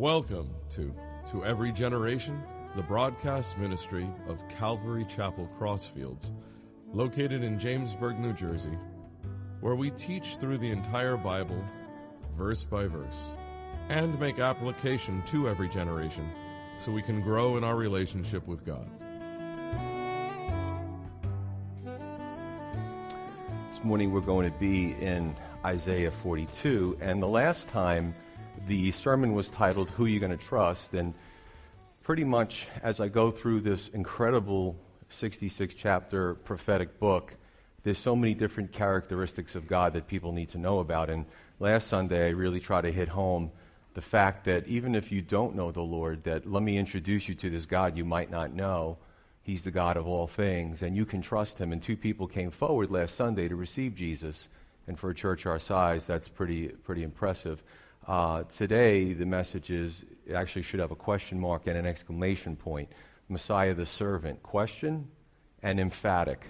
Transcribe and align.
Welcome 0.00 0.48
to 0.70 0.94
To 1.30 1.44
Every 1.44 1.72
Generation, 1.72 2.42
the 2.74 2.80
broadcast 2.82 3.58
ministry 3.58 4.08
of 4.28 4.40
Calvary 4.48 5.04
Chapel 5.04 5.46
Crossfields, 5.60 6.30
located 6.90 7.44
in 7.44 7.58
Jamesburg, 7.58 8.18
New 8.18 8.32
Jersey, 8.32 8.78
where 9.60 9.74
we 9.74 9.90
teach 9.90 10.36
through 10.36 10.56
the 10.56 10.70
entire 10.70 11.18
Bible, 11.18 11.62
verse 12.34 12.64
by 12.64 12.86
verse, 12.86 13.26
and 13.90 14.18
make 14.18 14.38
application 14.38 15.22
to 15.26 15.50
every 15.50 15.68
generation 15.68 16.26
so 16.78 16.92
we 16.92 17.02
can 17.02 17.20
grow 17.20 17.58
in 17.58 17.62
our 17.62 17.76
relationship 17.76 18.48
with 18.48 18.64
God. 18.64 18.88
This 23.70 23.84
morning 23.84 24.12
we're 24.12 24.22
going 24.22 24.50
to 24.50 24.58
be 24.58 24.92
in 24.92 25.36
Isaiah 25.62 26.10
42, 26.10 26.96
and 27.02 27.22
the 27.22 27.28
last 27.28 27.68
time 27.68 28.14
the 28.70 28.92
sermon 28.92 29.32
was 29.32 29.48
titled 29.48 29.90
Who 29.90 30.06
You 30.06 30.20
Going 30.20 30.30
to 30.30 30.36
Trust, 30.36 30.94
and 30.94 31.12
pretty 32.04 32.22
much 32.22 32.68
as 32.84 33.00
I 33.00 33.08
go 33.08 33.32
through 33.32 33.62
this 33.62 33.88
incredible 33.88 34.76
66 35.08 35.74
chapter 35.74 36.34
prophetic 36.34 37.00
book, 37.00 37.34
there's 37.82 37.98
so 37.98 38.14
many 38.14 38.32
different 38.32 38.70
characteristics 38.70 39.56
of 39.56 39.66
God 39.66 39.94
that 39.94 40.06
people 40.06 40.30
need 40.30 40.50
to 40.50 40.58
know 40.58 40.78
about. 40.78 41.10
And 41.10 41.26
last 41.58 41.88
Sunday, 41.88 42.28
I 42.28 42.30
really 42.30 42.60
try 42.60 42.80
to 42.80 42.92
hit 42.92 43.08
home 43.08 43.50
the 43.94 44.00
fact 44.00 44.44
that 44.44 44.68
even 44.68 44.94
if 44.94 45.10
you 45.10 45.20
don't 45.20 45.56
know 45.56 45.72
the 45.72 45.80
Lord, 45.80 46.22
that 46.22 46.48
let 46.48 46.62
me 46.62 46.78
introduce 46.78 47.28
you 47.28 47.34
to 47.34 47.50
this 47.50 47.66
God 47.66 47.96
you 47.96 48.04
might 48.04 48.30
not 48.30 48.54
know. 48.54 48.98
He's 49.42 49.62
the 49.62 49.72
God 49.72 49.96
of 49.96 50.06
all 50.06 50.28
things, 50.28 50.82
and 50.82 50.94
you 50.94 51.04
can 51.04 51.22
trust 51.22 51.58
him. 51.58 51.72
And 51.72 51.82
two 51.82 51.96
people 51.96 52.28
came 52.28 52.52
forward 52.52 52.92
last 52.92 53.16
Sunday 53.16 53.48
to 53.48 53.56
receive 53.56 53.96
Jesus. 53.96 54.46
And 54.86 54.96
for 54.96 55.10
a 55.10 55.14
church 55.14 55.44
our 55.44 55.58
size, 55.58 56.04
that's 56.04 56.28
pretty, 56.28 56.68
pretty 56.68 57.02
impressive. 57.02 57.60
Uh, 58.10 58.42
today, 58.56 59.12
the 59.12 59.24
message 59.24 59.70
is 59.70 60.04
actually 60.34 60.62
should 60.62 60.80
have 60.80 60.90
a 60.90 60.96
question 60.96 61.38
mark 61.38 61.68
and 61.68 61.78
an 61.78 61.86
exclamation 61.86 62.56
point. 62.56 62.88
Messiah 63.28 63.72
the 63.72 63.86
servant. 63.86 64.42
Question 64.42 65.06
and 65.62 65.78
emphatic. 65.78 66.44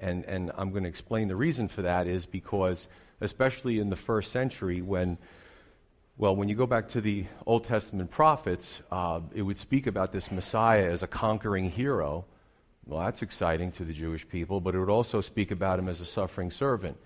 And, 0.00 0.24
and 0.24 0.50
I'm 0.58 0.72
going 0.72 0.82
to 0.82 0.88
explain 0.88 1.28
the 1.28 1.36
reason 1.36 1.68
for 1.68 1.82
that 1.82 2.08
is 2.08 2.26
because, 2.26 2.88
especially 3.20 3.78
in 3.78 3.88
the 3.88 3.94
first 3.94 4.32
century, 4.32 4.82
when, 4.82 5.16
well, 6.18 6.34
when 6.34 6.48
you 6.48 6.56
go 6.56 6.66
back 6.66 6.88
to 6.88 7.00
the 7.00 7.26
Old 7.46 7.62
Testament 7.62 8.10
prophets, 8.10 8.82
uh, 8.90 9.20
it 9.32 9.42
would 9.42 9.60
speak 9.60 9.86
about 9.86 10.10
this 10.10 10.32
Messiah 10.32 10.90
as 10.90 11.04
a 11.04 11.06
conquering 11.06 11.70
hero. 11.70 12.24
Well, 12.84 13.04
that's 13.04 13.22
exciting 13.22 13.70
to 13.72 13.84
the 13.84 13.92
Jewish 13.92 14.28
people, 14.28 14.60
but 14.60 14.74
it 14.74 14.80
would 14.80 14.90
also 14.90 15.20
speak 15.20 15.52
about 15.52 15.78
him 15.78 15.88
as 15.88 16.00
a 16.00 16.04
suffering 16.04 16.50
servant. 16.50 16.96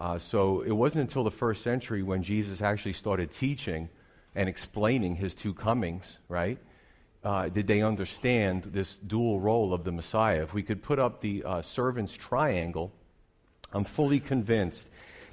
Uh, 0.00 0.18
so 0.18 0.62
it 0.62 0.72
wasn't 0.72 1.02
until 1.02 1.22
the 1.22 1.30
first 1.30 1.62
century 1.62 2.02
when 2.02 2.22
Jesus 2.22 2.62
actually 2.62 2.94
started 2.94 3.30
teaching 3.30 3.90
and 4.34 4.48
explaining 4.48 5.16
his 5.16 5.34
two 5.34 5.52
comings, 5.52 6.16
right? 6.28 6.58
Uh, 7.22 7.50
did 7.50 7.66
they 7.66 7.82
understand 7.82 8.62
this 8.62 8.96
dual 8.96 9.40
role 9.40 9.74
of 9.74 9.84
the 9.84 9.92
Messiah? 9.92 10.42
If 10.42 10.54
we 10.54 10.62
could 10.62 10.82
put 10.82 10.98
up 10.98 11.20
the 11.20 11.44
uh, 11.44 11.60
servant's 11.60 12.14
triangle, 12.14 12.92
I'm 13.72 13.84
fully 13.84 14.20
convinced 14.20 14.88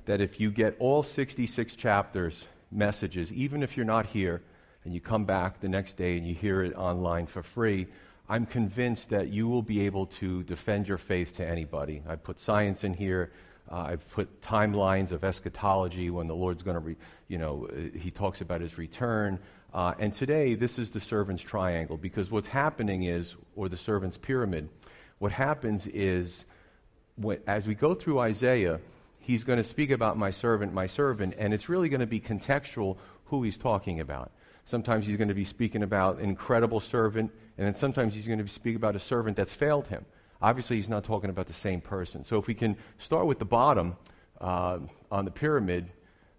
that 0.05 0.19
if 0.19 0.39
you 0.39 0.51
get 0.51 0.75
all 0.79 1.01
66 1.01 1.75
chapters, 1.75 2.45
messages, 2.69 3.31
even 3.31 3.63
if 3.63 3.77
you're 3.77 3.85
not 3.85 4.07
here 4.07 4.41
and 4.83 4.93
you 4.93 4.99
come 4.99 5.23
back 5.23 5.61
the 5.61 5.69
next 5.69 5.95
day 5.95 6.17
and 6.17 6.27
you 6.27 6.35
hear 6.35 6.61
it 6.61 6.75
online 6.75 7.27
for 7.27 7.41
free, 7.41 7.87
I'm 8.27 8.45
convinced 8.45 9.09
that 9.09 9.29
you 9.29 9.47
will 9.47 9.61
be 9.61 9.85
able 9.85 10.07
to 10.19 10.43
defend 10.43 10.89
your 10.89 10.97
faith 10.97 11.37
to 11.37 11.47
anybody. 11.47 12.03
I 12.07 12.17
put 12.17 12.41
science 12.41 12.83
in 12.83 12.93
here. 12.93 13.31
Uh, 13.69 13.75
I've 13.89 14.09
put 14.11 14.41
timelines 14.41 15.11
of 15.11 15.23
eschatology 15.23 16.09
when 16.09 16.27
the 16.27 16.35
Lord's 16.35 16.63
going 16.63 16.81
to, 16.81 16.95
you 17.27 17.37
know, 17.37 17.67
uh, 17.69 17.97
he 17.97 18.11
talks 18.11 18.41
about 18.41 18.61
his 18.61 18.77
return. 18.77 19.39
Uh, 19.73 19.93
and 19.99 20.13
today, 20.13 20.55
this 20.55 20.79
is 20.79 20.91
the 20.91 20.99
servant's 20.99 21.43
triangle 21.43 21.97
because 21.97 22.31
what's 22.31 22.47
happening 22.47 23.03
is, 23.03 23.35
or 23.55 23.67
the 23.67 23.77
servant's 23.77 24.17
pyramid, 24.17 24.69
what 25.19 25.31
happens 25.31 25.85
is, 25.87 26.45
when, 27.15 27.39
as 27.45 27.67
we 27.67 27.75
go 27.75 27.93
through 27.93 28.19
Isaiah, 28.19 28.79
he's 29.19 29.43
going 29.43 29.57
to 29.57 29.67
speak 29.67 29.91
about 29.91 30.17
my 30.17 30.31
servant, 30.31 30.73
my 30.73 30.87
servant, 30.87 31.33
and 31.37 31.53
it's 31.53 31.67
really 31.67 31.89
going 31.89 31.99
to 31.99 32.07
be 32.07 32.21
contextual 32.21 32.97
who 33.25 33.43
he's 33.43 33.57
talking 33.57 33.99
about. 33.99 34.31
Sometimes 34.63 35.05
he's 35.05 35.17
going 35.17 35.27
to 35.27 35.33
be 35.33 35.45
speaking 35.45 35.83
about 35.83 36.19
an 36.19 36.25
incredible 36.25 36.79
servant, 36.79 37.31
and 37.57 37.67
then 37.67 37.75
sometimes 37.75 38.13
he's 38.13 38.27
going 38.27 38.37
to 38.37 38.43
be 38.45 38.49
speaking 38.49 38.77
about 38.77 38.95
a 38.95 38.99
servant 38.99 39.35
that's 39.35 39.53
failed 39.53 39.87
him 39.87 40.05
obviously 40.41 40.77
he's 40.77 40.89
not 40.89 41.03
talking 41.03 41.29
about 41.29 41.47
the 41.47 41.53
same 41.53 41.81
person. 41.81 42.25
So 42.25 42.37
if 42.37 42.47
we 42.47 42.53
can 42.53 42.77
start 42.97 43.25
with 43.25 43.39
the 43.39 43.45
bottom 43.45 43.95
uh, 44.39 44.79
on 45.11 45.25
the 45.25 45.31
pyramid, 45.31 45.91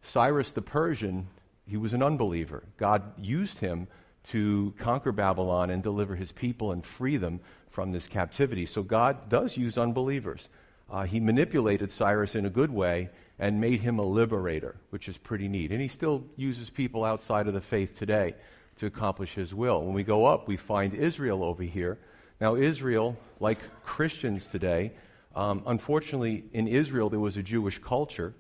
Cyrus 0.03 0.51
the 0.51 0.63
Persian, 0.63 1.29
he 1.67 1.77
was 1.77 1.93
an 1.93 2.03
unbeliever. 2.03 2.63
God 2.77 3.03
used 3.19 3.59
him 3.59 3.89
to 4.25 4.75
conquer 4.79 5.13
Babylon 5.13 5.71
and 5.71 5.83
deliver 5.83 6.17
his 6.17 6.33
people 6.33 6.73
and 6.73 6.85
free 6.85 7.17
them 7.17 7.41
from 7.71 7.93
this 7.93 8.09
captivity. 8.09 8.67
So 8.67 8.83
God 8.83 9.29
does 9.29 9.57
use 9.57 9.79
unbelievers. 9.79 10.49
Uh, 10.91 11.05
he 11.05 11.21
manipulated 11.21 11.93
Cyrus 11.93 12.35
in 12.35 12.47
a 12.47 12.51
good 12.51 12.71
way 12.71 13.11
and 13.39 13.61
made 13.61 13.81
him 13.81 13.99
a 13.99 14.05
liberator, 14.05 14.77
which 14.91 15.09
is 15.09 15.19
pretty 15.19 15.49
neat. 15.49 15.71
And 15.71 15.81
he 15.81 15.89
still 15.89 16.25
uses 16.37 16.71
people 16.71 17.05
outside 17.05 17.47
of 17.47 17.55
the 17.55 17.61
faith 17.61 17.95
today 17.95 18.35
to 18.79 18.87
accomplish 18.87 19.35
his 19.35 19.55
will. 19.55 19.83
When 19.83 19.95
we 19.95 20.03
go 20.03 20.25
up, 20.25 20.49
we 20.49 20.57
find 20.57 20.95
Israel 20.95 21.45
over 21.45 21.63
here. 21.63 21.99
Now, 22.41 22.55
Israel, 22.55 23.17
like 23.41 23.59
Christians 23.85 24.47
today, 24.47 24.93
um, 25.35 25.63
unfortunately, 25.67 26.45
in 26.53 26.69
Israel, 26.69 27.11
there 27.11 27.21
was 27.21 27.37
a 27.37 27.43
Jewish 27.43 27.79
culture, 27.79 28.35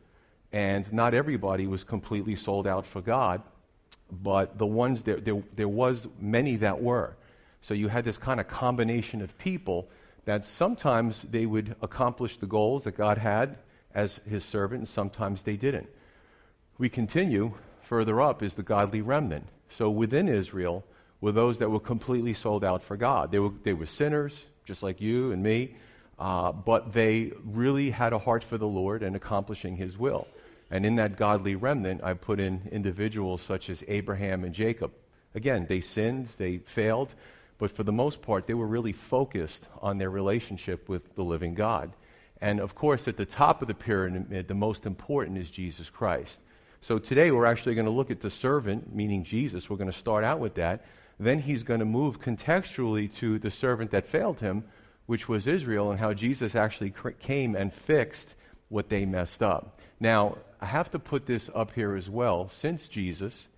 and 0.53 0.91
not 0.93 1.15
everybody 1.15 1.67
was 1.67 1.85
completely 1.85 2.37
sold 2.37 2.67
out 2.67 2.87
for 2.87 3.01
God, 3.01 3.43
but 4.11 4.57
the 4.57 4.67
ones 4.67 5.03
there, 5.03 5.17
there, 5.21 5.43
there 5.55 5.69
was 5.69 6.07
many 6.21 6.57
that 6.57 6.81
were. 6.81 7.17
So 7.61 7.75
you 7.75 7.89
had 7.89 8.05
this 8.05 8.19
kind 8.19 8.41
of 8.41 8.49
combination 8.49 9.21
of 9.21 9.37
people 9.37 9.89
that 10.25 10.47
sometimes 10.47 11.23
they 11.23 11.47
would 11.47 11.75
accomplish 11.83 12.37
the 12.37 12.47
goals 12.47 12.85
that 12.85 12.97
God 12.97 13.19
had 13.19 13.59
as 13.95 14.21
his 14.29 14.45
servant, 14.45 14.81
and 14.81 14.89
sometimes 14.89 15.43
they 15.43 15.57
didn't. 15.57 15.89
We 16.79 16.89
continue, 16.89 17.55
further 17.83 18.21
up 18.21 18.43
is 18.43 18.55
the 18.55 18.63
godly 18.63 19.01
remnant. 19.01 19.49
So 19.71 19.91
within 19.91 20.29
Israel, 20.29 20.85
were 21.21 21.33
those 21.33 21.59
that 21.59 21.71
were 21.71 21.81
completely 21.81 22.35
sold 22.35 22.65
out 22.65 22.83
for 22.83 22.97
God. 22.97 23.33
They 23.33 23.39
were, 23.39 23.53
they 23.63 23.73
were 23.73 23.87
sinners, 23.87 24.45
just 24.65 24.83
like 24.83 25.01
you 25.01 25.33
and 25.33 25.43
me, 25.43 25.75
uh, 26.19 26.53
but 26.53 26.93
they 26.93 27.33
really 27.45 27.91
had 27.91 28.13
a 28.13 28.19
heart 28.19 28.45
for 28.45 28.59
the 28.59 28.67
Lord 28.67 29.03
and 29.03 29.17
accomplishing 29.17 29.77
His 29.77 29.99
will. 29.99 30.27
And 30.71 30.85
in 30.85 30.97
that 30.97 31.17
godly 31.17 31.55
remnant, 31.55 32.03
I 32.05 32.15
put 32.15 32.41
in 32.41 32.69
individuals 32.71 33.43
such 33.43 33.71
as 33.71 33.83
Abraham 33.89 34.45
and 34.45 34.55
Jacob. 34.55 34.93
Again, 35.35 35.67
they 35.69 35.81
sinned, 35.81 36.29
they 36.39 36.59
failed, 36.59 37.15
but 37.59 37.71
for 37.71 37.83
the 37.83 37.93
most 37.93 38.23
part, 38.23 38.47
they 38.47 38.55
were 38.55 38.67
really 38.67 38.93
focused 38.93 39.65
on 39.81 39.99
their 39.99 40.11
relationship 40.11 40.89
with 40.89 41.15
the 41.15 41.25
living 41.25 41.55
God. 41.55 41.93
And 42.41 42.61
of 42.61 42.75
course, 42.75 43.09
at 43.09 43.17
the 43.17 43.27
top 43.27 43.63
of 43.63 43.69
the 43.69 43.75
pyramid, 43.75 44.47
the 44.47 44.55
most 44.55 44.87
important 44.87 45.39
is 45.39 45.51
Jesus 45.51 45.91
Christ. 45.91 46.39
So 46.81 46.99
today 46.99 47.33
we're 47.33 47.47
actually 47.47 47.75
going 47.75 47.87
to 47.87 47.93
look 47.93 48.13
at 48.13 48.21
the 48.21 48.31
servant, 48.31 48.95
meaning 48.95 49.25
Jesus. 49.25 49.69
We're 49.69 49.77
going 49.77 49.91
to 49.91 49.99
start 49.99 50.23
out 50.23 50.39
with 50.39 50.55
that. 50.55 50.85
Then 51.21 51.41
he's 51.41 51.63
going 51.63 51.81
to 51.81 51.87
move 51.87 52.21
contextually 52.21 53.15
to 53.17 53.39
the 53.39 53.51
servant 53.51 53.91
that 53.91 54.09
failed 54.09 54.41
him, 54.41 54.65
which 55.07 55.29
was 55.29 55.47
Israel, 55.47 55.91
and 55.91 55.99
how 55.99 56.13
Jesus 56.13 56.55
actually 56.55 56.93
came 57.21 57.57
and 57.57 57.73
fixed 57.73 58.35
what 58.69 58.89
they 58.89 59.05
messed 59.05 59.43
up. 59.43 59.81
Now, 59.99 60.39
I 60.61 60.67
have 60.67 60.91
to 60.93 60.99
put 60.99 61.27
this 61.27 61.51
up 61.55 61.73
here 61.73 61.97
as 61.97 62.09
well. 62.09 62.51
Since 62.53 62.89
Jesus, 62.89 63.49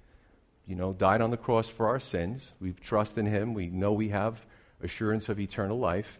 you 0.66 0.76
know, 0.76 0.93
died 0.93 1.21
on 1.21 1.31
the 1.31 1.37
cross 1.37 1.69
for 1.69 1.88
our 1.88 2.00
sins, 2.00 2.53
we 2.60 2.72
trust 2.72 3.19
in 3.19 3.26
him, 3.26 3.54
we 3.54 3.66
know 3.66 3.92
we 3.92 4.10
have 4.10 4.41
assurance 4.82 5.28
of 5.28 5.41
eternal 5.41 5.78
life. 5.78 6.19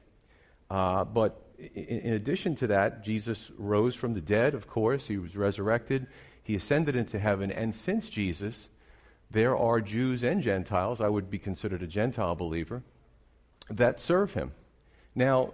Uh, 0.69 1.05
but 1.05 1.41
in, 1.59 1.85
in 1.85 2.13
addition 2.15 2.55
to 2.57 2.67
that, 2.69 3.05
Jesus 3.05 3.51
rose 3.57 3.95
from 3.95 4.15
the 4.15 4.21
dead, 4.21 4.55
of 4.55 4.67
course, 4.67 5.07
he 5.07 5.19
was 5.19 5.37
resurrected, 5.37 6.07
he 6.43 6.55
ascended 6.55 6.97
into 6.97 7.19
heaven, 7.19 7.51
and 7.51 7.75
since 7.75 8.11
Jesus, 8.11 8.69
there 9.31 9.57
are 9.57 9.81
Jews 9.81 10.23
and 10.23 10.43
Gentiles, 10.43 11.01
I 11.01 11.09
would 11.09 11.31
be 11.31 11.39
considered 11.39 11.83
a 11.83 11.87
Gentile 11.87 12.35
believer, 12.35 12.83
that 13.69 14.01
serve 14.01 14.35
him. 14.35 14.53
Now, 15.15 15.53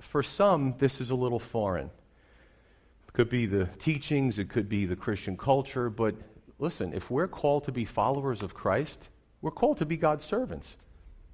for 0.00 0.22
some, 0.22 0.74
this 0.78 1.00
is 1.00 1.10
a 1.10 1.14
little 1.14 1.38
foreign. 1.38 1.90
It 3.06 3.12
could 3.12 3.28
be 3.28 3.46
the 3.46 3.66
teachings, 3.78 4.38
it 4.38 4.48
could 4.48 4.68
be 4.68 4.86
the 4.86 4.96
Christian 4.96 5.36
culture, 5.36 5.88
but 5.88 6.16
listen, 6.58 6.92
if 6.92 7.10
we're 7.10 7.28
called 7.28 7.64
to 7.64 7.72
be 7.72 7.84
followers 7.84 8.42
of 8.42 8.54
Christ, 8.54 9.08
we're 9.40 9.52
called 9.52 9.78
to 9.78 9.86
be 9.86 9.96
God's 9.96 10.24
servants. 10.24 10.76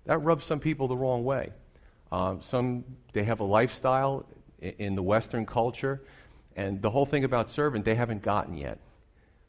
That 0.04 0.18
rubs 0.18 0.44
some 0.44 0.60
people 0.60 0.88
the 0.88 0.96
wrong 0.96 1.24
way. 1.24 1.52
Um, 2.10 2.42
some, 2.42 2.84
they 3.14 3.24
have 3.24 3.40
a 3.40 3.44
lifestyle 3.44 4.26
in, 4.60 4.74
in 4.78 4.94
the 4.94 5.02
Western 5.02 5.46
culture, 5.46 6.02
and 6.54 6.82
the 6.82 6.90
whole 6.90 7.06
thing 7.06 7.24
about 7.24 7.48
servant, 7.48 7.86
they 7.86 7.94
haven't 7.94 8.22
gotten 8.22 8.58
yet. 8.58 8.78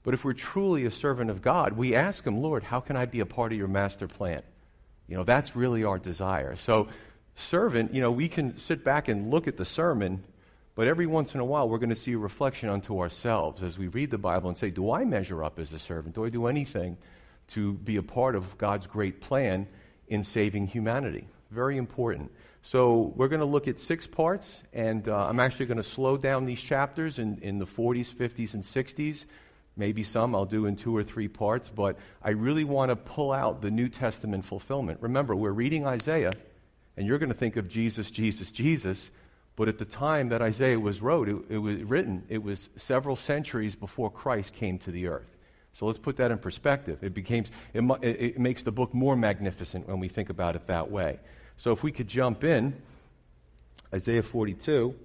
But 0.03 0.13
if 0.13 0.23
we're 0.25 0.33
truly 0.33 0.85
a 0.85 0.91
servant 0.91 1.29
of 1.29 1.41
God, 1.41 1.73
we 1.73 1.95
ask 1.95 2.25
Him, 2.25 2.41
Lord, 2.41 2.63
how 2.63 2.79
can 2.79 2.95
I 2.95 3.05
be 3.05 3.21
a 3.21 3.25
part 3.25 3.51
of 3.51 3.57
your 3.57 3.67
master 3.67 4.07
plan? 4.07 4.41
You 5.07 5.17
know, 5.17 5.23
that's 5.23 5.55
really 5.55 5.83
our 5.83 5.97
desire. 5.97 6.55
So, 6.55 6.89
servant, 7.35 7.93
you 7.93 8.01
know, 8.01 8.11
we 8.11 8.27
can 8.27 8.57
sit 8.57 8.83
back 8.83 9.07
and 9.07 9.31
look 9.31 9.47
at 9.47 9.57
the 9.57 9.65
sermon, 9.65 10.23
but 10.75 10.87
every 10.87 11.07
once 11.07 11.33
in 11.33 11.39
a 11.39 11.45
while 11.45 11.69
we're 11.69 11.77
going 11.77 11.89
to 11.89 11.95
see 11.95 12.13
a 12.13 12.17
reflection 12.17 12.69
unto 12.69 12.99
ourselves 12.99 13.63
as 13.63 13.77
we 13.77 13.87
read 13.87 14.11
the 14.11 14.17
Bible 14.17 14.49
and 14.49 14.57
say, 14.57 14.69
Do 14.69 14.91
I 14.91 15.05
measure 15.05 15.43
up 15.43 15.59
as 15.59 15.73
a 15.73 15.79
servant? 15.79 16.15
Do 16.15 16.25
I 16.25 16.29
do 16.29 16.47
anything 16.47 16.97
to 17.49 17.73
be 17.73 17.97
a 17.97 18.03
part 18.03 18.35
of 18.35 18.57
God's 18.57 18.87
great 18.87 19.21
plan 19.21 19.67
in 20.07 20.23
saving 20.23 20.67
humanity. 20.67 21.25
Very 21.51 21.77
important. 21.77 22.31
So 22.61 23.13
we're 23.15 23.27
going 23.27 23.41
to 23.41 23.45
look 23.45 23.67
at 23.67 23.79
six 23.79 24.07
parts, 24.07 24.61
and 24.73 25.07
uh, 25.07 25.25
I'm 25.27 25.39
actually 25.39 25.65
going 25.65 25.77
to 25.77 25.83
slow 25.83 26.17
down 26.17 26.45
these 26.45 26.61
chapters 26.61 27.19
in, 27.19 27.39
in 27.41 27.59
the 27.59 27.65
40s, 27.65 28.13
50s, 28.13 28.53
and 28.53 28.63
60s. 28.63 29.25
Maybe 29.75 30.03
some 30.03 30.35
I'll 30.35 30.45
do 30.45 30.65
in 30.65 30.75
two 30.75 30.95
or 30.95 31.03
three 31.03 31.27
parts, 31.27 31.69
but 31.69 31.97
I 32.21 32.31
really 32.31 32.63
want 32.63 32.89
to 32.89 32.95
pull 32.95 33.31
out 33.31 33.61
the 33.61 33.71
New 33.71 33.89
Testament 33.89 34.45
fulfillment. 34.45 34.99
Remember, 35.01 35.35
we're 35.35 35.51
reading 35.51 35.85
Isaiah, 35.85 36.33
and 36.95 37.07
you're 37.07 37.17
going 37.17 37.29
to 37.29 37.35
think 37.35 37.55
of 37.57 37.67
Jesus, 37.67 38.11
Jesus, 38.11 38.51
Jesus, 38.51 39.09
but 39.55 39.67
at 39.67 39.79
the 39.79 39.85
time 39.85 40.29
that 40.29 40.41
Isaiah 40.41 40.79
was 40.79 41.01
wrote, 41.01 41.27
it, 41.27 41.37
it 41.49 41.57
was 41.57 41.77
written, 41.83 42.23
it 42.29 42.43
was 42.43 42.69
several 42.75 43.15
centuries 43.15 43.75
before 43.75 44.09
Christ 44.09 44.53
came 44.53 44.77
to 44.79 44.91
the 44.91 45.07
earth. 45.07 45.29
So 45.73 45.87
let's 45.87 45.99
put 45.99 46.17
that 46.17 46.29
in 46.29 46.37
perspective. 46.37 47.03
It, 47.03 47.15
became, 47.15 47.45
it, 47.73 47.83
it 48.03 48.39
makes 48.39 48.61
the 48.61 48.71
book 48.71 48.93
more 48.93 49.15
magnificent 49.15 49.87
when 49.87 49.99
we 49.99 50.07
think 50.07 50.29
about 50.29 50.55
it 50.55 50.67
that 50.67 50.91
way. 50.91 51.19
So 51.57 51.71
if 51.71 51.81
we 51.81 51.91
could 51.91 52.07
jump 52.07 52.43
in, 52.43 52.79
Isaiah 53.93 54.23
42. 54.23 54.95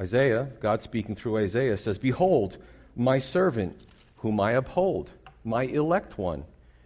Isaiah, 0.00 0.48
God 0.60 0.82
speaking 0.82 1.16
through 1.16 1.38
Isaiah, 1.38 1.76
says, 1.76 1.98
Behold, 1.98 2.56
my 2.94 3.18
servant, 3.18 3.80
whom 4.18 4.38
I 4.38 4.52
uphold, 4.52 5.10
my 5.44 5.64
elect 5.64 6.16
one, 6.16 6.44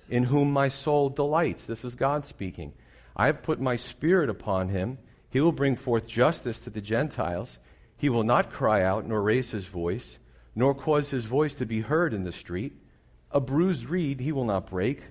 in 0.08 0.24
whom 0.24 0.50
my 0.50 0.68
soul 0.68 1.10
delights. 1.10 1.64
This 1.64 1.84
is 1.84 1.94
God 1.94 2.24
speaking. 2.24 2.72
I 3.14 3.26
have 3.26 3.42
put 3.42 3.60
my 3.60 3.76
spirit 3.76 4.30
upon 4.30 4.68
him. 4.70 4.98
He 5.28 5.40
will 5.40 5.52
bring 5.52 5.76
forth 5.76 6.06
justice 6.06 6.58
to 6.60 6.70
the 6.70 6.80
Gentiles. 6.80 7.58
He 7.96 8.08
will 8.08 8.24
not 8.24 8.50
cry 8.50 8.82
out 8.82 9.06
nor 9.06 9.20
raise 9.20 9.50
his 9.50 9.66
voice, 9.66 10.18
nor 10.54 10.74
cause 10.74 11.10
his 11.10 11.26
voice 11.26 11.54
to 11.56 11.66
be 11.66 11.80
heard 11.80 12.14
in 12.14 12.24
the 12.24 12.32
street. 12.32 12.72
A 13.30 13.40
bruised 13.40 13.86
reed 13.86 14.20
he 14.20 14.32
will 14.32 14.44
not 14.44 14.70
break, 14.70 15.02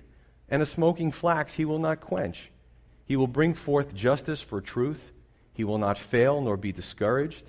and 0.48 0.60
a 0.60 0.66
smoking 0.66 1.12
flax 1.12 1.54
he 1.54 1.64
will 1.64 1.78
not 1.78 2.00
quench. 2.00 2.50
He 3.04 3.16
will 3.16 3.28
bring 3.28 3.54
forth 3.54 3.94
justice 3.94 4.42
for 4.42 4.60
truth. 4.60 5.12
He 5.54 5.62
will 5.62 5.78
not 5.78 5.98
fail 5.98 6.40
nor 6.40 6.56
be 6.56 6.72
discouraged 6.72 7.44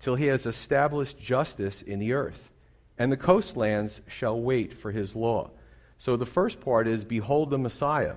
till 0.00 0.14
he 0.14 0.26
has 0.26 0.46
established 0.46 1.18
justice 1.18 1.82
in 1.82 1.98
the 1.98 2.12
earth. 2.12 2.50
And 2.98 3.12
the 3.12 3.16
coastlands 3.16 4.00
shall 4.08 4.40
wait 4.40 4.74
for 4.74 4.90
his 4.90 5.14
law. 5.14 5.50
So 5.98 6.16
the 6.16 6.26
first 6.26 6.60
part 6.60 6.86
is 6.86 7.04
Behold 7.04 7.50
the 7.50 7.58
Messiah. 7.58 8.16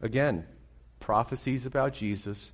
Again, 0.00 0.46
prophecies 1.00 1.66
about 1.66 1.94
Jesus 1.94 2.52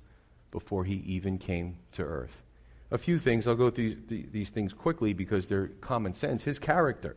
before 0.51 0.83
he 0.83 0.95
even 0.95 1.37
came 1.37 1.77
to 1.93 2.03
earth. 2.03 2.43
A 2.91 2.97
few 2.97 3.19
things, 3.19 3.47
I'll 3.47 3.55
go 3.55 3.69
through 3.69 3.97
these 4.07 4.49
things 4.49 4.73
quickly 4.73 5.13
because 5.13 5.45
they're 5.45 5.67
common 5.67 6.13
sense. 6.13 6.43
His 6.43 6.57
character, 6.57 7.15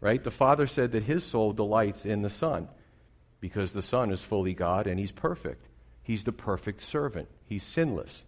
right? 0.00 0.22
The 0.22 0.30
Father 0.30 0.66
said 0.66 0.92
that 0.92 1.02
his 1.02 1.24
soul 1.24 1.52
delights 1.52 2.06
in 2.06 2.22
the 2.22 2.30
Son 2.30 2.68
because 3.38 3.72
the 3.72 3.82
Son 3.82 4.10
is 4.10 4.22
fully 4.22 4.54
God 4.54 4.86
and 4.86 4.98
he's 4.98 5.12
perfect. 5.12 5.66
He's 6.02 6.24
the 6.24 6.32
perfect 6.32 6.80
servant, 6.80 7.28
he's 7.44 7.62
sinless. 7.62 8.24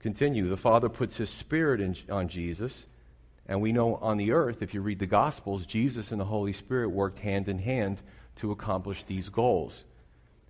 Continue. 0.00 0.48
The 0.48 0.56
Father 0.56 0.88
puts 0.88 1.16
His 1.16 1.30
Spirit 1.30 1.80
in, 1.80 1.96
on 2.10 2.28
Jesus. 2.28 2.86
And 3.46 3.62
we 3.62 3.72
know 3.72 3.96
on 3.96 4.18
the 4.18 4.32
earth, 4.32 4.62
if 4.62 4.74
you 4.74 4.82
read 4.82 4.98
the 4.98 5.06
Gospels, 5.06 5.64
Jesus 5.64 6.12
and 6.12 6.20
the 6.20 6.26
Holy 6.26 6.52
Spirit 6.52 6.90
worked 6.90 7.18
hand 7.18 7.48
in 7.48 7.58
hand 7.58 8.02
to 8.36 8.52
accomplish 8.52 9.04
these 9.04 9.30
goals. 9.30 9.84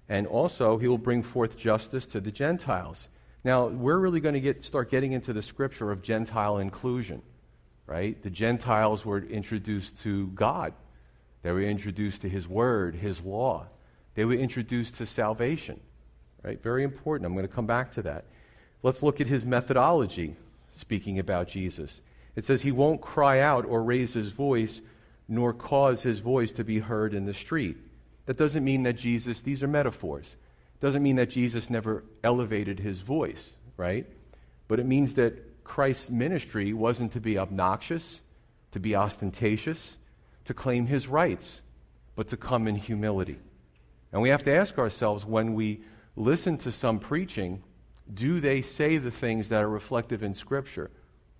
And 0.08 0.26
also, 0.26 0.78
He 0.78 0.88
will 0.88 0.98
bring 0.98 1.22
forth 1.22 1.56
justice 1.56 2.06
to 2.06 2.20
the 2.20 2.32
Gentiles. 2.32 3.08
Now, 3.44 3.66
we're 3.68 3.98
really 3.98 4.20
going 4.20 4.34
to 4.34 4.40
get, 4.40 4.64
start 4.64 4.90
getting 4.90 5.12
into 5.12 5.32
the 5.32 5.42
scripture 5.42 5.92
of 5.92 6.02
Gentile 6.02 6.58
inclusion, 6.58 7.22
right? 7.86 8.20
The 8.20 8.30
Gentiles 8.30 9.04
were 9.04 9.20
introduced 9.20 10.02
to 10.02 10.26
God, 10.28 10.74
they 11.42 11.52
were 11.52 11.60
introduced 11.62 12.22
to 12.22 12.28
His 12.28 12.48
Word, 12.48 12.96
His 12.96 13.20
law, 13.22 13.66
they 14.16 14.24
were 14.24 14.34
introduced 14.34 14.96
to 14.96 15.06
salvation, 15.06 15.78
right? 16.42 16.60
Very 16.60 16.82
important. 16.82 17.26
I'm 17.26 17.34
going 17.34 17.46
to 17.46 17.54
come 17.54 17.66
back 17.66 17.92
to 17.92 18.02
that. 18.02 18.24
Let's 18.82 19.02
look 19.02 19.20
at 19.20 19.26
his 19.26 19.44
methodology, 19.44 20.36
speaking 20.76 21.18
about 21.18 21.48
Jesus. 21.48 22.00
It 22.36 22.44
says 22.44 22.62
he 22.62 22.72
won't 22.72 23.00
cry 23.00 23.40
out 23.40 23.64
or 23.66 23.82
raise 23.82 24.14
his 24.14 24.30
voice, 24.30 24.80
nor 25.26 25.52
cause 25.52 26.02
his 26.02 26.20
voice 26.20 26.52
to 26.52 26.64
be 26.64 26.78
heard 26.78 27.12
in 27.14 27.26
the 27.26 27.34
street. 27.34 27.76
That 28.26 28.38
doesn't 28.38 28.64
mean 28.64 28.84
that 28.84 28.94
Jesus, 28.94 29.40
these 29.40 29.62
are 29.62 29.68
metaphors. 29.68 30.36
Doesn't 30.80 31.02
mean 31.02 31.16
that 31.16 31.30
Jesus 31.30 31.68
never 31.68 32.04
elevated 32.22 32.78
his 32.78 33.00
voice, 33.00 33.50
right? 33.76 34.06
But 34.68 34.78
it 34.78 34.86
means 34.86 35.14
that 35.14 35.64
Christ's 35.64 36.10
ministry 36.10 36.72
wasn't 36.72 37.12
to 37.12 37.20
be 37.20 37.36
obnoxious, 37.36 38.20
to 38.72 38.80
be 38.80 38.94
ostentatious, 38.94 39.96
to 40.44 40.54
claim 40.54 40.86
his 40.86 41.08
rights, 41.08 41.60
but 42.14 42.28
to 42.28 42.36
come 42.36 42.68
in 42.68 42.76
humility. 42.76 43.38
And 44.12 44.22
we 44.22 44.28
have 44.28 44.44
to 44.44 44.52
ask 44.52 44.78
ourselves 44.78 45.24
when 45.24 45.54
we 45.54 45.80
listen 46.16 46.56
to 46.58 46.72
some 46.72 46.98
preaching, 46.98 47.62
do 48.12 48.40
they 48.40 48.62
say 48.62 48.98
the 48.98 49.10
things 49.10 49.48
that 49.48 49.62
are 49.62 49.68
reflective 49.68 50.22
in 50.22 50.34
Scripture? 50.34 50.90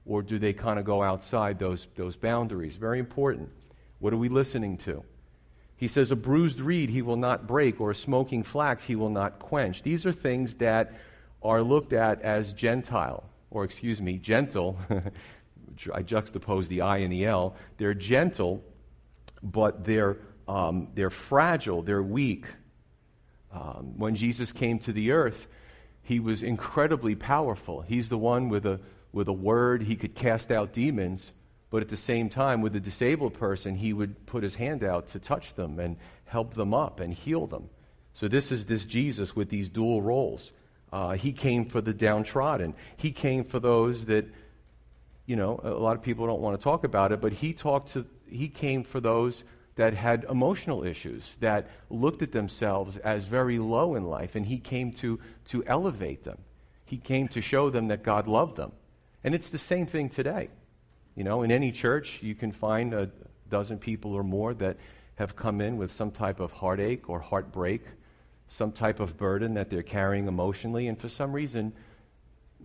Or 0.04 0.22
do 0.22 0.38
they 0.38 0.52
kind 0.54 0.78
of 0.78 0.84
go 0.84 1.02
outside 1.02 1.58
those, 1.58 1.86
those 1.96 2.16
boundaries? 2.16 2.76
Very 2.76 2.98
important. 2.98 3.50
What 3.98 4.12
are 4.12 4.16
we 4.16 4.28
listening 4.28 4.78
to? 4.78 5.04
He 5.76 5.86
says, 5.86 6.10
A 6.10 6.16
bruised 6.16 6.60
reed 6.60 6.90
he 6.90 7.02
will 7.02 7.16
not 7.16 7.46
break, 7.46 7.80
or 7.80 7.90
a 7.90 7.94
smoking 7.94 8.42
flax 8.42 8.84
he 8.84 8.96
will 8.96 9.10
not 9.10 9.38
quench. 9.38 9.82
These 9.82 10.06
are 10.06 10.12
things 10.12 10.56
that 10.56 10.92
are 11.42 11.62
looked 11.62 11.92
at 11.92 12.22
as 12.22 12.52
Gentile, 12.52 13.24
or 13.50 13.64
excuse 13.64 14.00
me, 14.00 14.18
gentle. 14.18 14.78
I 15.92 16.02
juxtapose 16.02 16.66
the 16.66 16.80
I 16.80 16.98
and 16.98 17.12
the 17.12 17.26
L. 17.26 17.54
They're 17.76 17.94
gentle, 17.94 18.64
but 19.42 19.84
they're, 19.84 20.16
um, 20.48 20.88
they're 20.94 21.10
fragile, 21.10 21.82
they're 21.82 22.02
weak. 22.02 22.46
Um, 23.52 23.94
when 23.96 24.16
Jesus 24.16 24.52
came 24.52 24.78
to 24.80 24.92
the 24.92 25.12
earth, 25.12 25.46
he 26.08 26.20
was 26.20 26.43
incredibly 26.43 27.14
powerful. 27.14 27.82
He's 27.82 28.08
the 28.08 28.16
one 28.16 28.49
with 28.49 28.64
a, 28.64 28.81
with 29.12 29.28
a 29.28 29.32
word, 29.32 29.82
he 29.82 29.94
could 29.94 30.14
cast 30.14 30.50
out 30.50 30.72
demons, 30.72 31.32
but 31.69 31.82
at 31.82 31.90
the 31.90 31.99
same 31.99 32.31
time, 32.31 32.62
with 32.62 32.75
a 32.75 32.81
disabled 32.81 33.34
person, 33.34 33.75
he 33.75 33.93
would 33.93 34.25
put 34.25 34.43
his 34.43 34.55
hand 34.55 34.82
out 34.82 35.08
to 35.08 35.19
touch 35.19 35.52
them 35.55 35.78
and 35.78 35.99
help 36.25 36.55
them 36.55 36.72
up 36.72 36.99
and 36.99 37.12
heal 37.12 37.46
them. 37.46 37.69
So, 38.14 38.26
this 38.26 38.50
is 38.50 38.64
this 38.64 38.87
Jesus 38.87 39.37
with 39.37 39.50
these 39.50 39.69
dual 39.69 40.00
roles. 40.00 40.50
Uh, 40.90 41.12
he 41.12 41.31
came 41.31 41.66
for 41.66 41.82
the 41.82 41.93
downtrodden, 41.93 42.72
he 42.96 43.12
came 43.12 43.44
for 43.44 43.61
those 43.61 44.06
that, 44.06 44.25
you 45.26 45.37
know, 45.37 45.61
a 45.62 45.68
lot 45.68 45.94
of 45.94 46.02
people 46.02 46.26
don't 46.26 46.40
want 46.40 46.59
to 46.59 46.64
talk 46.64 46.85
about 46.85 47.12
it, 47.12 47.21
but 47.21 47.35
he 47.35 47.52
talked 47.52 47.92
to, 47.92 48.06
he 48.26 48.49
came 48.49 48.82
for 48.82 48.99
those 48.99 49.44
that 49.78 49.94
had 49.94 50.26
emotional 50.28 50.85
issues, 50.85 51.25
that 51.38 51.70
looked 51.88 52.20
at 52.20 52.32
themselves 52.32 52.97
as 52.97 53.25
very 53.25 53.61
low 53.61 53.94
in 53.94 54.04
life, 54.04 54.35
and 54.35 54.44
he 54.44 54.58
came 54.58 54.90
to, 54.90 55.20
to 55.44 55.64
elevate 55.66 56.25
them. 56.25 56.38
He 56.85 56.97
came 56.97 57.28
to 57.28 57.40
show 57.40 57.70
them 57.70 57.87
that 57.88 58.02
God 58.02 58.26
loved 58.26 58.56
them. 58.56 58.73
And 59.23 59.37
it's 59.37 59.50
the 59.50 59.58
same 59.58 59.87
thing 59.87 60.08
today. 60.08 60.49
You 61.14 61.23
know, 61.23 61.42
in 61.42 61.52
any 61.52 61.70
church, 61.70 62.18
you 62.25 62.35
can 62.35 62.50
find 62.50 62.92
a 62.92 63.08
dozen 63.49 63.78
people 63.78 64.14
or 64.14 64.25
more 64.25 64.52
that 64.54 64.78
have 65.14 65.37
come 65.37 65.61
in 65.61 65.76
with 65.76 65.92
some 65.92 66.11
type 66.11 66.40
of 66.40 66.50
heartache 66.50 67.08
or 67.08 67.20
heartbreak, 67.20 67.82
some 68.49 68.73
type 68.73 68.99
of 68.99 69.16
burden 69.16 69.54
that 69.54 69.70
they're 69.70 69.85
carrying 69.85 70.26
emotionally, 70.26 70.88
and 70.88 71.00
for 71.00 71.08
some 71.08 71.32
reason, 71.32 71.73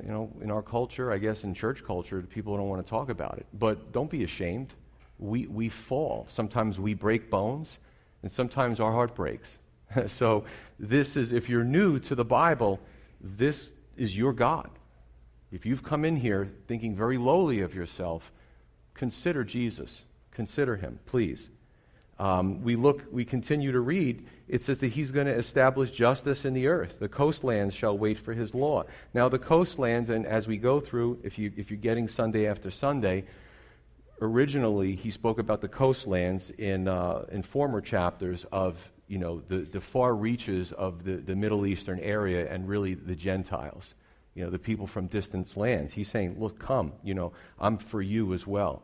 you 0.03 0.09
know, 0.09 0.31
in 0.41 0.49
our 0.49 0.63
culture, 0.63 1.11
I 1.11 1.19
guess 1.19 1.43
in 1.43 1.53
church 1.53 1.83
culture, 1.83 2.23
people 2.23 2.57
don't 2.57 2.69
want 2.69 2.83
to 2.83 2.89
talk 2.89 3.09
about 3.09 3.37
it. 3.37 3.45
But 3.53 3.91
don't 3.91 4.09
be 4.09 4.23
ashamed 4.23 4.73
we, 5.19 5.47
we 5.47 5.69
fall. 5.69 6.27
Sometimes 6.29 6.79
we 6.79 6.93
break 6.93 7.29
bones, 7.29 7.77
and 8.21 8.31
sometimes 8.31 8.79
our 8.79 8.91
heart 8.91 9.15
breaks. 9.15 9.57
so, 10.07 10.45
this 10.79 11.15
is, 11.15 11.33
if 11.33 11.49
you're 11.49 11.63
new 11.63 11.99
to 11.99 12.15
the 12.15 12.25
Bible, 12.25 12.79
this 13.21 13.69
is 13.95 14.17
your 14.17 14.33
God. 14.33 14.69
If 15.51 15.65
you've 15.65 15.83
come 15.83 16.03
in 16.03 16.15
here 16.15 16.49
thinking 16.67 16.95
very 16.95 17.17
lowly 17.17 17.61
of 17.61 17.75
yourself, 17.75 18.31
consider 18.93 19.43
Jesus. 19.43 20.01
Consider 20.31 20.77
him, 20.77 20.99
please. 21.05 21.47
Um, 22.19 22.61
we 22.63 22.75
look, 22.75 23.05
we 23.11 23.25
continue 23.25 23.71
to 23.71 23.79
read. 23.79 24.25
It 24.47 24.61
says 24.61 24.79
that 24.79 24.93
he's 24.93 25.11
going 25.11 25.27
to 25.27 25.33
establish 25.33 25.91
justice 25.91 26.45
in 26.45 26.53
the 26.53 26.67
earth. 26.67 26.97
The 26.99 27.09
coastlands 27.09 27.75
shall 27.75 27.97
wait 27.97 28.19
for 28.19 28.33
his 28.33 28.53
law. 28.53 28.83
Now, 29.13 29.29
the 29.29 29.39
coastlands, 29.39 30.09
and 30.09 30.25
as 30.25 30.47
we 30.47 30.57
go 30.57 30.79
through, 30.79 31.19
if 31.23 31.39
you 31.39 31.51
if 31.57 31.69
you're 31.71 31.79
getting 31.79 32.07
Sunday 32.07 32.47
after 32.47 32.69
Sunday, 32.69 33.25
originally 34.21 34.95
he 34.95 35.11
spoke 35.11 35.39
about 35.39 35.61
the 35.61 35.67
coastlands 35.67 36.49
in, 36.57 36.87
uh, 36.87 37.25
in 37.31 37.43
former 37.43 37.81
chapters 37.81 38.45
of 38.51 38.77
you 39.07 39.19
know, 39.19 39.41
the, 39.47 39.57
the 39.57 39.81
far 39.81 40.15
reaches 40.15 40.71
of 40.71 41.03
the, 41.03 41.17
the 41.17 41.35
Middle 41.35 41.65
Eastern 41.65 41.99
area 41.99 42.51
and 42.51 42.67
really 42.67 42.93
the 42.93 43.15
Gentiles, 43.15 43.93
you 44.33 44.43
know, 44.43 44.49
the 44.49 44.59
people 44.59 44.87
from 44.87 45.07
distant 45.07 45.55
lands. 45.57 45.93
He's 45.93 46.07
saying, 46.07 46.37
look, 46.39 46.57
come, 46.57 46.93
you 47.03 47.13
know, 47.13 47.33
I'm 47.59 47.77
for 47.77 48.01
you 48.01 48.33
as 48.33 48.47
well. 48.47 48.81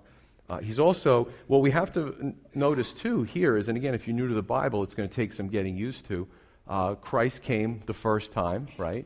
Uh, 0.49 0.59
he's 0.59 0.79
also, 0.79 1.29
what 1.47 1.61
we 1.61 1.71
have 1.71 1.93
to 1.93 2.15
n- 2.21 2.35
notice 2.53 2.91
too 2.91 3.23
here 3.23 3.55
is, 3.55 3.69
and 3.69 3.77
again, 3.77 3.93
if 3.93 4.07
you're 4.07 4.15
new 4.15 4.27
to 4.27 4.33
the 4.33 4.43
Bible, 4.43 4.83
it's 4.83 4.95
going 4.95 5.07
to 5.07 5.15
take 5.15 5.31
some 5.31 5.47
getting 5.47 5.77
used 5.77 6.05
to. 6.07 6.27
Uh, 6.67 6.95
Christ 6.95 7.41
came 7.41 7.81
the 7.85 7.93
first 7.93 8.31
time, 8.31 8.67
right, 8.77 9.05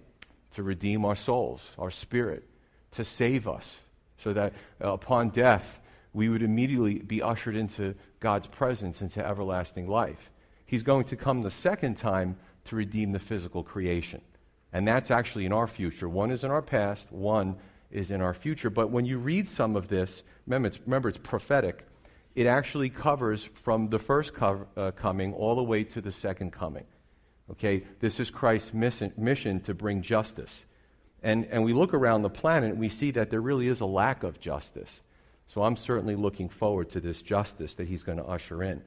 to 0.55 0.63
redeem 0.63 1.05
our 1.05 1.15
souls, 1.15 1.61
our 1.77 1.91
spirit, 1.91 2.43
to 2.91 3.03
save 3.03 3.47
us, 3.47 3.77
so 4.17 4.33
that 4.33 4.53
uh, 4.83 4.93
upon 4.93 5.29
death, 5.29 5.79
we 6.13 6.29
would 6.29 6.43
immediately 6.43 6.99
be 6.99 7.21
ushered 7.21 7.55
into 7.55 7.95
God's 8.19 8.47
presence, 8.47 9.01
into 9.01 9.25
everlasting 9.25 9.87
life. 9.87 10.31
He's 10.65 10.83
going 10.83 11.05
to 11.05 11.15
come 11.15 11.41
the 11.41 11.51
second 11.51 11.97
time 11.97 12.37
to 12.65 12.75
redeem 12.75 13.11
the 13.11 13.19
physical 13.19 13.63
creation. 13.63 14.21
And 14.71 14.87
that's 14.87 15.11
actually 15.11 15.45
in 15.45 15.53
our 15.53 15.67
future. 15.67 16.07
One 16.07 16.31
is 16.31 16.43
in 16.43 16.51
our 16.51 16.61
past, 16.61 17.11
one 17.11 17.57
is 17.91 18.09
in 18.09 18.21
our 18.21 18.33
future. 18.33 18.69
But 18.69 18.89
when 18.89 19.05
you 19.05 19.19
read 19.19 19.47
some 19.47 19.75
of 19.75 19.87
this, 19.87 20.23
remember 20.47 20.67
it's, 20.67 20.79
remember 20.85 21.09
it's 21.09 21.17
prophetic, 21.17 21.85
it 22.35 22.47
actually 22.47 22.89
covers 22.89 23.49
from 23.63 23.89
the 23.89 23.99
first 23.99 24.31
uh, 24.41 24.91
coming 24.95 25.33
all 25.33 25.55
the 25.55 25.63
way 25.63 25.83
to 25.83 26.01
the 26.01 26.11
second 26.11 26.51
coming. 26.51 26.85
Okay, 27.51 27.83
this 27.99 28.19
is 28.19 28.31
Christ's 28.31 28.73
mission, 28.73 29.13
mission 29.17 29.59
to 29.61 29.73
bring 29.73 30.01
justice. 30.01 30.65
And, 31.21 31.45
and 31.45 31.63
we 31.63 31.73
look 31.73 31.93
around 31.93 32.23
the 32.23 32.29
planet 32.29 32.71
and 32.71 32.79
we 32.79 32.89
see 32.89 33.11
that 33.11 33.29
there 33.29 33.41
really 33.41 33.67
is 33.67 33.81
a 33.81 33.85
lack 33.85 34.23
of 34.23 34.39
justice. 34.39 35.01
So 35.47 35.63
I'm 35.63 35.77
certainly 35.77 36.15
looking 36.15 36.49
forward 36.49 36.89
to 36.91 36.99
this 36.99 37.21
justice 37.21 37.75
that 37.75 37.87
he's 37.87 38.03
going 38.03 38.17
to 38.17 38.25
usher 38.25 38.63
in. 38.63 38.81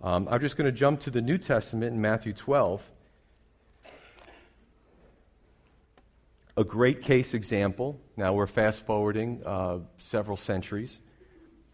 Um, 0.00 0.26
I'm 0.30 0.40
just 0.40 0.56
going 0.56 0.66
to 0.66 0.76
jump 0.76 1.00
to 1.00 1.10
the 1.10 1.22
New 1.22 1.38
Testament 1.38 1.94
in 1.94 2.00
Matthew 2.00 2.32
12. 2.32 2.82
A 6.56 6.64
great 6.64 7.02
case 7.02 7.34
example. 7.34 8.00
Now 8.16 8.34
we're 8.34 8.46
fast 8.46 8.84
forwarding 8.84 9.42
uh, 9.46 9.78
several 9.98 10.36
centuries 10.36 10.98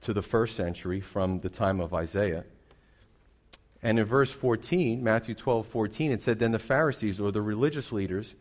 to 0.03 0.13
the 0.13 0.23
first 0.23 0.57
century 0.57 1.01
from 1.01 1.41
the 1.41 1.49
time 1.49 1.81
of 1.81 1.95
Isaiah. 1.95 2.45
And 3.83 3.99
in 3.99 4.05
verse 4.05 4.31
14, 4.31 5.03
Matthew 5.03 5.35
12, 5.35 5.67
14, 5.67 6.13
it 6.13 6.23
said, 6.23 6.39
Then 6.39 6.53
the 6.53 6.59
Pharisees 6.59 7.21
or 7.21 7.31
the 7.31 7.43
religious 7.43 7.93
leaders 7.93 8.35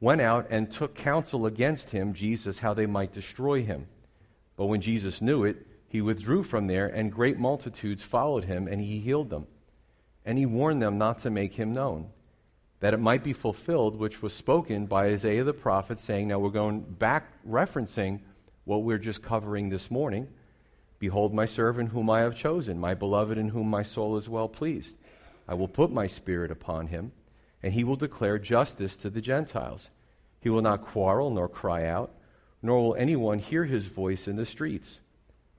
went 0.00 0.20
out 0.20 0.46
and 0.50 0.70
took 0.70 0.94
counsel 0.94 1.46
against 1.46 1.90
him, 1.90 2.12
Jesus, 2.12 2.58
how 2.58 2.74
they 2.74 2.86
might 2.86 3.12
destroy 3.12 3.62
him. 3.62 3.86
But 4.56 4.66
when 4.66 4.80
Jesus 4.80 5.20
knew 5.20 5.44
it, 5.44 5.66
he 5.88 6.00
withdrew 6.00 6.42
from 6.42 6.66
there, 6.66 6.86
and 6.86 7.12
great 7.12 7.38
multitudes 7.38 8.02
followed 8.02 8.44
him, 8.44 8.66
and 8.66 8.80
he 8.80 9.00
healed 9.00 9.30
them. 9.30 9.46
And 10.24 10.38
he 10.38 10.46
warned 10.46 10.82
them 10.82 10.98
not 10.98 11.20
to 11.20 11.30
make 11.30 11.54
him 11.54 11.72
known, 11.72 12.10
that 12.80 12.94
it 12.94 13.00
might 13.00 13.22
be 13.22 13.32
fulfilled, 13.32 13.96
which 13.96 14.22
was 14.22 14.32
spoken 14.32 14.86
by 14.86 15.06
Isaiah 15.06 15.44
the 15.44 15.52
prophet, 15.52 16.00
saying, 16.00 16.28
Now 16.28 16.38
we're 16.38 16.50
going 16.50 16.80
back 16.80 17.32
referencing 17.48 18.20
what 18.64 18.82
we're 18.82 18.98
just 18.98 19.22
covering 19.22 19.68
this 19.68 19.90
morning. 19.90 20.28
Behold, 20.98 21.34
my 21.34 21.46
servant 21.46 21.90
whom 21.90 22.08
I 22.08 22.20
have 22.20 22.34
chosen, 22.34 22.78
my 22.78 22.94
beloved 22.94 23.36
in 23.36 23.50
whom 23.50 23.68
my 23.68 23.82
soul 23.82 24.16
is 24.16 24.28
well 24.28 24.48
pleased. 24.48 24.96
I 25.46 25.54
will 25.54 25.68
put 25.68 25.92
my 25.92 26.06
spirit 26.06 26.50
upon 26.50 26.88
him, 26.88 27.12
and 27.62 27.74
he 27.74 27.84
will 27.84 27.96
declare 27.96 28.38
justice 28.38 28.96
to 28.96 29.10
the 29.10 29.20
Gentiles. 29.20 29.90
He 30.40 30.48
will 30.48 30.62
not 30.62 30.86
quarrel 30.86 31.30
nor 31.30 31.48
cry 31.48 31.86
out 31.86 32.12
nor 32.64 32.80
will 32.80 32.94
anyone 32.94 33.38
hear 33.40 33.66
his 33.66 33.84
voice 33.84 34.26
in 34.26 34.36
the 34.36 34.46
streets. 34.46 34.98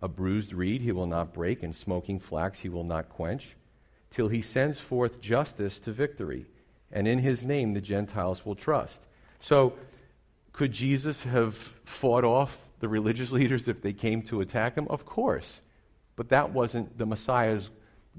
A 0.02 0.08
bruised 0.08 0.52
reed 0.52 0.82
he 0.82 0.92
will 0.92 1.06
not 1.06 1.36
break, 1.36 1.62
and 1.62 1.76
smoking 1.76 2.20
flax 2.20 2.62
he 2.62 2.70
will 2.70 2.84
not 2.84 3.10
quench, 3.10 3.56
till 4.10 4.28
he 4.28 4.42
sends 4.42 4.80
forth 4.80 5.22
justice 5.22 5.78
to 5.80 5.92
victory, 5.92 6.48
and 6.92 7.08
in 7.08 7.20
his 7.20 7.44
name 7.44 7.76
the 7.76 7.80
Gentiles 7.80 8.44
will 8.44 8.56
trust. 8.56 9.00
So, 9.40 9.74
could 10.52 10.72
Jesus 10.72 11.24
have 11.26 11.54
fought 11.84 12.24
off 12.24 12.60
the 12.80 12.88
religious 12.88 13.32
leaders 13.40 13.68
if 13.68 13.84
they 13.84 13.94
came 13.94 14.24
to 14.24 14.42
attack 14.42 14.76
him? 14.76 14.88
Of 14.90 15.06
course. 15.06 15.62
But 16.16 16.30
that 16.30 16.54
wasn't 16.54 16.98
the 16.98 17.06
Messiah's 17.06 17.70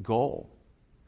goal. 0.00 0.48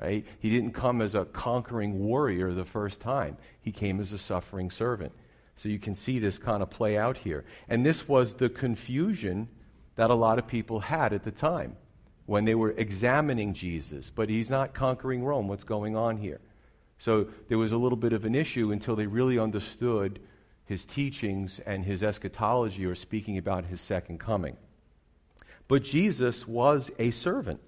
Right? 0.01 0.27
He 0.41 0.51
didn't 0.51 0.73
come 0.73 1.01
as 1.01 1.15
a 1.15 1.27
conquering 1.27 2.01
warrior 2.01 2.53
the 2.53 2.65
first 2.65 3.01
time. 3.01 3.37
He 3.61 3.71
came 3.71 4.01
as 4.01 4.13
a 4.13 4.19
suffering 4.19 4.73
servant. 4.73 5.13
So 5.59 5.69
you 5.69 5.81
can 5.81 5.97
see 5.97 6.21
this 6.21 6.39
kind 6.39 6.63
of 6.63 6.71
play 6.71 6.97
out 6.97 7.19
here. 7.19 7.45
And 7.69 7.85
this 7.85 8.07
was 8.07 8.35
the 8.35 8.49
confusion 8.49 9.49
that 9.97 10.09
a 10.09 10.15
lot 10.15 10.39
of 10.39 10.47
people 10.47 10.79
had 10.79 11.13
at 11.13 11.25
the 11.25 11.33
time 11.33 11.77
when 12.27 12.45
they 12.45 12.55
were 12.55 12.71
examining 12.71 13.55
Jesus. 13.55 14.11
But 14.15 14.31
he's 14.31 14.49
not 14.49 14.73
conquering 14.73 15.25
Rome. 15.25 15.49
What's 15.49 15.65
going 15.65 15.97
on 15.97 16.19
here? 16.19 16.41
So 16.99 17.27
there 17.49 17.59
was 17.59 17.73
a 17.73 17.77
little 17.77 17.97
bit 17.97 18.13
of 18.13 18.25
an 18.25 18.37
issue 18.37 18.71
until 18.71 18.95
they 18.95 19.09
really 19.09 19.37
understood 19.37 20.21
his 20.65 20.85
teachings 20.85 21.61
and 21.67 21.85
his 21.85 22.05
eschatology 22.05 22.87
or 22.87 22.95
speaking 22.95 23.37
about 23.37 23.65
his 23.65 23.81
second 23.81 24.21
coming. 24.21 24.57
But 25.67 25.83
Jesus 25.83 26.47
was 26.47 26.93
a 27.01 27.11
servant. 27.11 27.61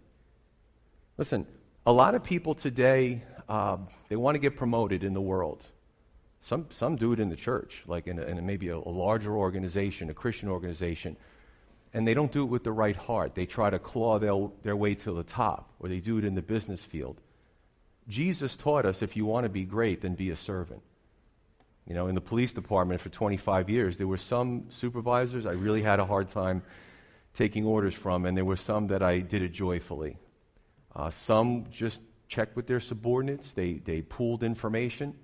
Listen, 1.19 1.45
a 1.85 1.93
lot 1.93 2.15
of 2.15 2.23
people 2.23 2.55
today, 2.55 3.25
uh, 3.49 3.79
they 4.09 4.17
want 4.17 4.37
to 4.37 4.39
get 4.39 4.55
promoted 4.55 5.03
in 5.03 5.13
the 5.13 5.21
world. 5.21 5.65
Some, 6.43 6.67
some 6.71 6.97
do 6.97 7.13
it 7.13 7.21
in 7.21 7.29
the 7.29 7.37
church, 7.37 7.83
like 7.87 8.07
in, 8.07 8.19
a, 8.19 8.23
in 8.23 8.39
a, 8.39 8.43
maybe 8.43 8.69
a, 8.69 8.77
a 8.77 8.79
larger 8.79 9.37
organization, 9.37 10.09
a 10.11 10.15
Christian 10.15 10.49
organization, 10.49 11.17
and 11.93 12.07
they 12.07 12.15
don't 12.15 12.33
do 12.33 12.43
it 12.43 12.47
with 12.47 12.65
the 12.65 12.73
right 12.73 12.97
heart. 12.97 13.35
They 13.35 13.47
try 13.47 13.71
to 13.71 13.79
claw 13.79 14.19
their, 14.19 14.49
their 14.63 14.77
way 14.77 14.95
to 14.97 15.13
the 15.13 15.23
top, 15.23 15.71
or 15.81 15.89
they 15.89 16.01
do 16.01 16.19
it 16.19 16.25
in 16.25 16.35
the 16.35 16.43
business 16.43 16.85
field. 16.85 17.21
Jesus 18.09 18.57
taught 18.57 18.87
us 18.87 19.03
if 19.03 19.17
you 19.17 19.27
want 19.27 19.45
to 19.45 19.49
be 19.51 19.65
great, 19.65 20.03
then 20.03 20.15
be 20.15 20.31
a 20.31 20.37
servant. 20.37 20.83
You 21.87 21.95
know, 21.95 22.07
in 22.07 22.15
the 22.15 22.21
police 22.21 22.53
department 22.53 23.01
for 23.01 23.09
25 23.09 23.69
years, 23.69 23.97
there 23.97 24.07
were 24.07 24.17
some 24.17 24.67
supervisors 24.71 25.47
I 25.47 25.53
really 25.53 25.83
had 25.83 26.01
a 26.01 26.05
hard 26.05 26.29
time 26.29 26.63
taking 27.35 27.65
orders 27.65 27.95
from, 27.95 28.27
and 28.27 28.37
there 28.37 28.45
were 28.45 28.57
some 28.57 28.89
that 28.89 29.03
I 29.03 29.19
did 29.19 29.43
it 29.43 29.53
joyfully. 29.53 30.17
Uh, 30.95 31.11
some 31.11 31.67
just 31.71 32.01
checked 32.29 32.57
with 32.57 32.67
their 32.67 32.81
subordinates, 32.81 33.53
they, 33.53 33.75
they 33.75 34.03
pooled 34.03 34.43
information. 34.43 35.15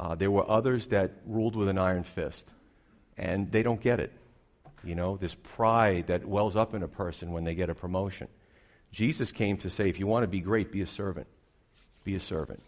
Uh, 0.00 0.14
there 0.14 0.30
were 0.30 0.50
others 0.50 0.86
that 0.86 1.10
ruled 1.26 1.54
with 1.54 1.68
an 1.68 1.76
iron 1.76 2.02
fist, 2.02 2.46
and 3.18 3.52
they 3.52 3.62
don't 3.62 3.82
get 3.82 4.00
it. 4.00 4.10
You 4.82 4.94
know, 4.94 5.18
this 5.18 5.34
pride 5.34 6.06
that 6.06 6.24
wells 6.24 6.56
up 6.56 6.72
in 6.72 6.82
a 6.82 6.88
person 6.88 7.32
when 7.32 7.44
they 7.44 7.54
get 7.54 7.68
a 7.68 7.74
promotion. 7.74 8.26
Jesus 8.92 9.30
came 9.30 9.58
to 9.58 9.68
say, 9.68 9.90
if 9.90 9.98
you 9.98 10.06
want 10.06 10.22
to 10.22 10.26
be 10.26 10.40
great, 10.40 10.72
be 10.72 10.80
a 10.80 10.86
servant. 10.86 11.26
Be 12.02 12.14
a 12.14 12.20
servant, 12.20 12.62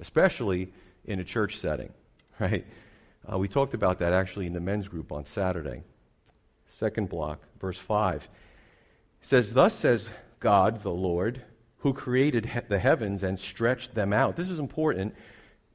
especially 0.00 0.72
in 1.04 1.20
a 1.20 1.24
church 1.24 1.58
setting, 1.58 1.92
right? 2.40 2.64
Uh, 3.30 3.36
we 3.36 3.46
talked 3.46 3.74
about 3.74 3.98
that 3.98 4.14
actually 4.14 4.46
in 4.46 4.54
the 4.54 4.60
men's 4.60 4.88
group 4.88 5.12
on 5.12 5.26
Saturday. 5.26 5.82
Second 6.78 7.10
block, 7.10 7.40
verse 7.60 7.76
5. 7.76 8.22
It 8.22 8.28
says, 9.20 9.52
Thus 9.52 9.74
says 9.74 10.12
God, 10.38 10.82
the 10.82 10.88
Lord, 10.88 11.42
who 11.80 11.92
created 11.92 12.46
he- 12.46 12.60
the 12.68 12.78
heavens 12.78 13.22
and 13.22 13.38
stretched 13.38 13.94
them 13.94 14.14
out. 14.14 14.36
This 14.36 14.48
is 14.48 14.58
important 14.58 15.14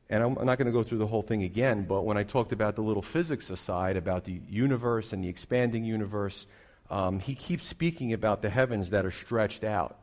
and 0.09 0.21
I'm 0.21 0.33
not 0.45 0.57
going 0.57 0.67
to 0.67 0.71
go 0.71 0.83
through 0.83 0.99
the 0.99 1.07
whole 1.07 1.23
thing 1.23 1.43
again, 1.43 1.83
but 1.83 2.03
when 2.03 2.17
I 2.17 2.23
talked 2.23 2.51
about 2.51 2.75
the 2.75 2.81
little 2.81 3.01
physics 3.01 3.49
aside, 3.49 3.97
about 3.97 4.25
the 4.25 4.39
universe 4.47 5.13
and 5.13 5.23
the 5.23 5.29
expanding 5.29 5.83
universe, 5.83 6.45
um, 6.91 7.19
he 7.19 7.33
keeps 7.33 7.65
speaking 7.67 8.13
about 8.13 8.43
the 8.43 8.49
heavens 8.49 8.91
that 8.91 9.05
are 9.05 9.11
stretched 9.11 9.63
out. 9.63 9.99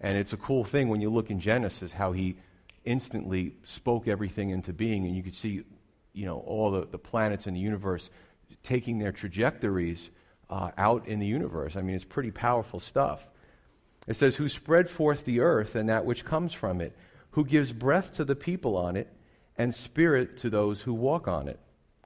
And 0.00 0.16
it's 0.16 0.32
a 0.32 0.38
cool 0.38 0.64
thing 0.64 0.88
when 0.88 1.00
you 1.00 1.10
look 1.10 1.30
in 1.30 1.40
Genesis 1.40 1.92
how 1.92 2.12
he 2.12 2.36
instantly 2.84 3.54
spoke 3.64 4.08
everything 4.08 4.48
into 4.50 4.72
being, 4.72 5.04
and 5.04 5.14
you 5.14 5.22
could 5.22 5.34
see, 5.34 5.62
you 6.14 6.24
know, 6.24 6.38
all 6.38 6.70
the, 6.70 6.86
the 6.86 6.98
planets 6.98 7.46
in 7.46 7.52
the 7.52 7.60
universe 7.60 8.08
taking 8.62 8.98
their 8.98 9.12
trajectories 9.12 10.10
uh, 10.48 10.70
out 10.78 11.06
in 11.06 11.18
the 11.18 11.26
universe. 11.26 11.76
I 11.76 11.82
mean, 11.82 11.94
it's 11.94 12.04
pretty 12.04 12.30
powerful 12.30 12.80
stuff. 12.80 13.26
It 14.06 14.16
says, 14.16 14.36
Who 14.36 14.48
spread 14.48 14.88
forth 14.88 15.26
the 15.26 15.40
earth 15.40 15.74
and 15.74 15.90
that 15.90 16.06
which 16.06 16.24
comes 16.24 16.54
from 16.54 16.80
it, 16.80 16.96
who 17.32 17.44
gives 17.44 17.72
breath 17.72 18.14
to 18.14 18.24
the 18.24 18.34
people 18.34 18.74
on 18.74 18.96
it 18.96 19.08
and 19.58 19.74
spirit 19.74 20.38
to 20.38 20.48
those 20.48 20.82
who 20.82 20.94
walk 20.94 21.26
on 21.26 21.48
it. 21.48 21.58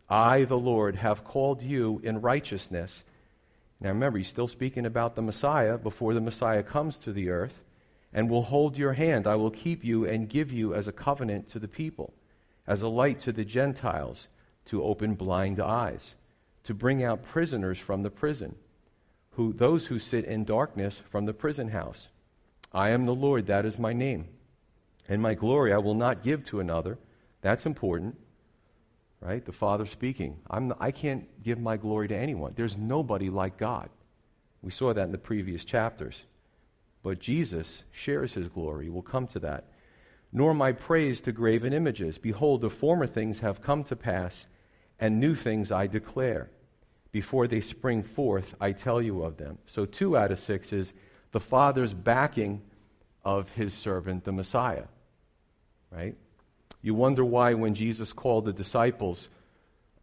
I, 0.08 0.44
the 0.44 0.58
Lord, 0.58 0.96
have 0.96 1.22
called 1.22 1.62
you 1.62 2.00
in 2.02 2.22
righteousness. 2.22 3.04
Now 3.78 3.90
remember, 3.90 4.18
he's 4.18 4.28
still 4.28 4.48
speaking 4.48 4.86
about 4.86 5.14
the 5.14 5.22
Messiah 5.22 5.76
before 5.76 6.14
the 6.14 6.20
Messiah 6.20 6.62
comes 6.62 6.96
to 6.98 7.12
the 7.12 7.28
earth, 7.28 7.62
and 8.12 8.28
will 8.28 8.42
hold 8.42 8.76
your 8.76 8.94
hand. 8.94 9.26
I 9.26 9.36
will 9.36 9.50
keep 9.50 9.84
you 9.84 10.04
and 10.04 10.28
give 10.28 10.52
you 10.52 10.74
as 10.74 10.88
a 10.88 10.92
covenant 10.92 11.50
to 11.52 11.58
the 11.58 11.68
people, 11.68 12.12
as 12.66 12.82
a 12.82 12.88
light 12.88 13.20
to 13.20 13.32
the 13.32 13.44
Gentiles, 13.44 14.28
to 14.66 14.82
open 14.82 15.14
blind 15.14 15.60
eyes, 15.60 16.14
to 16.64 16.74
bring 16.74 17.02
out 17.02 17.24
prisoners 17.24 17.78
from 17.78 18.02
the 18.02 18.10
prison, 18.10 18.54
who, 19.32 19.52
those 19.52 19.86
who 19.86 19.98
sit 19.98 20.24
in 20.24 20.44
darkness 20.44 21.02
from 21.10 21.24
the 21.24 21.34
prison 21.34 21.68
house. 21.68 22.08
I 22.72 22.90
am 22.90 23.06
the 23.06 23.14
Lord, 23.14 23.46
that 23.46 23.64
is 23.64 23.78
my 23.78 23.92
name. 23.92 24.28
And 25.08 25.20
my 25.20 25.34
glory 25.34 25.72
I 25.72 25.78
will 25.78 25.94
not 25.94 26.22
give 26.22 26.44
to 26.44 26.60
another 26.60 26.98
that's 27.42 27.66
important, 27.66 28.16
right? 29.20 29.44
The 29.44 29.52
Father 29.52 29.84
speaking. 29.84 30.38
I'm, 30.48 30.72
I 30.80 30.90
can't 30.92 31.42
give 31.42 31.60
my 31.60 31.76
glory 31.76 32.08
to 32.08 32.16
anyone. 32.16 32.54
There's 32.56 32.76
nobody 32.76 33.28
like 33.28 33.58
God. 33.58 33.90
We 34.62 34.70
saw 34.70 34.94
that 34.94 35.04
in 35.04 35.12
the 35.12 35.18
previous 35.18 35.64
chapters. 35.64 36.22
But 37.02 37.18
Jesus 37.18 37.82
shares 37.90 38.34
his 38.34 38.48
glory. 38.48 38.88
We'll 38.88 39.02
come 39.02 39.26
to 39.28 39.40
that. 39.40 39.64
Nor 40.32 40.54
my 40.54 40.72
praise 40.72 41.20
to 41.22 41.32
graven 41.32 41.72
images. 41.72 42.16
Behold, 42.16 42.60
the 42.60 42.70
former 42.70 43.06
things 43.06 43.40
have 43.40 43.60
come 43.60 43.84
to 43.84 43.96
pass, 43.96 44.46
and 44.98 45.18
new 45.18 45.34
things 45.34 45.70
I 45.70 45.88
declare. 45.88 46.48
Before 47.10 47.46
they 47.46 47.60
spring 47.60 48.02
forth, 48.02 48.54
I 48.60 48.72
tell 48.72 49.02
you 49.02 49.24
of 49.24 49.36
them. 49.36 49.58
So, 49.66 49.84
two 49.84 50.16
out 50.16 50.32
of 50.32 50.38
six 50.38 50.72
is 50.72 50.94
the 51.32 51.40
Father's 51.40 51.92
backing 51.92 52.62
of 53.24 53.50
his 53.50 53.74
servant, 53.74 54.24
the 54.24 54.32
Messiah. 54.32 54.84
Right? 55.90 56.16
You 56.82 56.94
wonder 56.94 57.24
why, 57.24 57.54
when 57.54 57.74
Jesus 57.74 58.12
called 58.12 58.44
the 58.44 58.52
disciples, 58.52 59.28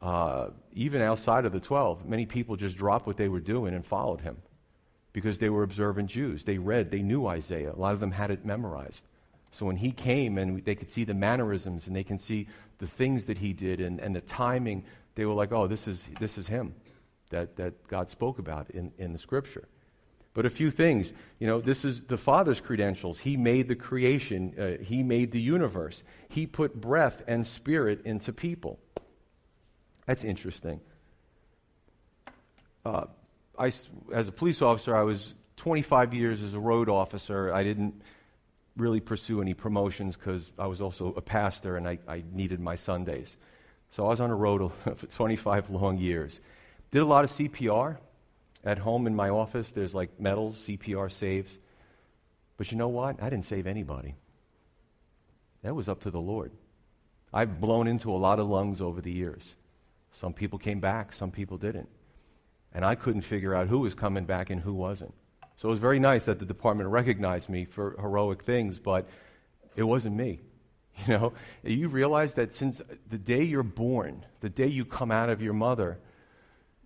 uh, 0.01 0.49
even 0.73 1.01
outside 1.01 1.45
of 1.45 1.51
the 1.51 1.59
12, 1.59 2.05
many 2.05 2.25
people 2.25 2.55
just 2.55 2.77
dropped 2.77 3.05
what 3.05 3.17
they 3.17 3.27
were 3.27 3.41
doing 3.41 3.73
and 3.73 3.85
followed 3.85 4.21
him. 4.21 4.37
because 5.13 5.39
they 5.39 5.49
were 5.49 5.63
observant 5.63 6.09
Jews. 6.09 6.43
They 6.43 6.57
read, 6.57 6.91
they 6.91 7.01
knew 7.01 7.25
Isaiah. 7.25 7.73
A 7.73 7.79
lot 7.79 7.93
of 7.93 7.99
them 7.99 8.11
had 8.11 8.31
it 8.31 8.45
memorized. 8.45 9.01
So 9.51 9.65
when 9.65 9.77
he 9.77 9.91
came 9.91 10.37
and 10.37 10.63
they 10.63 10.75
could 10.75 10.91
see 10.91 11.03
the 11.03 11.13
mannerisms 11.13 11.87
and 11.87 11.95
they 11.95 12.03
can 12.03 12.19
see 12.19 12.47
the 12.77 12.87
things 12.87 13.25
that 13.25 13.39
he 13.39 13.53
did 13.53 13.81
and, 13.81 13.99
and 13.99 14.15
the 14.15 14.21
timing, 14.21 14.83
they 15.15 15.25
were 15.25 15.33
like, 15.33 15.51
oh, 15.51 15.67
this 15.67 15.87
is, 15.87 16.05
this 16.19 16.37
is 16.37 16.47
him 16.47 16.75
that, 17.31 17.55
that 17.57 17.87
God 17.87 18.09
spoke 18.09 18.39
about 18.39 18.69
in, 18.69 18.91
in 18.97 19.11
the 19.11 19.19
scripture. 19.19 19.67
But 20.39 20.45
a 20.45 20.49
few 20.49 20.71
things, 20.71 21.11
you 21.37 21.47
know, 21.47 21.59
this 21.59 21.83
is 21.83 21.99
the 22.03 22.17
Father's 22.17 22.61
credentials. 22.61 23.19
He 23.19 23.35
made 23.35 23.67
the 23.67 23.75
creation, 23.75 24.55
uh, 24.57 24.81
He 24.81 25.03
made 25.03 25.33
the 25.33 25.41
universe, 25.41 26.01
He 26.29 26.47
put 26.47 26.79
breath 26.79 27.21
and 27.27 27.45
spirit 27.45 28.05
into 28.05 28.31
people. 28.31 28.79
That's 30.05 30.23
interesting. 30.23 30.79
Uh, 32.85 33.07
I, 33.57 33.73
as 34.13 34.29
a 34.29 34.31
police 34.31 34.61
officer, 34.61 34.95
I 34.95 35.03
was 35.03 35.33
25 35.57 36.13
years 36.13 36.41
as 36.41 36.53
a 36.53 36.59
road 36.61 36.87
officer. 36.87 37.53
I 37.53 37.65
didn't 37.65 38.01
really 38.77 39.01
pursue 39.01 39.41
any 39.41 39.53
promotions 39.53 40.15
because 40.15 40.49
I 40.57 40.67
was 40.67 40.79
also 40.79 41.13
a 41.17 41.21
pastor 41.21 41.75
and 41.75 41.85
I, 41.85 41.99
I 42.07 42.23
needed 42.31 42.61
my 42.61 42.75
Sundays. 42.75 43.35
So 43.91 44.05
I 44.05 44.07
was 44.07 44.21
on 44.21 44.29
the 44.29 44.35
road 44.35 44.71
for 44.83 44.95
25 44.95 45.69
long 45.69 45.97
years. 45.97 46.39
Did 46.91 47.01
a 47.01 47.05
lot 47.05 47.25
of 47.25 47.31
CPR. 47.31 47.97
At 48.63 48.77
home 48.77 49.07
in 49.07 49.15
my 49.15 49.29
office, 49.29 49.69
there's 49.71 49.95
like 49.95 50.19
medals, 50.19 50.57
CPR 50.67 51.11
saves. 51.11 51.51
But 52.57 52.71
you 52.71 52.77
know 52.77 52.89
what? 52.89 53.21
I 53.21 53.29
didn't 53.29 53.45
save 53.45 53.67
anybody. 53.67 54.15
That 55.63 55.75
was 55.75 55.87
up 55.87 56.01
to 56.01 56.11
the 56.11 56.19
Lord. 56.19 56.51
I've 57.33 57.61
blown 57.61 57.87
into 57.87 58.11
a 58.11 58.17
lot 58.17 58.39
of 58.39 58.47
lungs 58.47 58.81
over 58.81 59.01
the 59.01 59.11
years. 59.11 59.55
Some 60.19 60.33
people 60.33 60.59
came 60.59 60.79
back, 60.79 61.13
some 61.13 61.31
people 61.31 61.57
didn't. 61.57 61.89
And 62.73 62.83
I 62.83 62.95
couldn't 62.95 63.21
figure 63.21 63.55
out 63.55 63.67
who 63.67 63.79
was 63.79 63.93
coming 63.93 64.25
back 64.25 64.49
and 64.49 64.61
who 64.61 64.73
wasn't. 64.73 65.13
So 65.57 65.67
it 65.67 65.71
was 65.71 65.79
very 65.79 65.99
nice 65.99 66.25
that 66.25 66.39
the 66.39 66.45
department 66.45 66.89
recognized 66.89 67.49
me 67.49 67.65
for 67.65 67.95
heroic 67.99 68.43
things, 68.43 68.79
but 68.79 69.07
it 69.75 69.83
wasn't 69.83 70.15
me. 70.15 70.39
You 71.07 71.13
know, 71.13 71.33
you 71.63 71.87
realize 71.87 72.33
that 72.33 72.53
since 72.53 72.81
the 73.09 73.17
day 73.17 73.43
you're 73.43 73.63
born, 73.63 74.25
the 74.41 74.49
day 74.49 74.67
you 74.67 74.83
come 74.83 75.11
out 75.11 75.29
of 75.29 75.41
your 75.41 75.53
mother, 75.53 75.97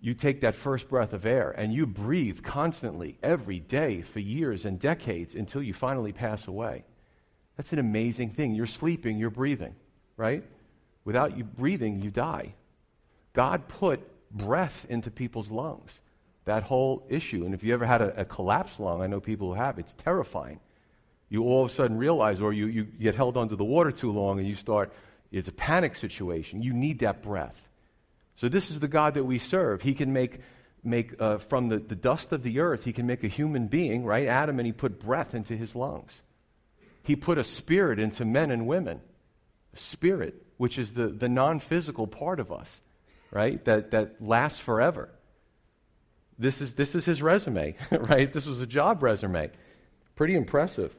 you 0.04 0.12
take 0.12 0.42
that 0.42 0.54
first 0.54 0.88
breath 0.90 1.14
of 1.14 1.24
air 1.24 1.50
and 1.50 1.72
you 1.72 1.86
breathe 1.86 2.42
constantly 2.42 3.16
every 3.22 3.58
day 3.58 4.02
for 4.02 4.20
years 4.20 4.66
and 4.66 4.78
decades 4.78 5.34
until 5.34 5.62
you 5.62 5.72
finally 5.72 6.12
pass 6.12 6.46
away. 6.46 6.84
That's 7.56 7.72
an 7.72 7.78
amazing 7.78 8.30
thing. 8.30 8.54
You're 8.54 8.66
sleeping, 8.66 9.16
you're 9.16 9.30
breathing, 9.30 9.74
right? 10.18 10.44
Without 11.06 11.38
you 11.38 11.44
breathing, 11.44 12.02
you 12.02 12.10
die. 12.10 12.52
God 13.32 13.66
put 13.66 14.00
breath 14.30 14.84
into 14.90 15.10
people's 15.10 15.50
lungs. 15.50 15.98
That 16.44 16.64
whole 16.64 17.06
issue. 17.08 17.46
And 17.46 17.54
if 17.54 17.64
you 17.64 17.72
ever 17.72 17.86
had 17.86 18.02
a, 18.02 18.20
a 18.20 18.24
collapsed 18.26 18.78
lung, 18.78 19.00
I 19.00 19.06
know 19.06 19.20
people 19.20 19.48
who 19.48 19.54
have, 19.54 19.78
it's 19.78 19.94
terrifying 19.94 20.60
you 21.30 21.44
all 21.44 21.64
of 21.64 21.70
a 21.70 21.74
sudden 21.74 21.96
realize, 21.96 22.42
or 22.42 22.52
you, 22.52 22.66
you 22.66 22.84
get 22.84 23.14
held 23.14 23.38
under 23.38 23.56
the 23.56 23.64
water 23.64 23.90
too 23.90 24.12
long 24.12 24.38
and 24.38 24.46
you 24.46 24.54
start, 24.54 24.92
it's 25.32 25.48
a 25.48 25.52
panic 25.52 25.96
situation. 25.96 26.62
You 26.62 26.74
need 26.74 26.98
that 26.98 27.22
breath. 27.22 27.56
So, 28.36 28.48
this 28.48 28.70
is 28.70 28.80
the 28.80 28.88
God 28.88 29.14
that 29.14 29.24
we 29.24 29.38
serve. 29.38 29.82
He 29.82 29.94
can 29.94 30.12
make, 30.12 30.40
make 30.82 31.20
uh, 31.20 31.38
from 31.38 31.68
the, 31.68 31.78
the 31.78 31.94
dust 31.94 32.32
of 32.32 32.42
the 32.42 32.60
earth, 32.60 32.84
He 32.84 32.92
can 32.92 33.06
make 33.06 33.24
a 33.24 33.28
human 33.28 33.68
being, 33.68 34.04
right? 34.04 34.26
Adam, 34.26 34.58
and 34.58 34.66
He 34.66 34.72
put 34.72 35.00
breath 35.00 35.34
into 35.34 35.56
his 35.56 35.74
lungs. 35.74 36.20
He 37.02 37.16
put 37.16 37.38
a 37.38 37.44
spirit 37.44 37.98
into 37.98 38.24
men 38.24 38.50
and 38.50 38.66
women. 38.66 39.00
Spirit, 39.74 40.42
which 40.56 40.78
is 40.78 40.94
the, 40.94 41.08
the 41.08 41.28
non 41.28 41.60
physical 41.60 42.06
part 42.06 42.40
of 42.40 42.50
us, 42.50 42.80
right? 43.30 43.62
That, 43.64 43.90
that 43.90 44.22
lasts 44.22 44.60
forever. 44.60 45.10
This 46.38 46.60
is, 46.60 46.74
this 46.74 46.94
is 46.94 47.04
his 47.04 47.22
resume, 47.22 47.76
right? 47.90 48.32
This 48.32 48.46
was 48.46 48.60
a 48.60 48.66
job 48.66 49.02
resume. 49.02 49.50
Pretty 50.16 50.34
impressive. 50.34 50.96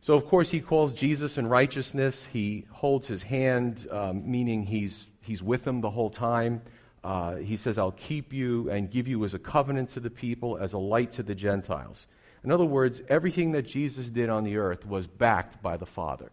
So, 0.00 0.14
of 0.14 0.26
course, 0.26 0.50
he 0.50 0.60
calls 0.60 0.94
Jesus 0.94 1.38
in 1.38 1.46
righteousness. 1.46 2.26
He 2.32 2.66
holds 2.70 3.06
his 3.06 3.22
hand, 3.22 3.86
um, 3.90 4.30
meaning 4.30 4.66
he's, 4.66 5.06
he's 5.22 5.42
with 5.42 5.64
them 5.64 5.80
the 5.80 5.90
whole 5.90 6.10
time. 6.10 6.62
Uh, 7.02 7.36
he 7.36 7.56
says, 7.56 7.78
I'll 7.78 7.92
keep 7.92 8.32
you 8.32 8.70
and 8.70 8.90
give 8.90 9.08
you 9.08 9.24
as 9.24 9.34
a 9.34 9.38
covenant 9.38 9.90
to 9.90 10.00
the 10.00 10.10
people, 10.10 10.56
as 10.56 10.72
a 10.72 10.78
light 10.78 11.12
to 11.12 11.22
the 11.22 11.34
Gentiles. 11.34 12.06
In 12.44 12.50
other 12.50 12.64
words, 12.64 13.02
everything 13.08 13.52
that 13.52 13.62
Jesus 13.62 14.08
did 14.08 14.28
on 14.28 14.44
the 14.44 14.56
earth 14.56 14.86
was 14.86 15.06
backed 15.06 15.62
by 15.62 15.76
the 15.76 15.86
Father 15.86 16.30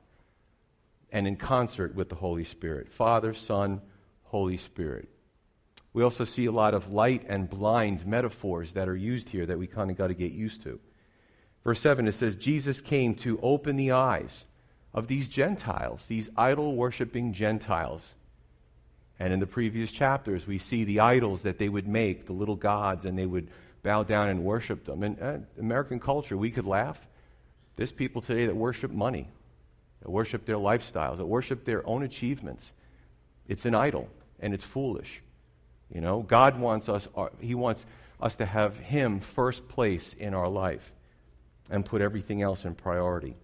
and 1.12 1.28
in 1.28 1.36
concert 1.36 1.96
with 1.96 2.10
the 2.10 2.16
Holy 2.16 2.44
Spirit 2.44 2.92
Father, 2.92 3.34
Son, 3.34 3.82
Holy 4.26 4.58
Spirit. 4.58 5.10
We 5.92 6.04
also 6.04 6.24
see 6.24 6.46
a 6.46 6.52
lot 6.52 6.76
of 6.76 6.92
light 6.92 7.26
and 7.28 7.50
blind 7.50 8.06
metaphors 8.06 8.74
that 8.74 8.88
are 8.88 8.96
used 8.96 9.30
here 9.30 9.46
that 9.48 9.58
we 9.58 9.66
kind 9.66 9.90
of 9.90 9.98
got 9.98 10.08
to 10.08 10.14
get 10.14 10.32
used 10.32 10.62
to. 10.64 10.80
Verse 11.64 11.80
7, 11.80 12.08
it 12.08 12.14
says, 12.14 12.36
Jesus 12.36 12.80
came 12.80 13.16
to 13.16 13.40
open 13.42 13.76
the 13.76 13.92
eyes 13.92 14.46
of 14.94 15.08
these 15.08 15.28
Gentiles, 15.28 16.06
these 16.08 16.30
idol 16.38 16.76
worshiping 16.76 17.34
Gentiles. 17.34 18.14
And 19.20 19.34
in 19.34 19.40
the 19.40 19.48
previous 19.48 19.92
chapters, 19.92 20.48
we 20.48 20.58
see 20.58 20.86
the 20.86 21.02
idols 21.02 21.44
that 21.44 21.58
they 21.58 21.68
would 21.68 21.88
make, 21.88 22.26
the 22.26 22.34
little 22.34 22.56
gods, 22.56 23.04
and 23.04 23.20
they 23.20 23.26
would 23.26 23.50
bow 23.84 24.04
down 24.04 24.30
and 24.30 24.44
worship 24.44 24.86
them. 24.86 25.04
In 25.04 25.20
uh, 25.20 25.40
American 25.60 26.00
culture, 26.00 26.38
we 26.38 26.52
could 26.52 26.66
laugh. 26.66 27.00
There's 27.76 27.92
people 27.92 28.22
today 28.22 28.46
that 28.46 28.56
worship 28.56 28.92
money, 28.92 29.28
that 30.02 30.10
worship 30.10 30.46
their 30.46 30.58
lifestyles, 30.58 31.18
that 31.18 31.26
worship 31.26 31.66
their 31.66 31.86
own 31.88 32.04
achievements. 32.04 32.72
It's 33.48 33.66
an 33.66 33.76
idol, 33.76 34.10
and 34.40 34.54
it's 34.54 34.66
foolish. 34.66 35.22
You 35.94 36.02
know, 36.02 36.22
God 36.22 36.60
wants 36.60 36.88
us, 36.88 37.08
uh, 37.16 37.28
He 37.40 37.56
wants 37.56 37.86
us 38.22 38.36
to 38.38 38.46
have 38.46 38.78
Him 38.78 39.20
first 39.20 39.68
place 39.68 40.16
in 40.18 40.34
our 40.34 40.48
life 40.48 40.94
and 41.70 41.86
put 41.86 42.02
everything 42.02 42.42
else 42.42 42.64
in 42.64 42.76
priority. 42.76 43.36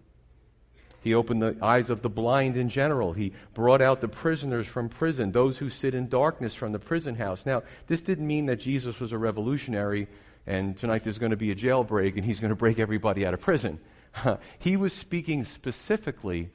He 1.06 1.14
opened 1.14 1.40
the 1.40 1.56
eyes 1.62 1.92
of 1.92 2.02
the 2.02 2.10
blind 2.10 2.58
in 2.58 2.68
general. 2.68 3.14
He 3.14 3.32
brought 3.54 3.80
out 3.80 4.02
the 4.02 4.08
prisoners 4.08 4.66
from 4.66 4.90
prison, 4.90 5.34
those 5.34 5.60
who 5.60 5.70
sit 5.70 5.94
in 5.94 6.10
darkness 6.10 6.56
from 6.56 6.72
the 6.72 6.80
prison 6.80 7.14
house. 7.14 7.46
Now, 7.46 7.62
this 7.86 8.02
didn't 8.02 8.26
mean 8.26 8.48
that 8.48 8.56
Jesus 8.56 9.00
was 9.00 9.12
a 9.12 9.18
revolutionary 9.20 10.08
and 10.48 10.76
tonight 10.76 11.04
there's 11.04 11.20
going 11.20 11.30
to 11.30 11.38
be 11.38 11.52
a 11.52 11.56
jailbreak 11.56 12.16
and 12.16 12.26
he's 12.26 12.40
going 12.40 12.50
to 12.50 12.56
break 12.56 12.80
everybody 12.80 13.24
out 13.24 13.36
of 13.36 13.40
prison. 13.40 13.80
he 14.58 14.76
was 14.76 14.94
speaking 14.94 15.46
specifically 15.46 16.50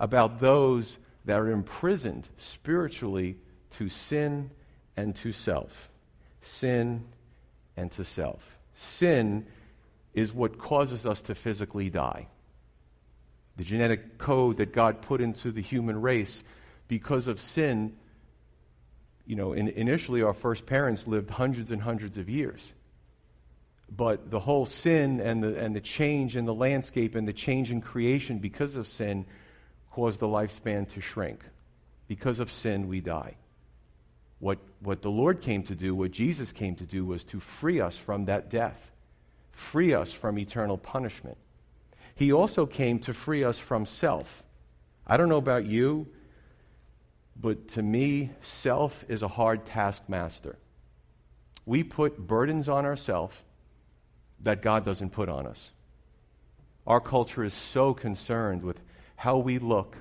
about 0.00 0.40
those 0.40 0.96
that 1.26 1.38
are 1.38 1.50
imprisoned 1.50 2.26
spiritually 2.38 3.36
to 3.72 3.90
sin 3.90 4.50
and 4.96 5.14
to 5.16 5.30
self. 5.30 5.90
Sin 6.40 7.04
and 7.76 7.92
to 7.92 8.04
self. 8.04 8.56
Sin 8.74 9.44
is 10.14 10.32
what 10.32 10.56
causes 10.56 11.04
us 11.04 11.20
to 11.20 11.34
physically 11.34 11.90
die. 11.90 12.28
The 13.56 13.64
genetic 13.64 14.18
code 14.18 14.56
that 14.58 14.72
God 14.72 15.02
put 15.02 15.20
into 15.20 15.52
the 15.52 15.60
human 15.62 16.00
race 16.00 16.42
because 16.88 17.28
of 17.28 17.40
sin, 17.40 17.96
you 19.26 19.36
know, 19.36 19.52
in, 19.52 19.68
initially 19.68 20.22
our 20.22 20.34
first 20.34 20.66
parents 20.66 21.06
lived 21.06 21.30
hundreds 21.30 21.70
and 21.70 21.82
hundreds 21.82 22.18
of 22.18 22.28
years. 22.28 22.60
But 23.94 24.30
the 24.30 24.40
whole 24.40 24.66
sin 24.66 25.20
and 25.20 25.42
the, 25.42 25.58
and 25.58 25.76
the 25.76 25.80
change 25.80 26.36
in 26.36 26.46
the 26.46 26.54
landscape 26.54 27.14
and 27.14 27.28
the 27.28 27.32
change 27.32 27.70
in 27.70 27.80
creation 27.80 28.38
because 28.38 28.74
of 28.74 28.88
sin 28.88 29.24
caused 29.92 30.18
the 30.18 30.26
lifespan 30.26 30.88
to 30.94 31.00
shrink. 31.00 31.40
Because 32.08 32.40
of 32.40 32.50
sin, 32.50 32.88
we 32.88 33.00
die. 33.00 33.36
What, 34.40 34.58
what 34.80 35.02
the 35.02 35.10
Lord 35.10 35.40
came 35.40 35.62
to 35.64 35.74
do, 35.74 35.94
what 35.94 36.10
Jesus 36.10 36.50
came 36.50 36.74
to 36.76 36.84
do, 36.84 37.04
was 37.04 37.24
to 37.24 37.40
free 37.40 37.80
us 37.80 37.96
from 37.96 38.24
that 38.24 38.50
death 38.50 38.90
free 39.54 39.94
us 39.94 40.12
from 40.12 40.38
eternal 40.38 40.76
punishment. 40.76 41.38
He 42.14 42.32
also 42.32 42.66
came 42.66 42.98
to 43.00 43.14
free 43.14 43.42
us 43.42 43.58
from 43.58 43.86
self. 43.86 44.42
I 45.06 45.16
don't 45.16 45.28
know 45.28 45.38
about 45.38 45.66
you, 45.66 46.06
but 47.36 47.68
to 47.68 47.82
me, 47.82 48.30
self 48.42 49.04
is 49.08 49.22
a 49.22 49.28
hard 49.28 49.66
taskmaster. 49.66 50.58
We 51.66 51.82
put 51.82 52.18
burdens 52.18 52.68
on 52.68 52.84
ourselves 52.84 53.36
that 54.40 54.62
God 54.62 54.84
doesn't 54.84 55.10
put 55.10 55.28
on 55.28 55.46
us. 55.46 55.70
Our 56.86 57.00
culture 57.00 57.42
is 57.42 57.54
so 57.54 57.94
concerned 57.94 58.62
with 58.62 58.78
how 59.16 59.38
we 59.38 59.58
look, 59.58 59.96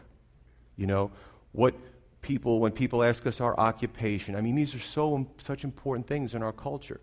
you 0.75 0.85
know, 0.85 1.11
what 1.53 1.73
people, 2.21 2.59
when 2.59 2.73
people 2.73 3.03
ask 3.03 3.25
us 3.25 3.39
our 3.39 3.57
occupation. 3.57 4.35
I 4.35 4.41
mean, 4.41 4.55
these 4.55 4.75
are 4.75 4.79
so 4.79 5.27
such 5.37 5.63
important 5.63 6.07
things 6.07 6.35
in 6.35 6.43
our 6.43 6.51
culture 6.51 6.99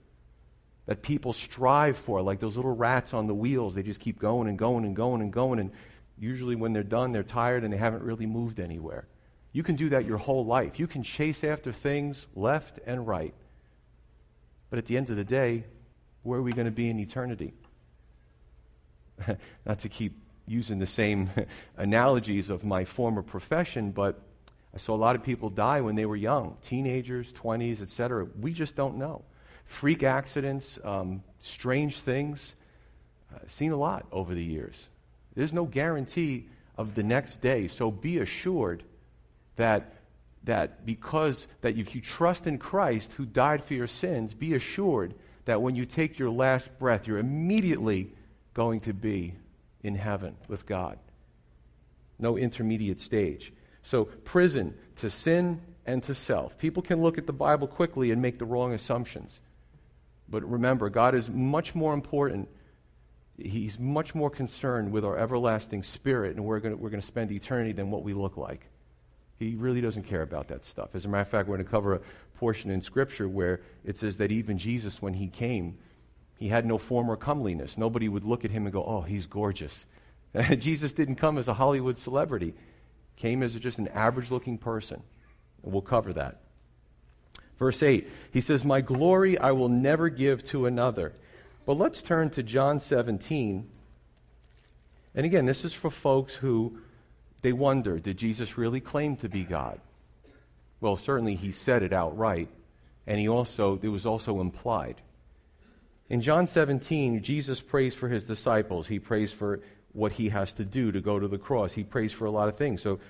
that 0.91 1.03
people 1.03 1.33
strive 1.33 1.97
for, 1.97 2.21
like 2.21 2.41
those 2.41 2.57
little 2.57 2.75
rats 2.75 3.15
on 3.15 3.29
the 3.29 3.35
wheels. 3.35 3.77
They 3.77 3.85
just 3.85 4.01
keep 4.01 4.19
going 4.19 4.49
and 4.49 4.59
going 4.59 4.85
and 4.85 4.97
going 4.97 5.21
and 5.23 5.33
going. 5.33 5.61
And 5.61 5.71
usually, 6.19 6.57
when 6.57 6.73
they're 6.73 6.83
done, 6.83 7.13
they're 7.13 7.23
tired 7.23 7.63
and 7.63 7.73
they 7.73 7.77
haven't 7.77 8.03
really 8.03 8.27
moved 8.27 8.59
anywhere. 8.59 9.07
You 9.53 9.63
can 9.63 9.77
do 9.77 9.91
that 9.91 10.05
your 10.05 10.19
whole 10.19 10.45
life. 10.45 10.81
You 10.81 10.89
can 10.89 11.05
chase 11.05 11.45
after 11.45 11.71
things 11.71 12.27
left 12.35 12.81
and 12.87 13.07
right. 13.07 13.33
But 14.69 14.81
at 14.81 14.87
the 14.87 14.97
end 14.97 15.11
of 15.11 15.17
the 15.17 15.23
day, 15.23 15.63
where 16.25 16.41
are 16.41 16.43
we 16.43 16.53
going 16.53 16.65
to 16.65 16.73
be 16.73 16.91
in 16.91 16.99
eternity? 16.99 17.53
Not 19.65 19.79
to 19.79 19.89
keep 19.89 20.19
using 20.49 20.81
the 20.81 20.89
same 20.89 21.31
analogies 21.77 22.51
of 22.51 22.65
my 22.65 22.85
former 22.85 23.23
profession, 23.23 23.93
but 23.93 24.21
I 24.75 24.79
saw 24.79 24.97
a 24.97 24.99
lot 24.99 25.15
of 25.15 25.23
people 25.23 25.51
die 25.51 25.83
when 25.83 25.95
they 25.95 26.05
were 26.05 26.17
young, 26.17 26.57
teenagers, 26.63 27.33
20s, 27.33 27.81
etc. 27.81 28.27
We 28.41 28.53
just 28.53 28.75
don't 28.75 28.97
know. 28.97 29.23
Freak 29.71 30.03
accidents, 30.03 30.79
um, 30.85 31.23
strange 31.39 32.01
things. 32.01 32.55
Uh, 33.33 33.39
seen 33.47 33.71
a 33.71 33.77
lot 33.77 34.05
over 34.11 34.35
the 34.35 34.43
years. 34.43 34.89
There's 35.37 35.53
no 35.53 35.65
guarantee 35.65 36.47
of 36.77 36.97
the 36.97 37.05
next 37.05 37.41
day, 37.41 37.69
so 37.69 37.91
be 37.91 38.19
assured 38.19 38.83
that 39.57 39.95
that 40.43 40.85
because 40.85 41.47
that 41.61 41.77
if 41.77 41.95
you 41.95 42.01
trust 42.01 42.47
in 42.47 42.59
Christ 42.59 43.13
who 43.13 43.25
died 43.25 43.63
for 43.63 43.75
your 43.75 43.87
sins, 43.87 44.35
be 44.35 44.55
assured 44.55 45.15
that 45.45 45.63
when 45.63 45.77
you 45.77 45.87
take 45.87 46.19
your 46.19 46.31
last 46.31 46.77
breath, 46.79 47.07
you're 47.07 47.19
immediately 47.19 48.11
going 48.55 48.81
to 48.81 48.93
be 48.93 49.35
in 49.83 49.95
heaven 49.95 50.37
with 50.49 50.67
God. 50.67 50.99
No 52.19 52.37
intermediate 52.37 53.01
stage. 53.01 53.53
So, 53.83 54.07
prison 54.07 54.75
to 54.97 55.11
sin 55.11 55.61
and 55.87 56.03
to 56.05 56.15
self. 56.15 56.59
People 56.59 56.83
can 56.83 57.01
look 57.03 57.19
at 57.19 57.27
the 57.27 57.33
Bible 57.33 57.69
quickly 57.69 58.11
and 58.11 58.21
make 58.21 58.39
the 58.39 58.45
wrong 58.45 58.73
assumptions. 58.73 59.41
But 60.31 60.49
remember, 60.49 60.89
God 60.89 61.15
is 61.15 61.29
much 61.29 61.75
more 61.75 61.93
important. 61.93 62.49
He's 63.37 63.79
much 63.79 64.15
more 64.15 64.31
concerned 64.31 64.93
with 64.93 65.05
our 65.05 65.19
everlasting 65.19 65.83
spirit, 65.83 66.37
and 66.37 66.45
we're 66.45 66.61
going 66.61 66.79
we're 66.79 66.91
to 66.91 67.03
spend 67.03 67.33
eternity 67.33 67.73
than 67.73 67.91
what 67.91 68.05
we 68.05 68.15
look 68.15 68.37
like. 68.37 68.67
He 69.39 69.55
really 69.55 69.81
doesn't 69.81 70.03
care 70.03 70.23
about 70.23 70.49
that 70.49 70.65
stuff. 70.65 70.91
As 70.95 71.07
a 71.07 71.09
matter 71.09 71.23
of 71.23 71.29
fact, 71.29 71.49
we're 71.49 71.57
going 71.57 71.65
to 71.65 71.71
cover 71.71 71.95
a 71.95 72.01
portion 72.37 72.71
in 72.71 72.83
Scripture 72.83 73.29
where 73.29 73.61
it 73.85 73.97
says 73.97 74.19
that 74.19 74.31
even 74.31 74.59
Jesus, 74.59 75.01
when 75.01 75.15
he 75.15 75.29
came, 75.29 75.79
he 76.39 76.49
had 76.49 76.67
no 76.67 76.77
form 76.79 77.11
or 77.11 77.17
comeliness. 77.17 77.79
Nobody 77.79 78.09
would 78.09 78.25
look 78.25 78.45
at 78.45 78.51
him 78.51 78.67
and 78.67 78.73
go, 78.73 78.85
oh, 78.85 79.01
he's 79.01 79.27
gorgeous. 79.27 79.87
Jesus 80.59 80.93
didn't 80.93 81.17
come 81.17 81.39
as 81.39 81.49
a 81.49 81.55
Hollywood 81.55 81.97
celebrity, 81.97 82.55
came 83.17 83.43
as 83.43 83.55
just 83.55 83.79
an 83.79 83.89
average 83.89 84.31
looking 84.31 84.59
person. 84.59 85.03
And 85.63 85.73
we'll 85.73 85.83
cover 85.83 86.13
that. 86.13 86.41
Verse 87.61 87.83
8, 87.83 88.09
he 88.33 88.41
says, 88.41 88.65
My 88.65 88.81
glory 88.81 89.39
I 89.39 89.53
will 89.53 89.69
never 89.69 90.09
give 90.09 90.43
to 90.45 90.65
another. 90.65 91.13
But 91.67 91.75
let's 91.75 92.01
turn 92.01 92.31
to 92.31 92.43
John 92.43 92.81
17. 92.81 93.69
And 95.15 95.27
again, 95.27 95.45
this 95.45 95.65
is 95.65 95.75
for 95.75 95.91
folks 95.91 96.35
who 96.35 96.79
they 97.43 97.53
wonder 97.53 98.01
did 98.01 98.17
Jesus 98.17 98.57
really 98.57 98.81
claim 98.81 99.15
to 99.19 99.29
be 99.29 99.45
God? 99.45 99.79
Well, 100.81 100.97
certainly 100.97 101.35
he 101.35 101.53
said 101.53 101.83
it 101.83 101.93
outright, 101.93 102.49
and 103.07 103.21
he 103.21 103.29
also, 103.29 103.79
it 103.83 103.89
was 103.89 104.07
also 104.07 104.41
implied. 104.41 104.97
In 106.09 106.23
John 106.23 106.47
17, 106.47 107.23
Jesus 107.23 107.61
prays 107.61 107.95
for 107.95 108.09
his 108.09 108.25
disciples. 108.25 108.87
He 108.87 108.99
prays 108.99 109.33
for 109.33 109.61
what 109.93 110.13
he 110.13 110.31
has 110.31 110.55
to 110.55 110.65
do 110.65 110.93
to 110.93 111.01
go 111.03 111.19
to 111.19 111.29
the 111.29 111.39
cross. 111.39 111.75
He 111.75 111.85
prays 111.85 112.11
for 112.11 112.25
a 112.25 112.31
lot 112.31 112.49
of 112.49 112.57
things. 112.57 112.81
So 112.81 113.01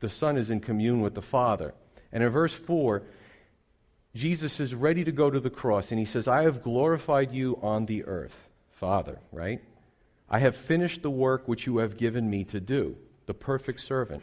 the 0.00 0.10
Son 0.10 0.36
is 0.36 0.50
in 0.50 0.60
commune 0.60 1.00
with 1.00 1.14
the 1.14 1.22
Father. 1.22 1.72
And 2.12 2.22
in 2.22 2.28
verse 2.28 2.52
4, 2.52 3.02
Jesus 4.14 4.60
is 4.60 4.74
ready 4.74 5.04
to 5.04 5.12
go 5.12 5.30
to 5.30 5.40
the 5.40 5.50
cross, 5.50 5.90
and 5.90 5.98
he 5.98 6.04
says, 6.04 6.28
I 6.28 6.42
have 6.42 6.62
glorified 6.62 7.32
you 7.32 7.58
on 7.62 7.86
the 7.86 8.04
earth, 8.04 8.48
Father, 8.70 9.18
right? 9.30 9.62
I 10.28 10.38
have 10.38 10.56
finished 10.56 11.02
the 11.02 11.10
work 11.10 11.48
which 11.48 11.66
you 11.66 11.78
have 11.78 11.96
given 11.96 12.28
me 12.28 12.44
to 12.44 12.60
do, 12.60 12.96
the 13.26 13.34
perfect 13.34 13.80
servant. 13.80 14.22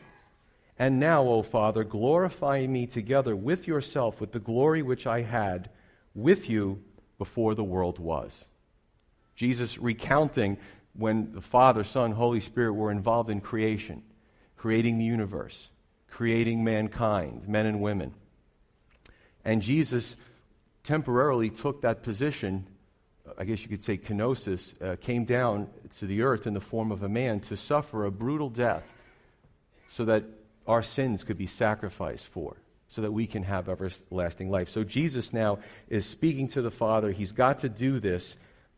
And 0.77 0.99
now, 0.99 1.23
O 1.23 1.41
Father, 1.41 1.83
glorify 1.83 2.65
me 2.67 2.85
together 2.85 3.35
with 3.35 3.67
yourself 3.67 4.21
with 4.21 4.31
the 4.31 4.39
glory 4.39 4.81
which 4.81 5.07
I 5.07 5.21
had 5.21 5.69
with 6.13 6.49
you 6.49 6.81
before 7.17 7.55
the 7.55 7.63
world 7.63 7.99
was. 7.99 8.45
Jesus 9.35 9.77
recounting 9.77 10.57
when 10.93 11.33
the 11.33 11.41
Father, 11.41 11.83
Son, 11.83 12.11
Holy 12.11 12.41
Spirit 12.41 12.73
were 12.73 12.91
involved 12.91 13.29
in 13.29 13.41
creation, 13.41 14.03
creating 14.57 14.97
the 14.97 15.05
universe, 15.05 15.69
creating 16.09 16.63
mankind, 16.63 17.47
men 17.47 17.65
and 17.65 17.81
women. 17.81 18.13
And 19.45 19.61
Jesus 19.61 20.15
temporarily 20.83 21.49
took 21.49 21.81
that 21.81 22.03
position, 22.03 22.67
I 23.37 23.43
guess 23.45 23.61
you 23.61 23.69
could 23.69 23.83
say 23.83 23.97
kenosis, 23.97 24.81
uh, 24.81 24.95
came 24.97 25.25
down 25.25 25.69
to 25.99 26.05
the 26.05 26.21
earth 26.23 26.47
in 26.47 26.53
the 26.53 26.61
form 26.61 26.91
of 26.91 27.03
a 27.03 27.09
man 27.09 27.39
to 27.41 27.57
suffer 27.57 28.05
a 28.05 28.11
brutal 28.11 28.49
death 28.49 28.83
so 29.91 30.05
that 30.05 30.23
our 30.67 30.83
sins 30.83 31.23
could 31.23 31.37
be 31.37 31.47
sacrificed 31.47 32.25
for, 32.25 32.57
so 32.89 33.01
that 33.01 33.11
we 33.11 33.27
can 33.27 33.43
have 33.43 33.69
everlasting 33.69 34.51
life. 34.51 34.69
So 34.69 34.83
Jesus 34.83 35.33
now 35.33 35.59
is 35.89 36.05
speaking 36.05 36.47
to 36.49 36.61
the 36.61 36.71
Father. 36.71 37.11
He's 37.11 37.31
got 37.31 37.59
to 37.59 37.69
do 37.69 37.99
this, 37.99 38.35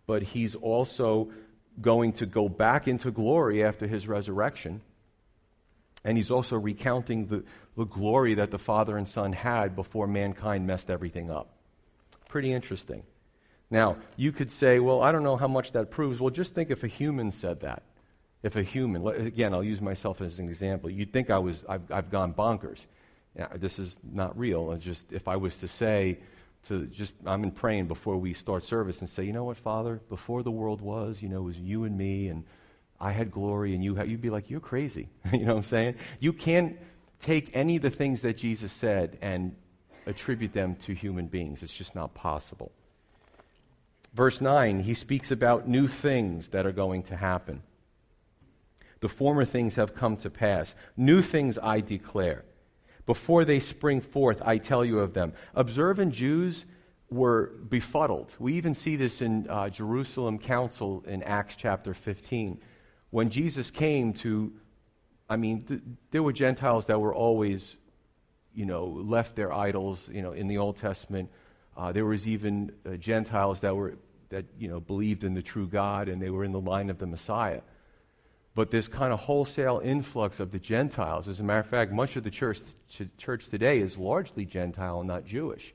but 0.08 0.24
he's 0.24 0.56
also 0.56 1.32
going 1.80 2.14
to 2.14 2.26
go 2.26 2.50
back 2.50 2.88
into 2.88 3.12
glory 3.12 3.64
after 3.64 3.88
his 3.88 4.08
resurrection. 4.08 4.82
And 6.04 6.18
he's 6.18 6.32
also 6.32 6.58
recounting 6.58 7.28
the, 7.28 7.44
the 7.78 7.86
glory 7.86 8.34
that 8.36 8.52
the 8.52 8.58
Father 8.58 8.98
and 8.98 9.08
Son 9.08 9.34
had 9.34 9.76
before 9.76 10.08
mankind 10.08 10.66
messed 10.66 10.90
everything 10.90 11.30
up. 11.30 11.50
Pretty 12.28 12.52
interesting. 12.54 13.04
Now, 13.70 13.98
you 14.18 14.32
could 14.32 14.52
say, 14.52 14.80
well, 14.80 15.02
I 15.02 15.12
don't 15.12 15.24
know 15.24 15.38
how 15.38 15.48
much 15.48 15.72
that 15.74 15.92
proves. 15.92 16.20
Well, 16.20 16.32
just 16.32 16.54
think 16.56 16.72
if 16.72 16.84
a 16.84 16.88
human 16.88 17.32
said 17.32 17.62
that. 17.62 17.84
If 18.44 18.56
a 18.56 18.64
human, 18.64 19.06
again, 19.08 19.54
I'll 19.54 19.64
use 19.64 19.82
myself 19.82 20.20
as 20.20 20.40
an 20.40 20.50
example. 20.50 20.90
You'd 20.90 21.14
think 21.14 21.30
I 21.30 21.38
was, 21.38 21.64
I've, 21.70 21.92
I've 21.92 22.10
gone 22.10 22.34
bonkers. 22.34 22.86
Yeah, 23.36 23.48
this 23.56 23.78
is 23.78 23.98
not 24.04 24.38
real. 24.38 24.72
It's 24.72 24.84
just 24.84 25.14
if 25.14 25.28
I 25.28 25.36
was 25.36 25.56
to 25.58 25.68
say, 25.68 26.20
to 26.68 26.88
just 26.88 27.14
I'm 27.26 27.44
in 27.44 27.52
praying 27.52 27.88
before 27.88 28.18
we 28.18 28.34
start 28.34 28.64
service 28.64 29.00
and 29.02 29.10
say, 29.10 29.24
you 29.24 29.34
know 29.34 29.44
what, 29.44 29.58
Father, 29.58 30.02
before 30.10 30.44
the 30.44 30.52
world 30.52 30.82
was, 30.82 31.22
you 31.22 31.30
know, 31.30 31.38
it 31.38 31.46
was 31.46 31.58
you 31.58 31.84
and 31.84 31.98
me, 31.98 32.28
and 32.28 32.44
I 33.02 33.12
had 33.12 33.32
glory, 33.32 33.74
and 33.74 33.84
you 33.84 33.96
had, 33.96 34.10
you'd 34.10 34.22
be 34.22 34.30
like, 34.30 34.50
you're 34.50 34.60
crazy. 34.60 35.10
you 35.34 35.40
know 35.40 35.54
what 35.54 35.58
I'm 35.58 35.64
saying? 35.64 35.96
You 36.20 36.32
can't 36.32 36.78
take 37.20 37.56
any 37.56 37.78
of 37.78 37.82
the 37.82 37.90
things 37.90 38.22
that 38.22 38.38
Jesus 38.38 38.72
said 38.72 39.18
and 39.22 39.56
attribute 40.06 40.54
them 40.54 40.76
to 40.76 40.94
human 40.94 41.26
beings. 41.26 41.64
It's 41.64 41.76
just 41.76 41.96
not 41.96 42.14
possible. 42.14 42.72
Verse 44.14 44.40
9, 44.40 44.82
he 44.82 44.94
speaks 44.94 45.32
about 45.32 45.68
new 45.68 45.88
things 45.88 46.50
that 46.50 46.66
are 46.66 46.72
going 46.72 47.04
to 47.04 47.16
happen. 47.16 47.64
The 49.00 49.10
former 49.10 49.46
things 49.46 49.76
have 49.76 49.96
come 49.96 50.16
to 50.18 50.30
pass. 50.30 50.76
New 50.96 51.22
things 51.22 51.58
I 51.58 51.82
declare. 51.82 52.46
Before 53.08 53.46
they 53.46 53.60
spring 53.60 54.00
forth, 54.00 54.42
I 54.46 54.60
tell 54.60 54.86
you 54.86 55.00
of 55.00 55.14
them. 55.14 55.34
Observant 55.56 56.14
Jews 56.14 56.66
were 57.10 57.52
befuddled. 57.68 58.34
We 58.38 58.54
even 58.54 58.76
see 58.76 58.96
this 58.96 59.22
in 59.22 59.50
uh, 59.50 59.70
Jerusalem 59.70 60.38
Council 60.38 61.04
in 61.08 61.24
Acts 61.24 61.56
chapter 61.56 61.94
15. 61.94 62.60
When 63.12 63.30
Jesus 63.30 63.70
came 63.72 64.14
to, 64.14 64.54
I 65.30 65.36
mean, 65.36 65.64
th- 65.64 65.82
there 66.12 66.24
were 66.24 66.34
Gentiles 66.34 66.88
that 66.88 67.00
were 67.00 67.14
always, 67.14 67.76
you 68.56 68.66
know, 68.66 68.86
left 68.86 69.36
their 69.36 69.54
idols, 69.54 70.10
you 70.12 70.22
know, 70.22 70.32
in 70.32 70.48
the 70.48 70.58
Old 70.58 70.78
Testament. 70.78 71.30
Uh, 71.78 71.92
there 71.92 72.06
was 72.06 72.28
even 72.28 72.72
uh, 72.86 72.96
Gentiles 72.96 73.60
that 73.60 73.76
were, 73.76 73.98
that, 74.30 74.46
you 74.58 74.70
know, 74.70 74.80
believed 74.80 75.24
in 75.24 75.34
the 75.34 75.42
true 75.42 75.68
God 75.68 76.08
and 76.08 76.22
they 76.22 76.30
were 76.30 76.46
in 76.46 76.54
the 76.54 76.60
line 76.60 76.90
of 76.90 76.98
the 77.00 77.06
Messiah. 77.06 77.62
But 78.56 78.72
this 78.72 78.88
kind 78.88 79.14
of 79.14 79.20
wholesale 79.20 79.82
influx 79.84 80.40
of 80.40 80.52
the 80.52 80.60
Gentiles, 80.60 81.28
as 81.28 81.40
a 81.40 81.44
matter 81.44 81.60
of 81.60 81.68
fact, 81.68 81.92
much 81.92 82.16
of 82.16 82.24
the 82.24 82.32
church, 82.32 82.60
church 83.18 83.48
today 83.48 83.80
is 83.80 83.98
largely 83.98 84.46
Gentile 84.46 85.00
and 85.00 85.08
not 85.08 85.26
Jewish. 85.26 85.74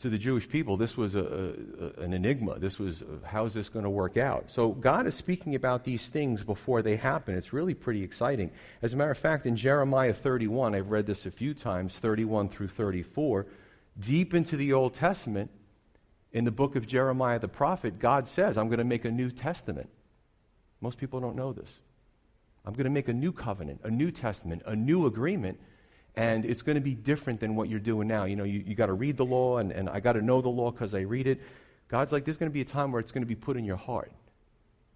To 0.00 0.08
the 0.08 0.18
Jewish 0.18 0.48
people, 0.48 0.76
this 0.78 0.96
was 0.96 1.14
a, 1.14 1.54
a, 1.98 2.00
an 2.00 2.14
enigma. 2.14 2.58
This 2.58 2.78
was, 2.78 3.02
uh, 3.02 3.06
how's 3.24 3.52
this 3.52 3.68
going 3.68 3.84
to 3.84 3.90
work 3.90 4.16
out? 4.16 4.50
So 4.50 4.70
God 4.70 5.06
is 5.06 5.14
speaking 5.14 5.54
about 5.54 5.84
these 5.84 6.08
things 6.08 6.42
before 6.42 6.80
they 6.80 6.96
happen. 6.96 7.34
It's 7.34 7.52
really 7.52 7.74
pretty 7.74 8.02
exciting. 8.02 8.50
As 8.80 8.94
a 8.94 8.96
matter 8.96 9.10
of 9.10 9.18
fact, 9.18 9.44
in 9.44 9.56
Jeremiah 9.56 10.14
31, 10.14 10.74
I've 10.74 10.90
read 10.90 11.06
this 11.06 11.26
a 11.26 11.30
few 11.30 11.52
times, 11.52 11.96
31 11.96 12.48
through 12.48 12.68
34, 12.68 13.46
deep 13.98 14.32
into 14.32 14.56
the 14.56 14.72
Old 14.72 14.94
Testament, 14.94 15.50
in 16.32 16.44
the 16.44 16.50
book 16.50 16.76
of 16.76 16.86
Jeremiah 16.86 17.38
the 17.38 17.48
prophet, 17.48 17.98
God 17.98 18.26
says, 18.26 18.56
I'm 18.56 18.68
going 18.68 18.78
to 18.78 18.84
make 18.84 19.04
a 19.04 19.10
New 19.10 19.30
Testament. 19.30 19.90
Most 20.80 20.98
people 20.98 21.20
don't 21.20 21.36
know 21.36 21.52
this. 21.52 21.70
I'm 22.64 22.74
going 22.74 22.84
to 22.84 22.90
make 22.90 23.08
a 23.08 23.12
new 23.12 23.32
covenant, 23.32 23.80
a 23.84 23.90
new 23.90 24.10
testament, 24.10 24.62
a 24.66 24.76
new 24.76 25.06
agreement, 25.06 25.58
and 26.16 26.44
it's 26.44 26.62
going 26.62 26.74
to 26.74 26.80
be 26.80 26.94
different 26.94 27.40
than 27.40 27.54
what 27.54 27.68
you're 27.68 27.78
doing 27.78 28.08
now. 28.08 28.24
You 28.24 28.36
know, 28.36 28.44
you, 28.44 28.62
you 28.66 28.74
got 28.74 28.86
to 28.86 28.92
read 28.92 29.16
the 29.16 29.24
law, 29.24 29.58
and, 29.58 29.72
and 29.72 29.88
I 29.88 30.00
got 30.00 30.14
to 30.14 30.22
know 30.22 30.40
the 30.40 30.48
law 30.48 30.70
because 30.70 30.94
I 30.94 31.00
read 31.00 31.26
it. 31.26 31.40
God's 31.88 32.12
like, 32.12 32.24
there's 32.24 32.36
going 32.36 32.50
to 32.50 32.54
be 32.54 32.60
a 32.60 32.64
time 32.64 32.92
where 32.92 33.00
it's 33.00 33.12
going 33.12 33.22
to 33.22 33.28
be 33.28 33.34
put 33.34 33.56
in 33.56 33.64
your 33.64 33.76
heart. 33.76 34.12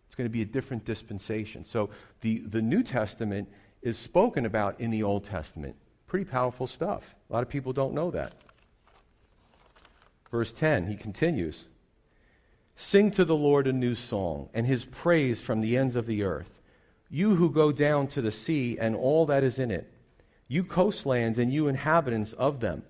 It's 0.06 0.14
going 0.14 0.28
to 0.28 0.32
be 0.32 0.42
a 0.42 0.46
different 0.46 0.84
dispensation. 0.84 1.64
So 1.64 1.90
the, 2.20 2.38
the 2.38 2.62
New 2.62 2.82
Testament 2.82 3.48
is 3.82 3.98
spoken 3.98 4.46
about 4.46 4.80
in 4.80 4.90
the 4.90 5.02
Old 5.02 5.24
Testament. 5.24 5.76
Pretty 6.06 6.24
powerful 6.24 6.66
stuff. 6.66 7.14
A 7.28 7.32
lot 7.32 7.42
of 7.42 7.48
people 7.48 7.72
don't 7.72 7.94
know 7.94 8.10
that. 8.12 8.34
Verse 10.30 10.52
10, 10.52 10.86
he 10.86 10.96
continues. 10.96 11.64
Sing 12.76 13.10
to 13.12 13.24
the 13.24 13.36
Lord 13.36 13.66
a 13.66 13.72
new 13.72 13.94
song, 13.94 14.48
and 14.52 14.66
his 14.66 14.84
praise 14.84 15.40
from 15.40 15.60
the 15.60 15.76
ends 15.76 15.96
of 15.96 16.06
the 16.06 16.22
earth. 16.22 16.50
You 17.08 17.36
who 17.36 17.50
go 17.50 17.70
down 17.70 18.08
to 18.08 18.22
the 18.22 18.32
sea 18.32 18.76
and 18.78 18.96
all 18.96 19.26
that 19.26 19.44
is 19.44 19.58
in 19.58 19.70
it, 19.70 19.92
you 20.48 20.64
coastlands 20.64 21.38
and 21.38 21.52
you 21.52 21.68
inhabitants 21.68 22.32
of 22.34 22.60
them. 22.60 22.82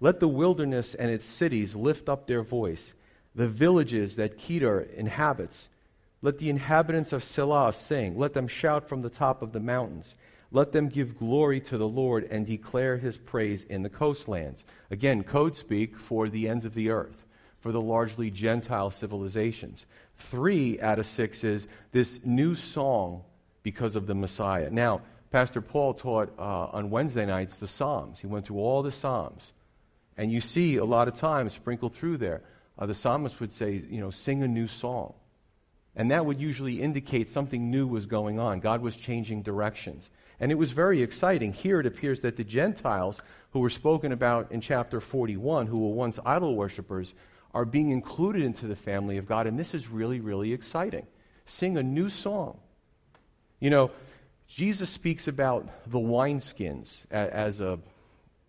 Let 0.00 0.20
the 0.20 0.28
wilderness 0.28 0.94
and 0.94 1.10
its 1.10 1.26
cities 1.26 1.76
lift 1.76 2.08
up 2.08 2.26
their 2.26 2.42
voice, 2.42 2.94
the 3.34 3.48
villages 3.48 4.16
that 4.16 4.38
Kedar 4.38 4.80
inhabits. 4.80 5.68
Let 6.22 6.38
the 6.38 6.50
inhabitants 6.50 7.12
of 7.12 7.22
Sela 7.22 7.74
sing. 7.74 8.18
Let 8.18 8.34
them 8.34 8.48
shout 8.48 8.88
from 8.88 9.02
the 9.02 9.10
top 9.10 9.42
of 9.42 9.52
the 9.52 9.60
mountains. 9.60 10.14
Let 10.52 10.72
them 10.72 10.88
give 10.88 11.18
glory 11.18 11.60
to 11.60 11.78
the 11.78 11.88
Lord 11.88 12.24
and 12.24 12.46
declare 12.46 12.96
his 12.96 13.16
praise 13.16 13.64
in 13.64 13.82
the 13.82 13.88
coastlands. 13.88 14.64
Again, 14.90 15.22
code 15.22 15.56
speak 15.56 15.96
for 15.96 16.28
the 16.28 16.48
ends 16.48 16.64
of 16.64 16.74
the 16.74 16.90
earth, 16.90 17.24
for 17.60 17.70
the 17.70 17.80
largely 17.80 18.30
Gentile 18.30 18.90
civilizations. 18.90 19.86
Three 20.18 20.80
out 20.80 20.98
of 20.98 21.06
six 21.06 21.44
is 21.44 21.66
this 21.92 22.20
new 22.24 22.54
song 22.54 23.22
because 23.62 23.96
of 23.96 24.06
the 24.06 24.14
Messiah. 24.14 24.70
Now, 24.70 25.02
Pastor 25.30 25.60
Paul 25.60 25.94
taught 25.94 26.32
uh, 26.38 26.66
on 26.72 26.90
Wednesday 26.90 27.24
nights 27.24 27.56
the 27.56 27.68
Psalms. 27.68 28.20
He 28.20 28.26
went 28.26 28.46
through 28.46 28.58
all 28.58 28.82
the 28.82 28.92
Psalms. 28.92 29.52
And 30.16 30.30
you 30.30 30.40
see 30.40 30.76
a 30.76 30.84
lot 30.84 31.08
of 31.08 31.14
times 31.14 31.52
sprinkled 31.52 31.94
through 31.94 32.18
there, 32.18 32.42
uh, 32.78 32.86
the 32.86 32.94
psalmist 32.94 33.40
would 33.40 33.52
say, 33.52 33.82
you 33.88 34.00
know, 34.00 34.10
sing 34.10 34.42
a 34.42 34.48
new 34.48 34.66
song. 34.66 35.14
And 35.94 36.10
that 36.10 36.26
would 36.26 36.40
usually 36.40 36.80
indicate 36.80 37.28
something 37.28 37.70
new 37.70 37.86
was 37.86 38.06
going 38.06 38.38
on. 38.38 38.60
God 38.60 38.80
was 38.80 38.96
changing 38.96 39.42
directions. 39.42 40.08
And 40.38 40.50
it 40.50 40.56
was 40.56 40.72
very 40.72 41.02
exciting. 41.02 41.52
Here 41.52 41.80
it 41.80 41.86
appears 41.86 42.22
that 42.22 42.36
the 42.36 42.44
Gentiles, 42.44 43.20
who 43.52 43.60
were 43.60 43.70
spoken 43.70 44.12
about 44.12 44.50
in 44.52 44.60
chapter 44.60 45.00
41, 45.00 45.66
who 45.66 45.78
were 45.78 45.94
once 45.94 46.18
idol 46.24 46.54
worshippers, 46.54 47.14
are 47.52 47.64
being 47.64 47.90
included 47.90 48.42
into 48.42 48.66
the 48.66 48.76
family 48.76 49.16
of 49.16 49.26
God. 49.26 49.46
And 49.46 49.58
this 49.58 49.74
is 49.74 49.88
really, 49.88 50.20
really 50.20 50.52
exciting. 50.52 51.06
Sing 51.46 51.76
a 51.76 51.82
new 51.82 52.08
song. 52.08 52.58
You 53.58 53.70
know, 53.70 53.90
Jesus 54.50 54.90
speaks 54.90 55.28
about 55.28 55.68
the 55.88 55.98
wineskins 55.98 56.88
as 57.08 57.60
a, 57.60 57.78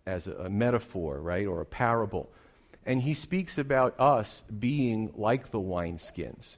as 0.04 0.26
a 0.26 0.50
metaphor, 0.50 1.20
right, 1.20 1.46
or 1.46 1.60
a 1.60 1.64
parable. 1.64 2.28
And 2.84 3.00
he 3.00 3.14
speaks 3.14 3.56
about 3.56 3.94
us 4.00 4.42
being 4.58 5.12
like 5.14 5.52
the 5.52 5.60
wineskins. 5.60 6.56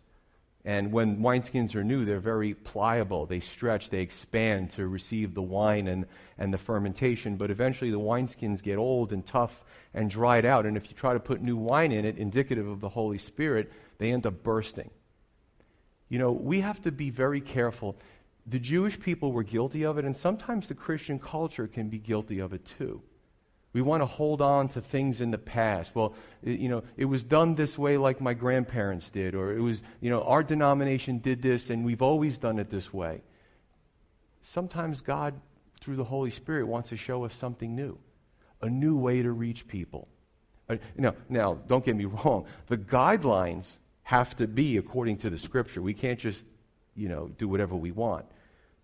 And 0.64 0.92
when 0.92 1.18
wineskins 1.18 1.74
are 1.74 1.84
new, 1.84 2.06
they're 2.06 2.20
very 2.20 2.54
pliable. 2.54 3.26
They 3.26 3.40
stretch, 3.40 3.90
they 3.90 4.00
expand 4.00 4.72
to 4.72 4.88
receive 4.88 5.34
the 5.34 5.42
wine 5.42 5.88
and, 5.88 6.06
and 6.38 6.54
the 6.54 6.58
fermentation. 6.58 7.36
But 7.36 7.50
eventually 7.50 7.90
the 7.90 8.00
wineskins 8.00 8.62
get 8.62 8.78
old 8.78 9.12
and 9.12 9.26
tough 9.26 9.62
and 9.92 10.08
dried 10.08 10.46
out. 10.46 10.64
And 10.64 10.78
if 10.78 10.88
you 10.88 10.96
try 10.96 11.12
to 11.12 11.20
put 11.20 11.42
new 11.42 11.58
wine 11.58 11.92
in 11.92 12.06
it, 12.06 12.16
indicative 12.16 12.66
of 12.66 12.80
the 12.80 12.88
Holy 12.88 13.18
Spirit, 13.18 13.70
they 13.98 14.10
end 14.10 14.24
up 14.24 14.42
bursting. 14.42 14.90
You 16.08 16.18
know, 16.18 16.32
we 16.32 16.60
have 16.60 16.80
to 16.82 16.92
be 16.92 17.10
very 17.10 17.42
careful. 17.42 17.96
The 18.46 18.58
Jewish 18.58 19.00
people 19.00 19.32
were 19.32 19.42
guilty 19.42 19.84
of 19.84 19.96
it, 19.96 20.04
and 20.04 20.16
sometimes 20.16 20.66
the 20.66 20.74
Christian 20.74 21.18
culture 21.18 21.66
can 21.66 21.88
be 21.88 21.98
guilty 21.98 22.40
of 22.40 22.52
it 22.52 22.64
too. 22.78 23.02
We 23.74 23.82
want 23.82 24.02
to 24.02 24.06
hold 24.06 24.40
on 24.40 24.68
to 24.68 24.80
things 24.80 25.20
in 25.20 25.32
the 25.32 25.38
past. 25.38 25.96
Well, 25.96 26.14
you 26.42 26.68
know, 26.68 26.84
it 26.96 27.06
was 27.06 27.24
done 27.24 27.56
this 27.56 27.76
way 27.76 27.96
like 27.96 28.20
my 28.20 28.32
grandparents 28.32 29.10
did, 29.10 29.34
or 29.34 29.52
it 29.52 29.60
was, 29.60 29.82
you 30.00 30.10
know, 30.10 30.22
our 30.22 30.44
denomination 30.44 31.18
did 31.18 31.42
this 31.42 31.70
and 31.70 31.84
we've 31.84 32.00
always 32.00 32.38
done 32.38 32.60
it 32.60 32.70
this 32.70 32.94
way. 32.94 33.22
Sometimes 34.42 35.00
God, 35.00 35.34
through 35.80 35.96
the 35.96 36.04
Holy 36.04 36.30
Spirit, 36.30 36.68
wants 36.68 36.90
to 36.90 36.96
show 36.96 37.24
us 37.24 37.34
something 37.34 37.74
new, 37.74 37.98
a 38.62 38.70
new 38.70 38.96
way 38.96 39.22
to 39.22 39.32
reach 39.32 39.66
people. 39.66 40.06
Uh, 40.68 40.76
now, 40.96 41.16
now, 41.28 41.54
don't 41.66 41.84
get 41.84 41.96
me 41.96 42.04
wrong. 42.04 42.46
The 42.68 42.78
guidelines 42.78 43.66
have 44.04 44.36
to 44.36 44.46
be 44.46 44.76
according 44.76 45.16
to 45.18 45.30
the 45.30 45.38
Scripture. 45.38 45.82
We 45.82 45.94
can't 45.94 46.20
just, 46.20 46.44
you 46.94 47.08
know, 47.08 47.26
do 47.26 47.48
whatever 47.48 47.74
we 47.74 47.90
want. 47.90 48.24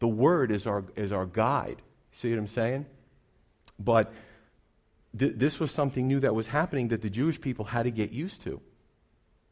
The 0.00 0.08
Word 0.08 0.50
is 0.50 0.66
our, 0.66 0.84
is 0.96 1.12
our 1.12 1.26
guide. 1.26 1.80
See 2.12 2.30
what 2.30 2.38
I'm 2.38 2.48
saying? 2.48 2.86
But 3.78 4.12
th- 5.16 5.34
this 5.36 5.60
was 5.60 5.70
something 5.70 6.08
new 6.08 6.20
that 6.20 6.34
was 6.34 6.48
happening 6.48 6.88
that 6.88 7.02
the 7.02 7.10
Jewish 7.10 7.40
people 7.40 7.66
had 7.66 7.84
to 7.84 7.90
get 7.90 8.10
used 8.10 8.42
to. 8.42 8.60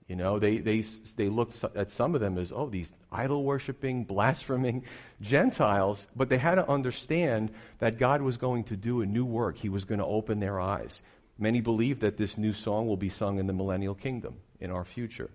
You 0.09 0.17
know, 0.17 0.39
they, 0.39 0.57
they, 0.57 0.81
they 1.17 1.29
looked 1.29 1.63
at 1.77 1.91
some 1.91 2.15
of 2.15 2.23
them 2.23 2.39
as, 2.39 2.51
oh, 2.51 2.71
these 2.71 2.91
idol 3.13 3.45
worshiping, 3.45 4.05
blaspheming 4.05 4.85
Gentiles, 5.21 6.07
but 6.17 6.31
they 6.31 6.39
had 6.39 6.55
to 6.55 6.69
understand 6.69 7.51
that 7.79 7.99
God 7.99 8.23
was 8.23 8.39
going 8.39 8.65
to 8.65 8.77
do 8.77 9.03
a 9.03 9.07
new 9.07 9.27
work. 9.27 9.59
He 9.59 9.69
was 9.69 9.85
going 9.85 9.99
to 9.99 10.07
open 10.07 10.41
their 10.41 10.59
eyes. 10.59 11.03
Many 11.39 11.61
believe 11.61 12.01
that 12.01 12.17
this 12.17 12.39
new 12.39 12.55
song 12.55 12.87
will 12.87 12.97
be 12.97 13.11
sung 13.11 13.39
in 13.39 13.47
the 13.47 13.53
millennial 13.53 13.95
kingdom 13.95 14.37
in 14.61 14.71
our 14.71 14.85
future. 14.85 15.31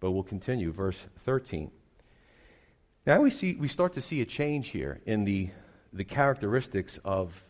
But 0.00 0.12
we'll 0.12 0.22
continue. 0.22 0.72
Verse 0.72 1.04
13. 1.24 1.70
Now 3.06 3.20
we, 3.20 3.30
see, 3.30 3.54
we 3.54 3.68
start 3.68 3.94
to 3.94 4.00
see 4.00 4.20
a 4.20 4.24
change 4.24 4.68
here 4.68 5.00
in 5.04 5.24
the, 5.24 5.50
the 5.92 6.04
characteristics 6.04 6.98
of 7.04 7.44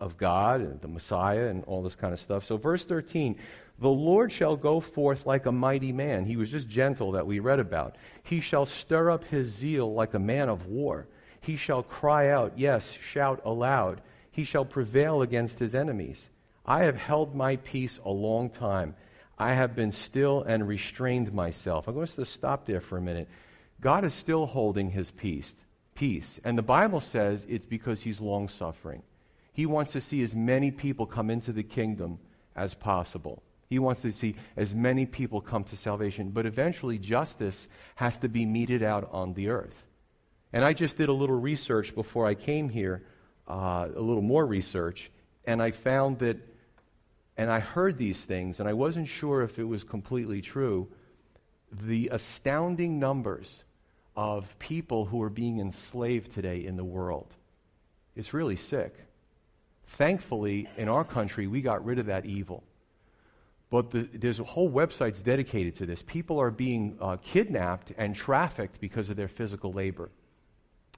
of 0.00 0.16
God 0.16 0.60
and 0.60 0.80
the 0.80 0.88
Messiah 0.88 1.46
and 1.46 1.62
all 1.64 1.82
this 1.82 1.94
kind 1.94 2.12
of 2.12 2.18
stuff. 2.18 2.44
So, 2.44 2.56
verse 2.56 2.84
13 2.84 3.36
the 3.78 3.88
Lord 3.88 4.30
shall 4.30 4.56
go 4.56 4.78
forth 4.78 5.26
like 5.26 5.46
a 5.46 5.52
mighty 5.52 5.90
man. 5.90 6.26
He 6.26 6.36
was 6.36 6.48
just 6.48 6.68
gentle 6.68 7.12
that 7.12 7.26
we 7.26 7.40
read 7.40 7.58
about. 7.58 7.96
He 8.22 8.40
shall 8.40 8.66
stir 8.66 9.10
up 9.10 9.24
his 9.24 9.48
zeal 9.48 9.92
like 9.92 10.14
a 10.14 10.20
man 10.20 10.48
of 10.48 10.66
war. 10.66 11.08
He 11.40 11.56
shall 11.56 11.82
cry 11.82 12.28
out, 12.28 12.52
yes, 12.56 12.96
shout 13.02 13.42
aloud. 13.44 14.00
He 14.30 14.44
shall 14.44 14.64
prevail 14.64 15.22
against 15.22 15.58
his 15.58 15.74
enemies. 15.74 16.28
I 16.64 16.84
have 16.84 16.96
held 16.96 17.34
my 17.34 17.56
peace 17.56 17.98
a 18.04 18.10
long 18.10 18.48
time. 18.48 18.94
I 19.36 19.54
have 19.54 19.74
been 19.74 19.90
still 19.90 20.42
and 20.42 20.68
restrained 20.68 21.32
myself. 21.32 21.88
I'm 21.88 21.94
going 21.94 22.06
to 22.06 22.24
stop 22.24 22.66
there 22.66 22.80
for 22.80 22.96
a 22.96 23.02
minute. 23.02 23.28
God 23.84 24.06
is 24.06 24.14
still 24.14 24.46
holding 24.46 24.92
his 24.92 25.10
peace. 25.10 25.54
Peace. 25.94 26.40
And 26.42 26.56
the 26.56 26.62
Bible 26.62 27.02
says 27.02 27.44
it's 27.50 27.66
because 27.66 28.00
he's 28.00 28.18
long 28.18 28.48
suffering. 28.48 29.02
He 29.52 29.66
wants 29.66 29.92
to 29.92 30.00
see 30.00 30.22
as 30.22 30.34
many 30.34 30.70
people 30.70 31.04
come 31.04 31.28
into 31.28 31.52
the 31.52 31.62
kingdom 31.62 32.18
as 32.56 32.72
possible. 32.72 33.42
He 33.68 33.78
wants 33.78 34.00
to 34.00 34.10
see 34.10 34.36
as 34.56 34.74
many 34.74 35.04
people 35.04 35.42
come 35.42 35.64
to 35.64 35.76
salvation. 35.76 36.30
But 36.30 36.46
eventually, 36.46 36.96
justice 36.96 37.68
has 37.96 38.16
to 38.18 38.28
be 38.30 38.46
meted 38.46 38.82
out 38.82 39.10
on 39.12 39.34
the 39.34 39.50
earth. 39.50 39.76
And 40.50 40.64
I 40.64 40.72
just 40.72 40.96
did 40.96 41.10
a 41.10 41.12
little 41.12 41.38
research 41.38 41.94
before 41.94 42.26
I 42.26 42.34
came 42.34 42.70
here, 42.70 43.02
uh, 43.46 43.88
a 43.94 44.00
little 44.00 44.22
more 44.22 44.46
research, 44.46 45.10
and 45.44 45.60
I 45.60 45.72
found 45.72 46.20
that, 46.20 46.38
and 47.36 47.50
I 47.50 47.60
heard 47.60 47.98
these 47.98 48.24
things, 48.24 48.60
and 48.60 48.68
I 48.68 48.72
wasn't 48.72 49.08
sure 49.08 49.42
if 49.42 49.58
it 49.58 49.64
was 49.64 49.84
completely 49.84 50.40
true. 50.40 50.88
The 51.70 52.08
astounding 52.12 52.98
numbers 52.98 53.63
of 54.16 54.58
people 54.58 55.06
who 55.06 55.22
are 55.22 55.30
being 55.30 55.58
enslaved 55.58 56.32
today 56.32 56.64
in 56.64 56.76
the 56.76 56.84
world. 56.84 57.34
It's 58.16 58.32
really 58.32 58.56
sick. 58.56 58.94
Thankfully, 59.86 60.68
in 60.76 60.88
our 60.88 61.04
country, 61.04 61.46
we 61.46 61.62
got 61.62 61.84
rid 61.84 61.98
of 61.98 62.06
that 62.06 62.24
evil. 62.24 62.62
But 63.70 63.90
the, 63.90 64.08
there's 64.12 64.38
a 64.38 64.44
whole 64.44 64.70
websites 64.70 65.22
dedicated 65.22 65.76
to 65.76 65.86
this. 65.86 66.02
People 66.02 66.38
are 66.38 66.50
being 66.50 66.96
uh, 67.00 67.16
kidnapped 67.22 67.92
and 67.98 68.14
trafficked 68.14 68.80
because 68.80 69.10
of 69.10 69.16
their 69.16 69.28
physical 69.28 69.72
labor 69.72 70.10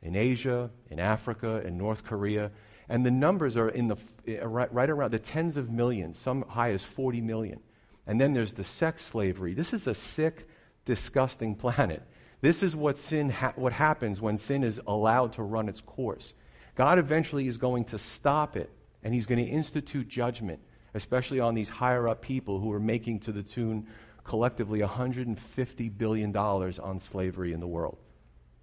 in 0.03 0.15
Asia, 0.15 0.71
in 0.91 1.01
Africa, 1.01 1.63
in 1.65 1.79
North 1.79 2.05
Korea. 2.05 2.51
And 2.89 3.05
the 3.05 3.11
numbers 3.11 3.57
are 3.57 3.69
in 3.69 3.89
the, 3.89 3.97
uh, 4.29 4.47
right, 4.47 4.73
right 4.73 4.91
around 4.91 5.13
the 5.13 5.19
tens 5.19 5.57
of 5.57 5.71
millions, 5.71 6.19
some 6.19 6.43
high 6.43 6.71
as 6.73 6.83
40 6.83 7.21
million. 7.23 7.61
And 8.07 8.21
then 8.21 8.35
there's 8.35 8.53
the 8.53 8.65
sex 8.65 9.05
slavery. 9.05 9.55
This 9.55 9.73
is 9.73 9.87
a 9.87 9.95
sick, 9.95 10.47
disgusting 10.85 11.55
planet. 11.57 12.03
This 12.41 12.63
is 12.63 12.77
what 12.77 12.99
sin 12.99 13.31
ha- 13.31 13.55
what 13.57 13.73
happens 13.73 14.21
when 14.21 14.39
sin 14.39 14.63
is 14.63 14.81
allowed 14.87 15.35
to 15.35 15.43
run 15.43 15.69
its 15.69 15.81
course. 15.81 16.35
God 16.75 16.99
eventually 16.99 17.47
is 17.47 17.57
going 17.57 17.85
to 17.87 17.99
stop 17.99 18.57
it 18.57 18.71
and 19.03 19.15
he's 19.15 19.27
going 19.27 19.45
to 19.45 19.51
institute 19.51 20.09
judgment, 20.09 20.61
especially 20.95 21.41
on 21.41 21.55
these 21.55 21.69
higher 21.69 22.09
up 22.09 22.21
people 22.21 22.61
who 22.61 22.73
are 22.73 22.81
making 22.81 23.21
to 23.21 23.33
the 23.33 23.43
tune 23.43 23.87
collectively 24.25 24.81
$150 24.81 25.99
billion 25.99 26.37
on 26.37 26.99
slavery 26.99 27.53
in 27.53 27.61
the 27.61 27.67
world. 27.67 27.99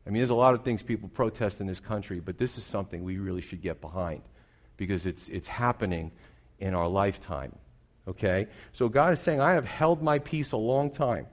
I 0.05 0.09
mean, 0.09 0.19
there's 0.19 0.29
a 0.29 0.36
lot 0.36 0.53
of 0.53 0.63
things 0.63 0.83
people 0.83 1.07
protest 1.07 1.62
in 1.62 1.67
this 1.67 1.79
country, 1.79 2.19
but 2.19 2.38
this 2.38 2.57
is 2.57 2.65
something 2.65 3.03
we 3.03 3.17
really 3.17 3.41
should 3.41 3.62
get 3.62 3.79
behind 3.79 4.21
because 4.75 5.05
it's, 5.05 5.29
it's 5.29 5.47
happening 5.47 6.12
in 6.59 6.73
our 6.73 6.88
lifetime. 6.88 7.55
Okay? 8.07 8.47
So 8.73 8.89
God 8.89 9.13
is 9.13 9.21
saying, 9.21 9.39
I 9.39 9.53
have 9.53 9.65
held 9.65 10.03
my 10.03 10.19
peace 10.19 10.51
a 10.51 10.57
long 10.57 10.91
time. 10.91 11.27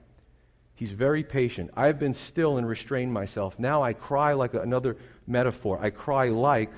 He's 0.80 0.92
very 0.92 1.22
patient. 1.22 1.70
I 1.76 1.88
have 1.88 1.98
been 1.98 2.14
still 2.14 2.56
and 2.56 2.66
restrained 2.66 3.12
myself. 3.12 3.58
Now 3.58 3.82
I 3.82 3.92
cry 3.92 4.32
like 4.32 4.54
another 4.54 4.96
metaphor. 5.26 5.78
I 5.78 5.90
cry 5.90 6.30
like 6.30 6.72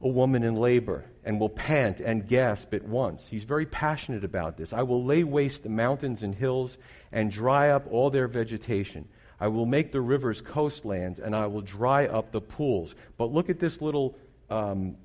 a 0.00 0.08
woman 0.08 0.42
in 0.42 0.56
labor 0.56 1.04
and 1.24 1.38
will 1.38 1.50
pant 1.50 2.00
and 2.00 2.26
gasp 2.26 2.74
at 2.74 2.82
once. 2.82 3.28
He's 3.28 3.44
very 3.44 3.64
passionate 3.64 4.24
about 4.24 4.56
this. 4.56 4.72
I 4.72 4.82
will 4.82 5.04
lay 5.04 5.22
waste 5.22 5.62
the 5.62 5.68
mountains 5.68 6.24
and 6.24 6.34
hills 6.34 6.78
and 7.12 7.30
dry 7.30 7.68
up 7.68 7.86
all 7.92 8.10
their 8.10 8.26
vegetation. 8.26 9.06
I 9.38 9.46
will 9.46 9.66
make 9.66 9.92
the 9.92 10.00
rivers 10.00 10.40
coastlands 10.40 11.20
and 11.20 11.36
I 11.36 11.46
will 11.46 11.60
dry 11.60 12.06
up 12.06 12.32
the 12.32 12.40
pools. 12.40 12.96
But 13.16 13.32
look 13.32 13.48
at 13.48 13.60
this 13.60 13.80
little 13.80 14.18
um, 14.50 14.96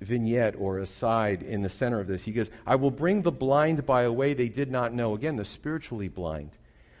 vignette 0.00 0.54
or 0.58 0.78
aside 0.78 1.42
in 1.42 1.62
the 1.62 1.68
center 1.68 2.00
of 2.00 2.06
this. 2.06 2.24
He 2.24 2.32
goes, 2.32 2.50
I 2.66 2.76
will 2.76 2.90
bring 2.90 3.22
the 3.22 3.32
blind 3.32 3.86
by 3.86 4.02
a 4.02 4.12
way 4.12 4.34
they 4.34 4.48
did 4.48 4.70
not 4.70 4.94
know. 4.94 5.14
Again, 5.14 5.36
the 5.36 5.44
spiritually 5.44 6.08
blind. 6.08 6.50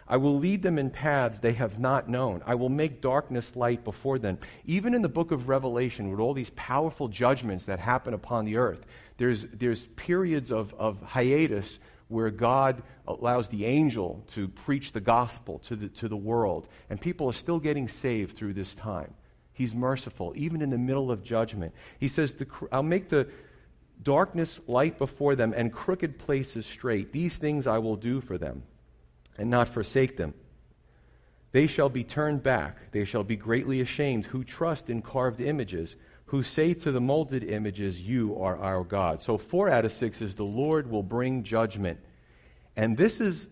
I 0.06 0.16
will 0.16 0.38
lead 0.38 0.62
them 0.62 0.76
in 0.76 0.90
paths 0.90 1.38
they 1.38 1.52
have 1.52 1.78
not 1.78 2.08
known. 2.08 2.42
I 2.44 2.56
will 2.56 2.68
make 2.68 3.00
darkness 3.00 3.54
light 3.54 3.84
before 3.84 4.18
them. 4.18 4.38
Even 4.64 4.92
in 4.92 5.02
the 5.02 5.08
book 5.08 5.30
of 5.30 5.48
Revelation, 5.48 6.10
with 6.10 6.18
all 6.18 6.34
these 6.34 6.50
powerful 6.50 7.06
judgments 7.06 7.66
that 7.66 7.78
happen 7.78 8.12
upon 8.12 8.44
the 8.44 8.56
earth, 8.56 8.84
there's, 9.18 9.46
there's 9.52 9.86
periods 9.94 10.50
of, 10.50 10.74
of 10.74 11.00
hiatus 11.02 11.78
where 12.08 12.30
God 12.30 12.82
allows 13.06 13.48
the 13.48 13.64
angel 13.64 14.24
to 14.32 14.48
preach 14.48 14.90
the 14.90 15.00
gospel 15.00 15.60
to 15.68 15.76
the, 15.76 15.88
to 15.90 16.08
the 16.08 16.16
world. 16.16 16.66
And 16.90 17.00
people 17.00 17.28
are 17.28 17.32
still 17.32 17.60
getting 17.60 17.86
saved 17.86 18.36
through 18.36 18.54
this 18.54 18.74
time. 18.74 19.14
He's 19.60 19.74
merciful, 19.74 20.32
even 20.36 20.62
in 20.62 20.70
the 20.70 20.78
middle 20.78 21.10
of 21.12 21.22
judgment. 21.22 21.74
He 21.98 22.08
says, 22.08 22.34
I'll 22.72 22.82
make 22.82 23.10
the 23.10 23.28
darkness 24.02 24.58
light 24.66 24.96
before 24.96 25.36
them 25.36 25.52
and 25.54 25.70
crooked 25.70 26.18
places 26.18 26.64
straight. 26.64 27.12
These 27.12 27.36
things 27.36 27.66
I 27.66 27.76
will 27.76 27.96
do 27.96 28.22
for 28.22 28.38
them 28.38 28.62
and 29.36 29.50
not 29.50 29.68
forsake 29.68 30.16
them. 30.16 30.32
They 31.52 31.66
shall 31.66 31.90
be 31.90 32.04
turned 32.04 32.42
back. 32.42 32.90
They 32.92 33.04
shall 33.04 33.22
be 33.22 33.36
greatly 33.36 33.82
ashamed 33.82 34.24
who 34.24 34.44
trust 34.44 34.88
in 34.88 35.02
carved 35.02 35.42
images, 35.42 35.94
who 36.24 36.42
say 36.42 36.72
to 36.72 36.90
the 36.90 37.02
molded 37.02 37.44
images, 37.44 38.00
You 38.00 38.40
are 38.40 38.56
our 38.56 38.82
God. 38.82 39.20
So, 39.20 39.36
four 39.36 39.68
out 39.68 39.84
of 39.84 39.92
six 39.92 40.22
is 40.22 40.36
the 40.36 40.42
Lord 40.42 40.90
will 40.90 41.02
bring 41.02 41.42
judgment. 41.42 42.00
And 42.76 42.96
this 42.96 43.20
is, 43.20 43.46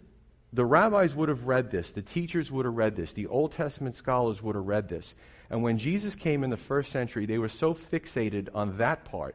the 0.52 0.64
rabbis 0.64 1.14
would 1.14 1.28
have 1.28 1.44
read 1.44 1.70
this, 1.70 1.90
the 1.90 2.02
teachers 2.02 2.50
would 2.50 2.64
have 2.64 2.74
read 2.74 2.96
this, 2.96 3.12
the 3.12 3.26
Old 3.26 3.52
Testament 3.52 3.94
scholars 3.94 4.42
would 4.42 4.54
have 4.54 4.66
read 4.66 4.88
this. 4.88 5.14
And 5.50 5.62
when 5.62 5.78
Jesus 5.78 6.14
came 6.14 6.44
in 6.44 6.50
the 6.50 6.56
first 6.56 6.90
century, 6.90 7.26
they 7.26 7.38
were 7.38 7.48
so 7.48 7.74
fixated 7.74 8.48
on 8.54 8.78
that 8.78 9.04
part. 9.04 9.34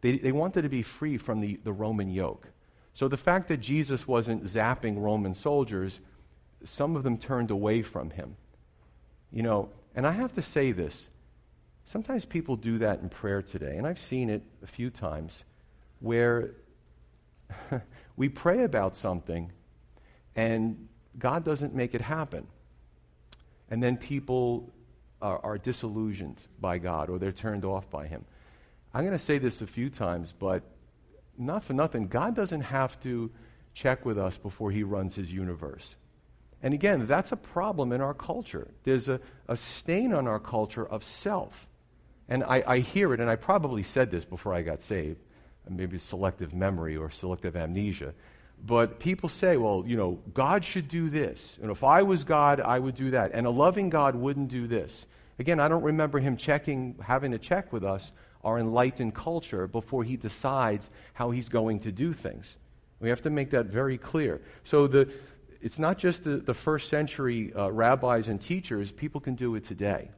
They, 0.00 0.18
they 0.18 0.32
wanted 0.32 0.62
to 0.62 0.68
be 0.68 0.82
free 0.82 1.18
from 1.18 1.40
the, 1.40 1.58
the 1.64 1.72
Roman 1.72 2.10
yoke. 2.10 2.48
So 2.94 3.08
the 3.08 3.16
fact 3.16 3.48
that 3.48 3.58
Jesus 3.58 4.06
wasn't 4.06 4.44
zapping 4.44 5.00
Roman 5.00 5.34
soldiers 5.34 6.00
some 6.64 6.96
of 6.96 7.02
them 7.02 7.18
turned 7.18 7.50
away 7.50 7.82
from 7.82 8.10
him. 8.10 8.36
You 9.30 9.42
know, 9.42 9.68
and 9.94 10.06
I 10.06 10.12
have 10.12 10.34
to 10.34 10.42
say 10.42 10.72
this. 10.72 11.08
Sometimes 11.84 12.24
people 12.24 12.56
do 12.56 12.78
that 12.78 13.00
in 13.00 13.08
prayer 13.08 13.42
today, 13.42 13.76
and 13.76 13.86
I've 13.86 13.98
seen 13.98 14.28
it 14.28 14.42
a 14.62 14.66
few 14.66 14.90
times 14.90 15.44
where 16.00 16.50
we 18.16 18.28
pray 18.28 18.64
about 18.64 18.96
something 18.96 19.52
and 20.36 20.88
God 21.18 21.44
doesn't 21.44 21.74
make 21.74 21.94
it 21.94 22.00
happen. 22.00 22.46
And 23.70 23.82
then 23.82 23.96
people 23.96 24.72
are, 25.20 25.38
are 25.44 25.58
disillusioned 25.58 26.40
by 26.60 26.78
God 26.78 27.10
or 27.10 27.18
they're 27.18 27.32
turned 27.32 27.64
off 27.64 27.90
by 27.90 28.06
Him. 28.06 28.24
I'm 28.94 29.04
going 29.04 29.16
to 29.16 29.22
say 29.22 29.38
this 29.38 29.60
a 29.60 29.66
few 29.66 29.90
times, 29.90 30.32
but 30.38 30.62
not 31.36 31.64
for 31.64 31.72
nothing. 31.72 32.08
God 32.08 32.34
doesn't 32.34 32.62
have 32.62 32.98
to 33.02 33.30
check 33.74 34.04
with 34.04 34.18
us 34.18 34.38
before 34.38 34.70
He 34.70 34.82
runs 34.82 35.14
His 35.14 35.32
universe. 35.32 35.96
And 36.62 36.74
again, 36.74 37.06
that's 37.06 37.30
a 37.30 37.36
problem 37.36 37.92
in 37.92 38.00
our 38.00 38.14
culture. 38.14 38.68
There's 38.82 39.08
a, 39.08 39.20
a 39.46 39.56
stain 39.56 40.12
on 40.12 40.26
our 40.26 40.40
culture 40.40 40.86
of 40.86 41.04
self. 41.04 41.68
And 42.28 42.42
I, 42.42 42.62
I 42.66 42.78
hear 42.80 43.14
it, 43.14 43.20
and 43.20 43.30
I 43.30 43.36
probably 43.36 43.82
said 43.82 44.10
this 44.10 44.24
before 44.24 44.52
I 44.52 44.62
got 44.62 44.82
saved, 44.82 45.20
maybe 45.68 45.98
selective 45.98 46.52
memory 46.52 46.96
or 46.96 47.10
selective 47.10 47.56
amnesia. 47.56 48.14
But 48.64 48.98
people 48.98 49.28
say, 49.28 49.56
well, 49.56 49.84
you 49.86 49.96
know, 49.96 50.18
God 50.34 50.64
should 50.64 50.88
do 50.88 51.08
this. 51.08 51.58
And 51.62 51.70
if 51.70 51.84
I 51.84 52.02
was 52.02 52.24
God, 52.24 52.60
I 52.60 52.78
would 52.78 52.96
do 52.96 53.12
that. 53.12 53.30
And 53.32 53.46
a 53.46 53.50
loving 53.50 53.88
God 53.88 54.14
wouldn't 54.14 54.48
do 54.48 54.66
this. 54.66 55.06
Again, 55.38 55.60
I 55.60 55.68
don't 55.68 55.84
remember 55.84 56.18
him 56.18 56.36
checking, 56.36 56.96
having 57.00 57.30
to 57.30 57.38
check 57.38 57.72
with 57.72 57.84
us, 57.84 58.12
our 58.42 58.58
enlightened 58.58 59.14
culture, 59.14 59.66
before 59.66 60.04
he 60.04 60.16
decides 60.16 60.90
how 61.14 61.30
he's 61.30 61.48
going 61.48 61.80
to 61.80 61.92
do 61.92 62.12
things. 62.12 62.56
We 63.00 63.08
have 63.10 63.22
to 63.22 63.30
make 63.30 63.50
that 63.50 63.66
very 63.66 63.96
clear. 63.96 64.40
So 64.64 64.86
the, 64.86 65.08
it's 65.60 65.78
not 65.78 65.98
just 65.98 66.24
the, 66.24 66.38
the 66.38 66.54
first 66.54 66.88
century 66.88 67.52
uh, 67.54 67.70
rabbis 67.70 68.28
and 68.28 68.40
teachers, 68.40 68.90
people 68.90 69.20
can 69.20 69.34
do 69.34 69.54
it 69.54 69.64
today. 69.64 70.10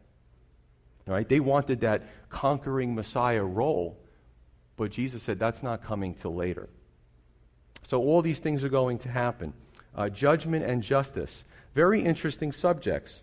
Right? 1.06 1.28
They 1.28 1.40
wanted 1.40 1.80
that 1.80 2.02
conquering 2.30 2.94
Messiah 2.94 3.44
role, 3.44 3.98
but 4.76 4.90
Jesus 4.90 5.22
said 5.22 5.38
that's 5.38 5.62
not 5.62 5.82
coming 5.82 6.14
till 6.14 6.34
later. 6.34 6.68
So 7.90 8.00
all 8.00 8.22
these 8.22 8.38
things 8.38 8.62
are 8.62 8.68
going 8.68 9.00
to 9.00 9.08
happen. 9.08 9.52
Uh, 9.96 10.08
judgment 10.08 10.64
and 10.64 10.80
justice. 10.80 11.42
Very 11.74 12.02
interesting 12.04 12.52
subjects. 12.52 13.20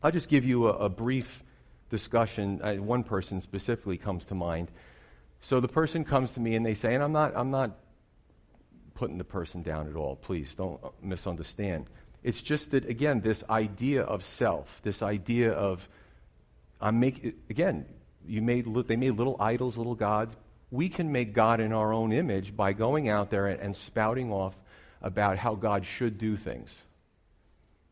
I'll 0.00 0.12
just 0.12 0.28
give 0.28 0.44
you 0.44 0.68
a, 0.68 0.84
a 0.84 0.88
brief 0.88 1.42
discussion. 1.90 2.60
Uh, 2.62 2.76
one 2.76 3.02
person 3.02 3.40
specifically 3.40 3.98
comes 3.98 4.24
to 4.26 4.36
mind. 4.36 4.70
So 5.40 5.58
the 5.58 5.66
person 5.66 6.04
comes 6.04 6.30
to 6.32 6.40
me 6.40 6.54
and 6.54 6.64
they 6.64 6.74
say, 6.74 6.94
and 6.94 7.02
I'm 7.02 7.10
not, 7.10 7.32
I'm 7.34 7.50
not 7.50 7.72
putting 8.94 9.18
the 9.18 9.24
person 9.24 9.62
down 9.62 9.88
at 9.88 9.96
all. 9.96 10.14
Please 10.14 10.54
don't 10.54 10.80
misunderstand. 11.02 11.86
It's 12.22 12.42
just 12.42 12.70
that, 12.70 12.88
again, 12.88 13.22
this 13.22 13.42
idea 13.50 14.02
of 14.02 14.24
self, 14.24 14.80
this 14.84 15.02
idea 15.02 15.50
of, 15.50 15.88
I'm 16.80 17.00
making, 17.00 17.32
again, 17.50 17.86
you 18.24 18.40
made, 18.40 18.72
they 18.86 18.94
made 18.94 19.16
little 19.16 19.36
idols, 19.40 19.76
little 19.76 19.96
gods. 19.96 20.36
We 20.72 20.88
can 20.88 21.12
make 21.12 21.32
God 21.32 21.60
in 21.60 21.72
our 21.72 21.92
own 21.92 22.12
image 22.12 22.56
by 22.56 22.72
going 22.72 23.08
out 23.08 23.30
there 23.30 23.46
and, 23.46 23.60
and 23.60 23.76
spouting 23.76 24.32
off 24.32 24.56
about 25.00 25.38
how 25.38 25.54
God 25.54 25.86
should 25.86 26.18
do 26.18 26.34
things. 26.34 26.70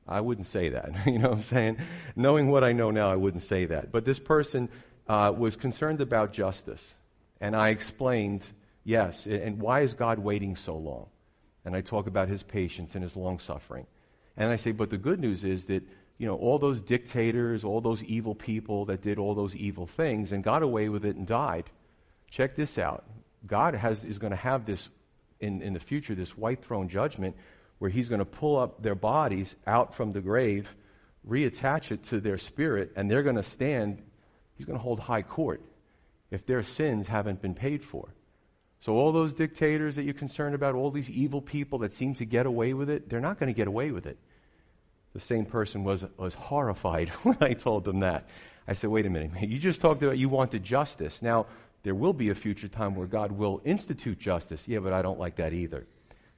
I 0.09 0.21
wouldn't 0.21 0.49
say 0.49 0.71
that. 0.71 0.91
you 1.07 1.21
know 1.21 1.29
what 1.29 1.39
I'm 1.39 1.45
saying? 1.45 1.77
Knowing 2.17 2.51
what 2.51 2.65
I 2.65 2.73
know 2.73 2.91
now, 2.91 3.13
I 3.13 3.17
wouldn't 3.17 3.45
say 3.45 3.67
that. 3.67 3.93
But 3.93 4.05
this 4.05 4.19
person 4.19 4.69
uh, 5.07 5.33
was 5.37 5.55
concerned 5.55 6.01
about 6.01 6.33
justice. 6.33 6.85
And 7.41 7.55
I 7.55 7.69
explained 7.69 8.45
Yes, 8.85 9.27
and 9.27 9.61
why 9.61 9.81
is 9.81 9.95
God 9.95 10.19
waiting 10.19 10.57
so 10.57 10.77
long? 10.77 11.07
And 11.65 11.77
I 11.77 11.81
talk 11.81 12.07
about 12.07 12.29
his 12.29 12.43
patience 12.43 12.95
and 12.95 13.05
his 13.05 13.15
long 13.15 13.39
suffering. 13.39 13.87
And 14.37 14.51
I 14.51 14.57
say, 14.57 14.73
but 14.73 14.91
the 14.91 14.99
good 14.99 15.21
news 15.21 15.45
is 15.45 15.67
that, 15.67 15.83
you 16.17 16.27
know, 16.27 16.37
all 16.37 16.59
those 16.59 16.81
dictators, 16.81 17.63
all 17.63 17.81
those 17.81 18.03
evil 18.05 18.35
people 18.35 18.87
that 18.87 19.03
did 19.03 19.19
all 19.19 19.35
those 19.35 19.55
evil 19.55 19.87
things 19.87 20.33
and 20.33 20.43
got 20.43 20.63
away 20.63 20.89
with 20.89 21.05
it 21.05 21.17
and 21.17 21.27
died. 21.27 21.71
Check 22.31 22.57
this 22.57 22.79
out. 22.79 23.05
God 23.47 23.75
has, 23.75 24.05
is 24.05 24.19
going 24.19 24.31
to 24.31 24.37
have 24.37 24.65
this 24.65 24.89
in, 25.41 25.63
in 25.63 25.73
the 25.73 25.81
future, 25.81 26.15
this 26.15 26.37
white 26.37 26.65
throne 26.65 26.89
judgment, 26.89 27.37
where 27.79 27.91
he's 27.91 28.09
going 28.09 28.21
to 28.21 28.25
pull 28.25 28.59
up 28.59 28.83
their 28.83 28.95
bodies 28.95 29.57
out 29.67 29.95
from 29.95 30.13
the 30.13 30.21
grave, 30.21 30.75
reattach 31.29 31.91
it 31.91 32.05
to 32.05 32.21
their 32.21 32.39
spirit, 32.39 32.93
and 32.95 33.11
they're 33.11 33.23
going 33.23 33.37
to 33.37 33.43
stand, 33.43 34.03
he's 34.57 34.67
going 34.67 34.79
to 34.79 34.83
hold 34.83 35.01
high 35.01 35.23
court 35.23 35.63
if 36.31 36.47
their 36.47 36.63
sins 36.63 37.09
haven't 37.09 37.43
been 37.43 37.55
paid 37.55 37.83
for. 37.83 38.15
So, 38.83 38.95
all 38.95 39.13
those 39.13 39.35
dictators 39.35 39.97
that 39.97 40.05
you're 40.05 40.15
concerned 40.15 40.55
about, 40.55 40.75
all 40.75 40.91
these 40.91 41.11
evil 41.11 41.43
people 41.43 41.81
that 41.81 41.93
seem 41.93 42.15
to 42.15 42.25
get 42.25 42.47
away 42.47 42.73
with 42.73 42.89
it, 42.89 43.11
they're 43.11 43.21
not 43.21 43.39
going 43.39 43.53
to 43.53 43.57
get 43.57 43.69
away 43.69 43.91
with 43.91 44.07
it. 44.07 44.17
The 45.13 45.21
same 45.21 45.45
person 45.45 45.85
was, 45.85 46.05
was 46.17 46.35
horrified 46.35 47.09
when 47.23 47.37
I 47.41 47.53
told 47.53 47.85
them 47.85 48.01
that. 48.01 48.29
I 48.67 48.75
said, 48.75 48.91
wait 48.91 49.05
a 49.05 49.11
minute, 49.11 49.49
you 49.49 49.59
just 49.59 49.81
talked 49.81 50.03
about 50.03 50.17
you 50.17 50.29
wanted 50.29 50.63
justice. 50.63 51.21
Now, 51.21 51.47
there 51.83 51.95
will 51.95 52.13
be 52.13 52.29
a 52.29 52.35
future 52.35 52.69
time 52.69 52.95
where 52.95 53.07
God 53.07 53.33
will 53.33 53.61
institute 53.65 54.19
justice. 54.19 54.69
Yeah, 54.69 54.81
but 54.81 54.93
I 54.93 55.03
don't 55.03 55.19
like 55.19 55.37
that 55.37 55.53
either. 55.53 55.87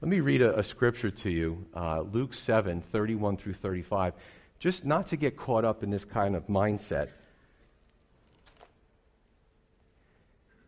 Let 0.00 0.08
me 0.08 0.20
read 0.20 0.42
a, 0.42 0.58
a 0.58 0.62
scripture 0.62 1.10
to 1.10 1.30
you 1.30 1.66
uh, 1.74 2.00
Luke 2.00 2.34
7 2.34 2.80
31 2.80 3.36
through 3.36 3.54
35, 3.54 4.14
just 4.58 4.84
not 4.84 5.08
to 5.08 5.16
get 5.16 5.36
caught 5.36 5.64
up 5.64 5.82
in 5.82 5.90
this 5.90 6.04
kind 6.04 6.34
of 6.34 6.46
mindset. 6.46 7.08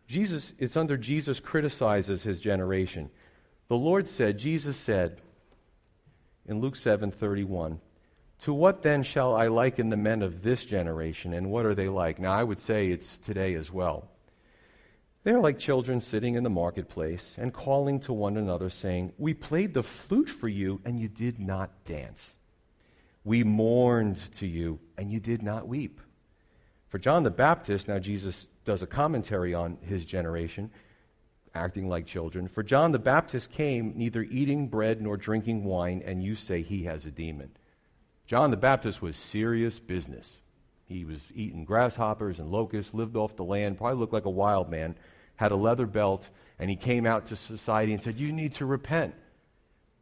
Jesus, 0.07 0.53
it's 0.59 0.77
under 0.77 0.97
Jesus 0.97 1.39
criticizes 1.39 2.23
his 2.23 2.39
generation. 2.39 3.09
The 3.67 3.77
Lord 3.77 4.07
said, 4.07 4.37
Jesus 4.37 4.77
said 4.77 5.21
in 6.45 6.59
Luke 6.59 6.75
7:31, 6.75 7.79
"To 8.41 8.53
what 8.53 8.83
then 8.83 9.03
shall 9.03 9.33
I 9.35 9.47
liken 9.47 9.89
the 9.89 9.97
men 9.97 10.21
of 10.21 10.43
this 10.43 10.63
generation, 10.65 11.33
and 11.33 11.49
what 11.49 11.65
are 11.65 11.73
they 11.73 11.89
like?" 11.89 12.19
Now 12.19 12.33
I 12.33 12.43
would 12.43 12.59
say 12.59 12.89
it's 12.89 13.17
today 13.17 13.55
as 13.55 13.71
well. 13.71 14.09
They 15.25 15.31
are 15.31 15.39
like 15.39 15.57
children 15.57 16.01
sitting 16.01 16.35
in 16.35 16.43
the 16.43 16.51
marketplace 16.51 17.33
and 17.35 17.51
calling 17.51 17.99
to 18.01 18.13
one 18.13 18.37
another, 18.37 18.69
saying, 18.69 19.11
We 19.17 19.33
played 19.33 19.73
the 19.73 19.81
flute 19.81 20.29
for 20.29 20.47
you, 20.47 20.81
and 20.85 20.99
you 20.99 21.07
did 21.07 21.39
not 21.39 21.83
dance. 21.83 22.35
We 23.23 23.43
mourned 23.43 24.19
to 24.35 24.45
you, 24.45 24.79
and 24.99 25.11
you 25.11 25.19
did 25.19 25.41
not 25.41 25.67
weep. 25.67 25.99
For 26.89 26.99
John 26.99 27.23
the 27.23 27.31
Baptist, 27.31 27.87
now 27.87 27.97
Jesus 27.97 28.45
does 28.65 28.83
a 28.83 28.87
commentary 28.87 29.55
on 29.55 29.79
his 29.81 30.05
generation, 30.05 30.69
acting 31.55 31.89
like 31.89 32.05
children. 32.05 32.47
For 32.47 32.61
John 32.61 32.91
the 32.91 32.99
Baptist 32.99 33.51
came 33.51 33.93
neither 33.95 34.21
eating 34.21 34.67
bread 34.67 35.01
nor 35.01 35.17
drinking 35.17 35.63
wine, 35.63 36.03
and 36.05 36.23
you 36.23 36.35
say 36.35 36.61
he 36.61 36.83
has 36.83 37.03
a 37.03 37.11
demon. 37.11 37.49
John 38.27 38.51
the 38.51 38.57
Baptist 38.57 39.01
was 39.01 39.17
serious 39.17 39.79
business. 39.79 40.33
He 40.85 41.03
was 41.03 41.17
eating 41.33 41.65
grasshoppers 41.65 42.37
and 42.37 42.51
locusts, 42.51 42.93
lived 42.93 43.15
off 43.15 43.35
the 43.35 43.43
land, 43.43 43.79
probably 43.79 43.97
looked 43.97 44.13
like 44.13 44.25
a 44.25 44.29
wild 44.29 44.69
man, 44.69 44.95
had 45.37 45.51
a 45.51 45.55
leather 45.55 45.85
belt, 45.85 46.29
and 46.59 46.69
he 46.69 46.75
came 46.75 47.05
out 47.05 47.27
to 47.27 47.35
society 47.35 47.93
and 47.93 48.01
said, 48.01 48.19
You 48.19 48.31
need 48.31 48.53
to 48.53 48.65
repent. 48.65 49.15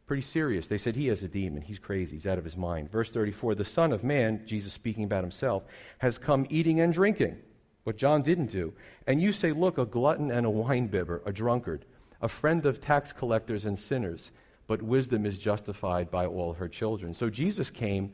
Pretty 0.06 0.22
serious. 0.22 0.66
They 0.66 0.78
said, 0.78 0.96
He 0.96 1.08
has 1.08 1.22
a 1.22 1.28
demon. 1.28 1.62
He's 1.62 1.78
crazy. 1.78 2.16
He's 2.16 2.26
out 2.26 2.38
of 2.38 2.44
his 2.44 2.56
mind. 2.56 2.90
Verse 2.90 3.10
34 3.10 3.54
The 3.54 3.64
Son 3.64 3.92
of 3.92 4.04
Man, 4.04 4.42
Jesus 4.46 4.72
speaking 4.72 5.04
about 5.04 5.24
himself, 5.24 5.64
has 5.98 6.18
come 6.18 6.46
eating 6.50 6.80
and 6.80 6.92
drinking 6.92 7.38
what 7.84 7.96
John 7.96 8.22
didn't 8.22 8.46
do. 8.50 8.72
And 9.06 9.20
you 9.20 9.32
say, 9.32 9.52
Look, 9.52 9.78
a 9.78 9.86
glutton 9.86 10.30
and 10.30 10.46
a 10.46 10.50
winebibber, 10.50 11.26
a 11.26 11.32
drunkard, 11.32 11.84
a 12.20 12.28
friend 12.28 12.64
of 12.66 12.80
tax 12.80 13.12
collectors 13.12 13.64
and 13.64 13.78
sinners, 13.78 14.30
but 14.66 14.82
wisdom 14.82 15.26
is 15.26 15.38
justified 15.38 16.10
by 16.10 16.26
all 16.26 16.54
her 16.54 16.68
children. 16.68 17.14
So 17.14 17.30
Jesus 17.30 17.70
came 17.70 18.12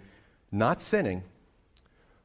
not 0.53 0.81
sinning, 0.81 1.23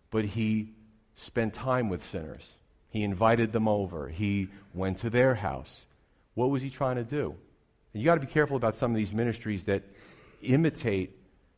but 0.09 0.25
he 0.25 0.73
spent 1.15 1.53
time 1.53 1.89
with 1.89 2.03
sinners. 2.03 2.49
He 2.95 3.03
invited 3.03 3.51
them 3.51 3.67
over, 3.67 4.07
he 4.07 4.47
went 4.73 4.99
to 4.99 5.09
their 5.09 5.35
house. 5.35 5.85
What 6.33 6.49
was 6.49 6.61
he 6.61 6.69
trying 6.69 6.95
to 6.95 7.03
do? 7.03 7.35
And 7.93 8.01
you 8.01 8.05
got 8.05 8.15
to 8.15 8.21
be 8.21 8.25
careful 8.25 8.55
about 8.55 8.77
some 8.77 8.89
of 8.91 8.95
these 8.95 9.11
ministries 9.11 9.65
that 9.65 9.83
imitate 10.41 11.13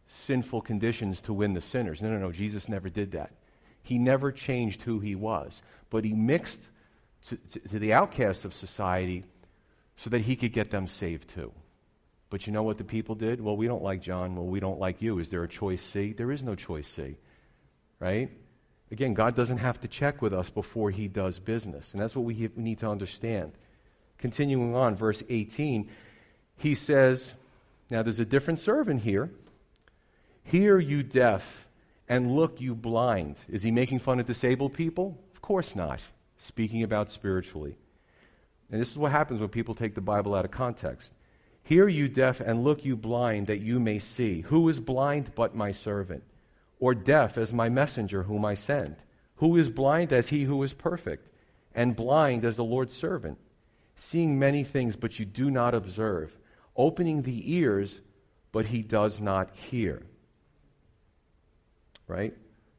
sinful 0.07 0.61
conditions 0.61 1.21
to 1.21 1.33
win 1.33 1.53
the 1.53 1.61
sinners. 1.61 2.01
No, 2.01 2.09
no, 2.09 2.17
no, 2.17 2.31
Jesus 2.31 2.67
never 2.67 2.89
did 2.89 3.11
that. 3.11 3.33
He 3.83 3.99
never 3.99 4.31
changed 4.31 4.81
who 4.81 4.99
he 4.99 5.13
was, 5.13 5.61
but 5.91 6.03
he 6.03 6.13
mixed 6.13 6.61
to, 7.27 7.37
to, 7.37 7.59
to 7.69 7.77
the 7.77 7.93
outcasts 7.93 8.43
of 8.43 8.55
society 8.55 9.23
so 9.95 10.09
that 10.09 10.21
he 10.21 10.35
could 10.35 10.53
get 10.53 10.71
them 10.71 10.87
saved 10.87 11.29
too. 11.29 11.51
But 12.31 12.47
you 12.47 12.51
know 12.51 12.63
what 12.63 12.79
the 12.79 12.83
people 12.83 13.13
did? 13.13 13.41
Well, 13.41 13.55
we 13.55 13.67
don't 13.67 13.83
like 13.83 14.01
John. 14.01 14.35
Well, 14.35 14.47
we 14.47 14.59
don't 14.59 14.79
like 14.79 15.03
you. 15.03 15.19
Is 15.19 15.29
there 15.29 15.43
a 15.43 15.47
choice 15.47 15.83
C? 15.83 16.13
There 16.13 16.31
is 16.31 16.41
no 16.41 16.55
choice 16.55 16.87
C. 16.87 17.15
Right? 17.99 18.31
Again, 18.91 19.13
God 19.13 19.35
doesn't 19.35 19.57
have 19.57 19.81
to 19.81 19.87
check 19.87 20.21
with 20.21 20.33
us 20.33 20.49
before 20.49 20.91
he 20.91 21.07
does 21.07 21.39
business. 21.39 21.91
And 21.91 22.01
that's 22.01 22.15
what 22.15 22.23
we, 22.23 22.49
need 22.55 22.79
to 22.79 22.89
understand. 22.89 23.51
Continuing 24.17 24.75
on, 24.75 24.95
verse 24.95 25.23
18, 25.29 25.89
he 26.57 26.73
says, 26.73 27.33
Now 27.89 28.01
there's 28.01 28.19
a 28.19 28.25
different 28.25 28.59
servant 28.59 29.01
here. 29.01 29.29
Hear, 30.43 30.79
you 30.79 31.03
deaf, 31.03 31.67
and 32.07 32.33
look, 32.33 32.61
you 32.61 32.73
blind. 32.73 33.35
Is 33.49 33.63
he 33.63 33.71
making 33.71 33.99
fun 33.99 34.19
of 34.19 34.25
disabled 34.25 34.73
people? 34.73 35.17
Of 35.35 35.41
course 35.41 35.75
not. 35.75 36.01
Speaking 36.39 36.83
about 36.83 37.11
spiritually. 37.11 37.75
And 38.71 38.79
this 38.79 38.91
is 38.91 38.97
what 38.97 39.11
happens 39.11 39.41
when 39.41 39.49
people 39.49 39.75
take 39.75 39.95
the 39.95 40.01
Bible 40.01 40.33
out 40.33 40.45
of 40.45 40.51
context. 40.51 41.11
Hear, 41.63 41.89
you 41.89 42.07
deaf, 42.07 42.39
and 42.39 42.63
look, 42.63 42.85
you 42.85 42.95
blind, 42.95 43.47
that 43.47 43.59
you 43.59 43.79
may 43.79 43.99
see. 43.99 44.41
Who 44.41 44.69
is 44.69 44.79
blind 44.79 45.33
but 45.35 45.53
my 45.53 45.73
servant? 45.73 46.23
Or 46.79 46.93
deaf 46.93 47.37
as 47.37 47.51
my 47.51 47.69
messenger 47.69 48.23
whom 48.23 48.45
I 48.45 48.53
send? 48.53 48.97
Who 49.37 49.55
is 49.55 49.69
blind 49.69 50.11
as 50.11 50.29
he 50.29 50.43
who 50.43 50.61
is 50.63 50.73
perfect? 50.73 51.27
And 51.73 51.95
blind 51.95 52.45
as 52.45 52.55
the 52.55 52.63
Lord's 52.63 52.95
servant? 52.95 53.37
Seeing 53.95 54.37
many 54.37 54.63
things, 54.63 54.95
but 54.95 55.19
you 55.19 55.25
do 55.25 55.49
not 55.49 55.73
observe. 55.73 56.35
Opening 56.75 57.23
the 57.23 57.53
ears, 57.53 58.01
but 58.51 58.67
he 58.67 58.81
does 58.81 59.19
not 59.19 59.49
hear. 59.55 60.03
Right? 62.07 62.33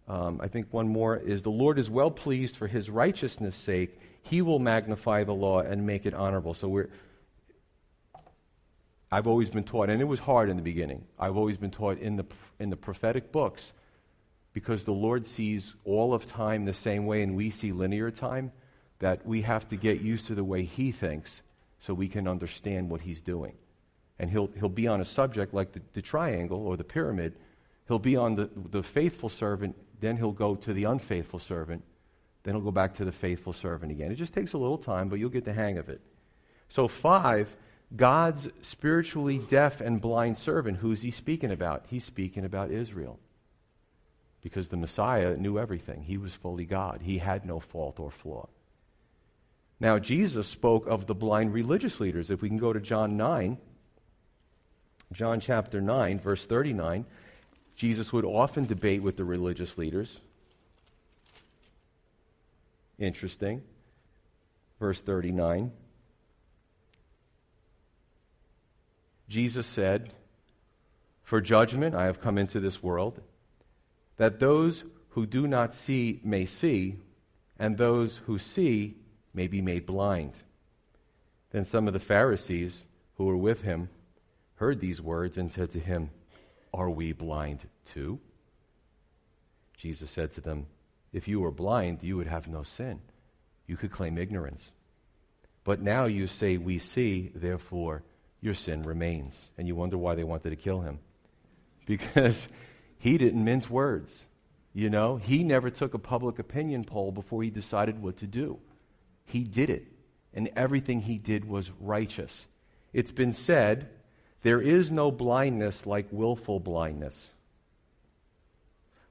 Um, 0.07 0.41
I 0.43 0.49
think 0.49 0.69
one 0.71 0.89
more 0.89 1.17
is 1.17 1.43
the 1.43 1.51
Lord 1.51 1.79
is 1.79 1.91
well 1.91 2.11
pleased 2.11 2.57
for 2.57 2.67
his 2.67 2.89
righteousness' 2.89 3.57
sake. 3.57 3.99
He 4.23 4.43
will 4.43 4.59
magnify 4.59 5.25
the 5.25 5.35
law 5.35 5.61
and 5.61 5.87
make 5.87 6.07
it 6.07 6.15
honorable. 6.15 6.55
So 6.55 6.69
we're 6.69 6.91
I've 9.11 9.27
always 9.27 9.49
been 9.49 9.65
taught, 9.65 9.89
and 9.89 10.01
it 10.03 10.05
was 10.05 10.21
hard 10.21 10.51
in 10.51 10.57
the 10.57 10.63
beginning. 10.63 11.05
I've 11.19 11.37
always 11.37 11.57
been 11.57 11.71
taught 11.71 11.99
in 11.99 12.17
the, 12.17 12.27
in 12.59 12.69
the 12.71 12.77
prophetic 12.77 13.33
books, 13.33 13.73
because 14.59 14.83
the 14.83 14.91
Lord 14.91 15.25
sees 15.25 15.73
all 15.85 16.13
of 16.13 16.27
time 16.27 16.65
the 16.65 16.75
same 16.75 17.07
way 17.07 17.23
and 17.23 17.37
we 17.37 17.49
see 17.49 17.71
linear 17.71 18.11
time, 18.11 18.51
that 18.99 19.25
we 19.25 19.43
have 19.43 19.69
to 19.69 19.77
get 19.77 20.01
used 20.01 20.27
to 20.27 20.35
the 20.35 20.43
way 20.43 20.65
He 20.65 20.91
thinks 20.91 21.43
so 21.79 21.95
we 21.95 22.09
can 22.09 22.27
understand 22.27 22.91
what 22.91 23.03
He's 23.03 23.21
doing. 23.21 23.55
And 24.19 24.29
He'll, 24.29 24.51
he'll 24.59 24.69
be 24.69 24.89
on 24.89 25.01
a 25.01 25.05
subject 25.05 25.55
like 25.55 25.71
the, 25.75 25.81
the 25.93 26.03
triangle 26.03 26.67
or 26.67 26.77
the 26.77 26.83
pyramid. 26.83 27.35
He'll 27.87 28.01
be 28.01 28.17
on 28.17 28.35
the, 28.35 28.51
the 28.57 28.83
faithful 28.83 29.29
servant, 29.29 29.77
then 30.01 30.17
He'll 30.17 30.33
go 30.33 30.57
to 30.57 30.73
the 30.73 30.83
unfaithful 30.83 31.39
servant, 31.39 31.85
then 32.43 32.55
He'll 32.55 32.65
go 32.65 32.73
back 32.73 32.97
to 32.97 33.05
the 33.05 33.13
faithful 33.13 33.53
servant 33.53 33.93
again. 33.93 34.11
It 34.11 34.17
just 34.17 34.35
takes 34.35 34.55
a 34.55 34.59
little 34.59 34.77
time, 34.77 35.09
but 35.09 35.21
you'll 35.21 35.31
get 35.31 35.45
the 35.45 35.53
hang 35.53 35.79
of 35.79 35.89
it. 35.89 36.01
So, 36.69 36.89
five 36.89 37.55
God's 37.95 38.49
spiritually 38.61 39.39
deaf 39.39 39.81
and 39.81 40.01
blind 40.01 40.37
servant, 40.37 40.79
who's 40.79 41.03
he 41.03 41.13
speaking 41.13 41.53
about? 41.53 41.85
He's 41.89 42.05
speaking 42.05 42.45
about 42.45 42.73
Israel. 42.73 43.21
Because 44.49 44.69
the 44.69 44.79
Messiah 44.79 45.37
knew 45.37 45.59
everything. 45.59 46.05
He 46.05 46.17
was 46.17 46.35
fully 46.35 46.65
God, 46.65 47.03
he 47.03 47.19
had 47.19 47.45
no 47.45 47.61
fault 47.61 48.01
or 48.01 48.11
flaw. 48.11 48.49
Now, 49.79 49.99
Jesus 49.99 50.49
spoke 50.49 50.87
of 50.87 51.07
the 51.07 51.15
blind 51.15 51.53
religious 51.53 52.01
leaders. 52.01 52.31
If 52.31 52.41
we 52.41 52.49
can 52.49 52.57
go 52.57 52.73
to 52.73 52.81
John 52.81 53.19
9, 53.19 53.59
John 55.13 55.39
chapter 55.39 55.83
9, 55.83 56.19
verse 56.19 56.47
39, 56.47 57.05
Jesus 57.77 58.11
would 58.11 58.25
often 58.25 58.65
debate 58.65 59.03
with 59.03 59.19
the 59.19 59.25
religious 59.25 59.77
leaders. 59.77 60.19
Interesting. 62.99 63.63
Verse 64.81 65.01
39. 65.01 65.71
Jesus 69.29 69.67
said, 69.67 70.11
For 71.23 71.41
judgment 71.43 71.95
I 71.95 72.07
have 72.07 72.21
come 72.21 72.39
into 72.39 72.61
this 72.61 72.83
world, 72.83 73.21
that 74.19 74.39
those 74.39 74.85
who 75.11 75.27
do 75.27 75.49
not 75.49 75.75
see 75.75 76.21
may 76.23 76.45
see, 76.45 76.97
and 77.59 77.77
those 77.77 78.19
who 78.27 78.39
see 78.39 78.97
may 79.33 79.47
be 79.47 79.63
made 79.63 79.87
blind. 79.87 80.33
Then 81.51 81.65
some 81.65 81.87
of 81.87 81.95
the 81.95 81.99
Pharisees 81.99 82.83
who 83.17 83.25
were 83.25 83.37
with 83.37 83.63
him 83.63 83.89
heard 84.57 84.81
these 84.81 85.01
words 85.01 85.39
and 85.39 85.51
said 85.51 85.71
to 85.71 85.81
him, 85.81 86.11
Are 86.75 86.91
we 86.91 87.13
blind 87.13 87.61
too? 87.87 88.21
Jesus 89.77 90.11
said 90.11 90.33
to 90.33 90.41
them, 90.41 90.67
If 91.13 91.27
you 91.27 91.41
were 91.41 91.51
blind, 91.51 92.03
you 92.03 92.17
would 92.17 92.27
have 92.27 92.49
no 92.49 92.63
sin. 92.63 93.01
You 93.67 93.77
could 93.77 93.93
claim 93.93 94.19
ignorance. 94.19 94.71
But 95.65 95.81
now 95.81 96.07
you 96.07 96.27
say, 96.27 96.57
We 96.57 96.79
see, 96.79 97.31
therefore 97.35 98.03
your 98.41 98.55
sin 98.55 98.83
remains. 98.83 99.39
And 99.57 99.67
you 99.67 99.75
wonder 99.75 99.97
why 99.97 100.15
they 100.15 100.25
wanted 100.25 100.51
to 100.51 100.57
kill 100.57 100.81
him. 100.81 100.99
Because 101.87 102.49
he 102.99 103.19
didn't 103.19 103.45
mince 103.45 103.71
words. 103.71 104.25
You 104.73 104.91
know, 104.91 105.17
he 105.17 105.43
never 105.43 105.71
took 105.71 105.95
a 105.95 105.99
public 105.99 106.39
opinion 106.39 106.85
poll 106.85 107.11
before 107.11 107.43
he 107.43 107.51
decided 107.51 108.03
what 108.03 108.17
to 108.19 108.27
do. 108.27 108.59
He 109.25 109.45
did 109.45 109.71
it. 109.71 109.87
And 110.35 110.51
everything 110.55 111.01
he 111.01 111.19
did 111.19 111.49
was 111.49 111.71
righteous. 111.81 112.47
It's 112.93 113.13
been 113.13 113.33
said 113.33 113.89
there 114.43 114.61
is 114.61 114.91
no 114.91 115.11
blindness 115.11 115.87
like 115.87 116.07
willful 116.11 116.61
blindness. 116.61 117.29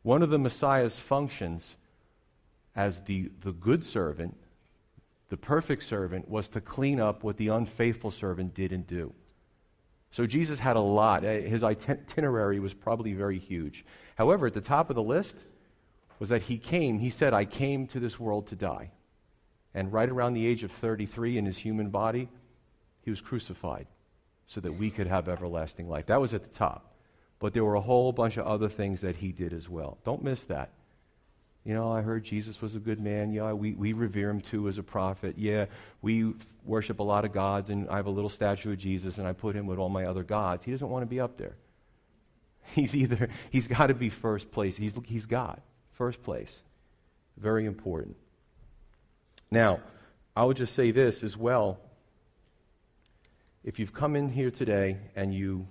One 0.04 0.22
of 0.22 0.30
the 0.30 0.38
Messiah's 0.38 0.98
functions 0.98 1.76
as 2.76 3.02
the, 3.02 3.32
the 3.42 3.52
good 3.52 3.84
servant 3.84 4.38
the 5.30 5.38
perfect 5.38 5.84
servant 5.84 6.30
was 6.30 6.48
to 6.50 6.62
clean 6.62 7.00
up 7.00 7.24
what 7.24 7.38
the 7.38 7.50
unfaithful 7.50 8.12
servant 8.12 8.54
didn't 8.54 8.88
do. 8.88 9.14
So 10.12 10.26
Jesus 10.26 10.60
had 10.60 10.76
a 10.76 10.82
lot. 10.82 11.24
Eh, 11.24 11.42
his 11.42 11.64
itinerary 11.64 12.60
was 12.60 12.74
probably 12.74 13.14
very 13.14 13.40
huge. 13.40 13.86
However, 14.16 14.48
at 14.48 14.54
the 14.54 14.62
top 14.62 14.90
of 14.90 14.96
the 14.96 15.04
list 15.04 15.36
was 16.20 16.30
that 16.30 16.44
he 16.44 16.58
came, 16.58 17.00
he 17.00 17.10
said, 17.10 17.34
I 17.34 17.46
came 17.46 17.88
to 17.88 18.00
this 18.00 18.20
world 18.20 18.48
to 18.48 18.56
die. 18.56 18.92
And 19.74 19.94
right 19.94 20.10
around 20.10 20.34
the 20.34 20.48
age 20.48 20.64
of 20.64 20.72
33 20.72 21.38
in 21.38 21.46
his 21.46 21.60
human 21.60 21.90
body, 21.90 22.30
he 23.02 23.12
was 23.12 23.22
crucified 23.22 23.88
so 24.48 24.62
that 24.62 24.74
we 24.74 24.90
could 24.90 25.08
have 25.08 25.30
everlasting 25.30 25.88
life. 25.88 26.08
That 26.08 26.22
was 26.22 26.34
at 26.34 26.44
the 26.44 26.58
top. 26.58 26.96
But 27.40 27.54
there 27.54 27.64
were 27.64 27.76
a 27.76 27.82
whole 27.82 28.12
bunch 28.12 28.38
of 28.38 28.48
other 28.48 28.70
things 28.70 29.02
that 29.02 29.18
he 29.18 29.32
did 29.32 29.54
as 29.54 29.70
well. 29.70 30.00
Don't 30.04 30.24
miss 30.24 30.42
that. 30.46 30.72
You 31.68 31.74
know, 31.74 31.92
I 31.92 32.00
heard 32.00 32.24
Jesus 32.24 32.62
was 32.62 32.76
a 32.76 32.80
good 32.80 33.02
man. 33.02 33.34
Yeah, 33.34 33.52
we, 33.52 33.74
we 33.74 33.92
revere 33.92 34.30
him 34.30 34.40
too 34.40 34.70
as 34.70 34.78
a 34.78 34.84
prophet. 34.84 35.36
Yeah, 35.38 35.66
we 36.02 36.34
worship 36.64 37.00
a 37.00 37.04
lot 37.04 37.26
of 37.26 37.34
gods, 37.34 37.70
and 37.70 37.90
I 37.90 37.98
have 37.98 38.06
a 38.06 38.10
little 38.10 38.30
statue 38.30 38.72
of 38.72 38.78
Jesus, 38.78 39.18
and 39.18 39.28
I 39.28 39.34
put 39.34 39.54
him 39.54 39.68
with 39.68 39.78
all 39.78 39.90
my 39.90 40.06
other 40.06 40.24
gods. 40.24 40.64
He 40.64 40.72
doesn't 40.72 40.88
want 40.88 41.02
to 41.02 41.08
be 41.08 41.20
up 41.20 41.36
there. 41.38 41.58
He's 42.74 42.96
either, 42.96 43.28
he's 43.50 43.68
got 43.68 43.88
to 43.88 43.94
be 43.94 44.10
first 44.10 44.50
place. 44.50 44.78
He's, 44.78 44.94
he's 45.06 45.26
God, 45.26 45.62
first 45.92 46.24
place. 46.24 46.58
Very 47.36 47.66
important. 47.66 48.16
Now, 49.52 49.82
I 50.38 50.46
would 50.46 50.56
just 50.56 50.74
say 50.74 50.92
this 50.92 51.22
as 51.22 51.36
well. 51.36 51.80
If 53.66 53.78
you've 53.78 53.94
come 53.94 54.16
in 54.16 54.30
here 54.30 54.52
today 54.52 55.00
and 55.18 55.34
you, 55.34 55.68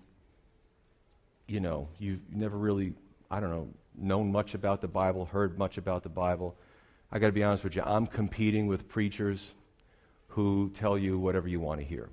you 1.46 1.60
know, 1.60 1.88
you've 1.98 2.20
never 2.30 2.56
really, 2.58 2.92
I 3.30 3.40
don't 3.40 3.50
know, 3.50 3.68
known 3.96 4.32
much 4.32 4.54
about 4.54 4.80
the 4.80 4.88
Bible, 4.88 5.26
heard 5.26 5.58
much 5.58 5.78
about 5.78 6.02
the 6.02 6.08
Bible. 6.08 6.56
I 7.10 7.18
got 7.18 7.26
to 7.26 7.32
be 7.32 7.42
honest 7.42 7.64
with 7.64 7.76
you, 7.76 7.82
I'm 7.84 8.06
competing 8.06 8.66
with 8.66 8.88
preachers 8.88 9.52
who 10.28 10.70
tell 10.74 10.98
you 10.98 11.18
whatever 11.18 11.48
you 11.48 11.60
want 11.60 11.80
to 11.80 11.86
hear. 11.86 12.10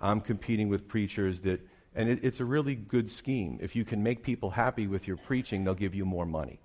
I'm 0.00 0.20
competing 0.20 0.68
with 0.68 0.88
preachers 0.88 1.40
that, 1.40 1.60
and 1.94 2.08
it, 2.08 2.20
it's 2.22 2.40
a 2.40 2.44
really 2.44 2.74
good 2.74 3.10
scheme. 3.10 3.58
If 3.62 3.74
you 3.74 3.84
can 3.84 4.02
make 4.02 4.22
people 4.22 4.50
happy 4.50 4.86
with 4.86 5.06
your 5.08 5.16
preaching, 5.16 5.64
they'll 5.64 5.74
give 5.74 5.94
you 5.94 6.04
more 6.04 6.26
money. 6.26 6.60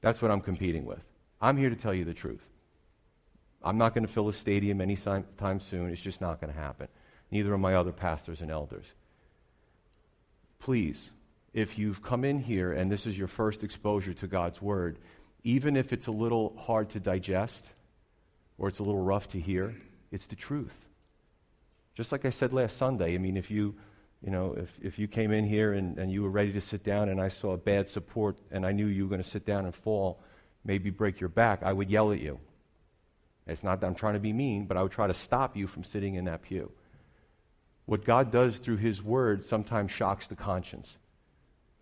That's 0.00 0.22
what 0.22 0.30
I'm 0.30 0.40
competing 0.40 0.84
with. 0.84 1.02
I'm 1.40 1.56
here 1.56 1.70
to 1.70 1.76
tell 1.76 1.94
you 1.94 2.04
the 2.04 2.14
truth. 2.14 2.46
I'm 3.64 3.78
not 3.78 3.94
going 3.94 4.06
to 4.06 4.12
fill 4.12 4.28
a 4.28 4.32
stadium 4.32 4.80
anytime 4.80 5.60
soon. 5.60 5.90
It's 5.90 6.00
just 6.00 6.20
not 6.20 6.40
going 6.40 6.52
to 6.52 6.58
happen. 6.58 6.88
Neither 7.30 7.52
are 7.52 7.58
my 7.58 7.74
other 7.74 7.92
pastors 7.92 8.42
and 8.42 8.50
elders. 8.50 8.84
Please, 10.58 11.10
if 11.52 11.78
you've 11.78 12.02
come 12.02 12.24
in 12.24 12.38
here 12.38 12.72
and 12.72 12.90
this 12.90 13.06
is 13.06 13.18
your 13.18 13.28
first 13.28 13.62
exposure 13.62 14.14
to 14.14 14.26
God's 14.26 14.60
Word, 14.62 14.98
even 15.44 15.76
if 15.76 15.92
it's 15.92 16.06
a 16.06 16.12
little 16.12 16.56
hard 16.58 16.90
to 16.90 17.00
digest 17.00 17.64
or 18.58 18.68
it's 18.68 18.78
a 18.78 18.82
little 18.82 19.02
rough 19.02 19.28
to 19.30 19.40
hear, 19.40 19.74
it's 20.10 20.26
the 20.26 20.36
truth. 20.36 20.74
Just 21.94 22.12
like 22.12 22.24
I 22.24 22.30
said 22.30 22.52
last 22.52 22.76
Sunday, 22.76 23.14
I 23.14 23.18
mean, 23.18 23.36
if 23.36 23.50
you, 23.50 23.74
you 24.24 24.30
know, 24.30 24.54
if, 24.56 24.72
if 24.80 24.98
you 24.98 25.08
came 25.08 25.30
in 25.30 25.44
here 25.44 25.72
and, 25.74 25.98
and 25.98 26.10
you 26.10 26.22
were 26.22 26.30
ready 26.30 26.52
to 26.52 26.60
sit 26.60 26.84
down 26.84 27.10
and 27.10 27.20
I 27.20 27.28
saw 27.28 27.52
a 27.52 27.58
bad 27.58 27.88
support 27.88 28.38
and 28.50 28.64
I 28.64 28.72
knew 28.72 28.86
you 28.86 29.04
were 29.04 29.10
going 29.10 29.22
to 29.22 29.28
sit 29.28 29.44
down 29.44 29.66
and 29.66 29.74
fall, 29.74 30.22
maybe 30.64 30.90
break 30.90 31.20
your 31.20 31.28
back, 31.28 31.62
I 31.62 31.72
would 31.72 31.90
yell 31.90 32.12
at 32.12 32.20
you. 32.20 32.38
It's 33.46 33.64
not 33.64 33.80
that 33.80 33.88
I'm 33.88 33.94
trying 33.94 34.14
to 34.14 34.20
be 34.20 34.32
mean, 34.32 34.66
but 34.66 34.76
I 34.76 34.82
would 34.82 34.92
try 34.92 35.08
to 35.08 35.14
stop 35.14 35.56
you 35.56 35.66
from 35.66 35.84
sitting 35.84 36.14
in 36.14 36.26
that 36.26 36.42
pew. 36.42 36.70
What 37.84 38.04
God 38.04 38.30
does 38.30 38.56
through 38.58 38.76
His 38.76 39.02
Word 39.02 39.44
sometimes 39.44 39.90
shocks 39.90 40.28
the 40.28 40.36
conscience 40.36 40.96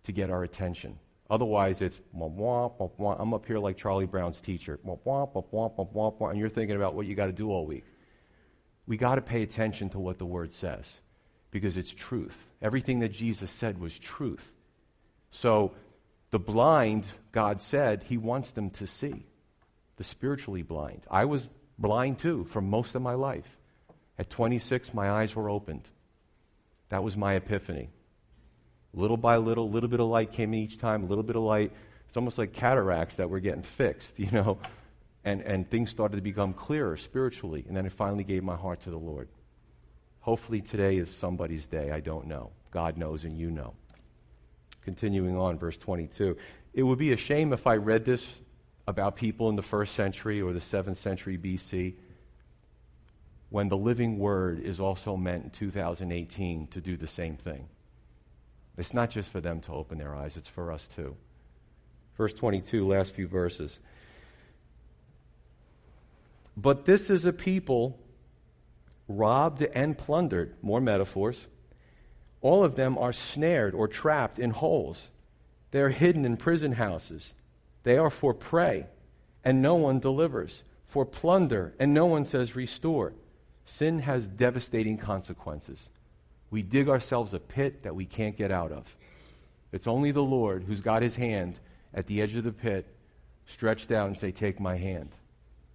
to 0.03 0.11
get 0.11 0.29
our 0.29 0.43
attention. 0.43 0.97
Otherwise, 1.29 1.81
it's 1.81 1.99
wah, 2.11 2.27
wah, 2.27 2.69
wah, 2.77 2.89
wah. 2.97 3.15
I'm 3.17 3.33
up 3.33 3.45
here 3.45 3.57
like 3.57 3.77
Charlie 3.77 4.05
Brown's 4.05 4.41
teacher, 4.41 4.79
wah, 4.83 4.97
wah, 5.03 5.25
wah, 5.33 5.43
wah, 5.51 5.69
wah, 5.77 5.85
wah, 5.93 6.11
wah, 6.17 6.29
and 6.29 6.39
you're 6.39 6.49
thinking 6.49 6.75
about 6.75 6.93
what 6.93 7.05
you 7.05 7.15
got 7.15 7.27
to 7.27 7.31
do 7.31 7.49
all 7.49 7.65
week. 7.65 7.85
We 8.85 8.97
got 8.97 9.15
to 9.15 9.21
pay 9.21 9.41
attention 9.41 9.89
to 9.91 9.99
what 9.99 10.17
the 10.17 10.25
Word 10.25 10.53
says 10.53 10.89
because 11.51 11.77
it's 11.77 11.93
truth. 11.93 12.35
Everything 12.61 12.99
that 12.99 13.13
Jesus 13.13 13.49
said 13.49 13.79
was 13.79 13.97
truth. 13.97 14.51
So, 15.31 15.71
the 16.31 16.39
blind, 16.39 17.05
God 17.31 17.61
said, 17.61 18.03
He 18.03 18.17
wants 18.17 18.51
them 18.51 18.69
to 18.71 18.87
see. 18.87 19.25
The 19.97 20.03
spiritually 20.03 20.63
blind. 20.63 21.03
I 21.09 21.25
was 21.25 21.47
blind 21.77 22.19
too 22.19 22.45
for 22.45 22.61
most 22.61 22.95
of 22.95 23.01
my 23.01 23.13
life. 23.13 23.57
At 24.17 24.29
26, 24.29 24.93
my 24.93 25.09
eyes 25.09 25.35
were 25.35 25.49
opened. 25.49 25.89
That 26.89 27.03
was 27.03 27.15
my 27.15 27.35
epiphany. 27.35 27.89
Little 28.93 29.17
by 29.17 29.37
little, 29.37 29.65
a 29.65 29.71
little 29.71 29.89
bit 29.89 29.99
of 29.99 30.07
light 30.07 30.31
came 30.31 30.53
in 30.53 30.59
each 30.59 30.77
time, 30.77 31.03
a 31.03 31.05
little 31.05 31.23
bit 31.23 31.35
of 31.35 31.43
light. 31.43 31.71
It's 32.07 32.17
almost 32.17 32.37
like 32.37 32.51
cataracts 32.51 33.15
that 33.15 33.29
were 33.29 33.39
getting 33.39 33.63
fixed, 33.63 34.13
you 34.17 34.29
know. 34.31 34.57
And, 35.23 35.41
and 35.41 35.69
things 35.69 35.91
started 35.91 36.15
to 36.15 36.21
become 36.21 36.53
clearer 36.53 36.97
spiritually. 36.97 37.63
And 37.67 37.77
then 37.77 37.85
I 37.85 37.89
finally 37.89 38.23
gave 38.23 38.43
my 38.43 38.55
heart 38.55 38.81
to 38.81 38.89
the 38.89 38.97
Lord. 38.97 39.29
Hopefully 40.21 40.61
today 40.61 40.97
is 40.97 41.09
somebody's 41.09 41.67
day. 41.67 41.91
I 41.91 41.99
don't 41.99 42.27
know. 42.27 42.51
God 42.71 42.97
knows 42.97 43.23
and 43.23 43.37
you 43.37 43.51
know. 43.51 43.73
Continuing 44.83 45.37
on, 45.37 45.59
verse 45.59 45.77
22. 45.77 46.37
It 46.73 46.83
would 46.83 46.97
be 46.97 47.11
a 47.11 47.17
shame 47.17 47.53
if 47.53 47.67
I 47.67 47.75
read 47.77 48.03
this 48.03 48.25
about 48.87 49.15
people 49.15 49.49
in 49.49 49.55
the 49.55 49.61
first 49.61 49.93
century 49.93 50.41
or 50.41 50.53
the 50.53 50.61
seventh 50.61 50.97
century 50.97 51.37
BC 51.37 51.95
when 53.49 53.67
the 53.69 53.77
living 53.77 54.17
word 54.17 54.61
is 54.61 54.79
also 54.79 55.17
meant 55.17 55.43
in 55.43 55.49
2018 55.51 56.67
to 56.67 56.81
do 56.81 56.97
the 56.97 57.07
same 57.07 57.35
thing. 57.35 57.67
It's 58.77 58.93
not 58.93 59.09
just 59.09 59.29
for 59.29 59.41
them 59.41 59.59
to 59.61 59.73
open 59.73 59.97
their 59.97 60.15
eyes, 60.15 60.37
it's 60.37 60.49
for 60.49 60.71
us 60.71 60.87
too. 60.87 61.15
Verse 62.17 62.33
22, 62.33 62.87
last 62.87 63.15
few 63.15 63.27
verses. 63.27 63.79
But 66.55 66.85
this 66.85 67.09
is 67.09 67.25
a 67.25 67.33
people 67.33 67.99
robbed 69.07 69.61
and 69.61 69.97
plundered, 69.97 70.55
more 70.61 70.81
metaphors. 70.81 71.47
All 72.41 72.63
of 72.63 72.75
them 72.75 72.97
are 72.97 73.13
snared 73.13 73.73
or 73.73 73.87
trapped 73.87 74.39
in 74.39 74.51
holes. 74.51 75.07
They 75.71 75.81
are 75.81 75.89
hidden 75.89 76.25
in 76.25 76.37
prison 76.37 76.73
houses. 76.73 77.33
They 77.83 77.97
are 77.97 78.09
for 78.09 78.33
prey, 78.33 78.87
and 79.43 79.61
no 79.61 79.75
one 79.75 79.99
delivers, 79.99 80.63
for 80.87 81.05
plunder, 81.05 81.73
and 81.79 81.93
no 81.93 82.05
one 82.05 82.25
says 82.25 82.55
restore. 82.55 83.13
Sin 83.65 83.99
has 83.99 84.27
devastating 84.27 84.97
consequences. 84.97 85.89
We 86.51 86.61
dig 86.61 86.89
ourselves 86.89 87.33
a 87.33 87.39
pit 87.39 87.83
that 87.83 87.95
we 87.95 88.05
can't 88.05 88.37
get 88.37 88.51
out 88.51 88.71
of. 88.71 88.85
It's 89.71 89.87
only 89.87 90.11
the 90.11 90.21
Lord 90.21 90.65
who's 90.65 90.81
got 90.81 91.01
his 91.01 91.15
hand 91.15 91.59
at 91.93 92.07
the 92.07 92.21
edge 92.21 92.35
of 92.35 92.43
the 92.43 92.51
pit, 92.51 92.85
stretched 93.47 93.91
out 93.91 94.07
and 94.07 94.17
say, 94.17 94.31
Take 94.31 94.59
my 94.59 94.75
hand. 94.75 95.09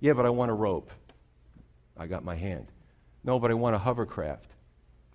Yeah, 0.01 0.13
but 0.13 0.27
I 0.27 0.31
want 0.31 0.51
a 0.51 0.55
rope. 0.55 0.93
I 1.97 2.07
got 2.07 2.25
my 2.25 2.37
hand. 2.37 2.67
No, 3.25 3.39
but 3.39 3.51
I 3.51 3.55
want 3.55 3.75
a 3.75 3.79
hovercraft. 3.79 4.51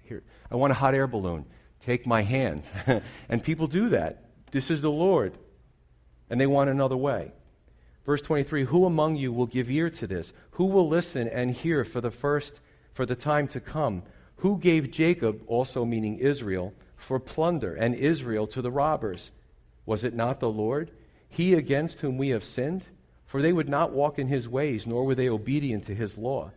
Here. 0.01 0.23
I 0.49 0.55
want 0.55 0.71
a 0.71 0.75
hot 0.75 0.95
air 0.95 1.07
balloon. 1.07 1.45
Take 1.79 2.05
my 2.05 2.23
hand. 2.23 2.63
and 3.29 3.43
people 3.43 3.67
do 3.67 3.89
that. 3.89 4.25
This 4.51 4.71
is 4.71 4.81
the 4.81 4.91
Lord. 4.91 5.37
And 6.29 6.41
they 6.41 6.47
want 6.47 6.69
another 6.69 6.97
way. 6.97 7.31
Verse 8.05 8.21
23 8.21 8.65
Who 8.65 8.85
among 8.85 9.15
you 9.15 9.31
will 9.31 9.45
give 9.45 9.69
ear 9.69 9.89
to 9.91 10.07
this? 10.07 10.33
Who 10.51 10.65
will 10.65 10.87
listen 10.87 11.27
and 11.27 11.51
hear 11.51 11.85
for 11.85 12.01
the 12.01 12.11
first, 12.11 12.59
for 12.93 13.05
the 13.05 13.15
time 13.15 13.47
to 13.49 13.59
come? 13.59 14.03
Who 14.41 14.57
gave 14.57 14.89
Jacob, 14.89 15.43
also 15.45 15.85
meaning 15.85 16.17
Israel, 16.17 16.73
for 16.95 17.19
plunder, 17.19 17.75
and 17.75 17.93
Israel 17.93 18.47
to 18.47 18.61
the 18.63 18.71
robbers? 18.71 19.29
Was 19.85 20.03
it 20.03 20.15
not 20.15 20.39
the 20.39 20.49
Lord? 20.49 20.89
He 21.29 21.53
against 21.53 21.99
whom 21.99 22.17
we 22.17 22.29
have 22.29 22.43
sinned? 22.43 22.83
For 23.27 23.39
they 23.39 23.53
would 23.53 23.69
not 23.69 23.93
walk 23.93 24.17
in 24.17 24.27
his 24.27 24.49
ways, 24.49 24.87
nor 24.87 25.05
were 25.05 25.13
they 25.13 25.29
obedient 25.29 25.85
to 25.85 25.95
his 25.95 26.17
law. 26.17 26.49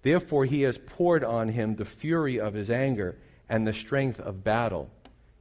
Therefore, 0.00 0.46
he 0.46 0.62
has 0.62 0.78
poured 0.78 1.22
on 1.22 1.48
him 1.48 1.76
the 1.76 1.84
fury 1.84 2.40
of 2.40 2.54
his 2.54 2.70
anger 2.70 3.18
and 3.46 3.66
the 3.66 3.74
strength 3.74 4.18
of 4.18 4.42
battle. 4.42 4.90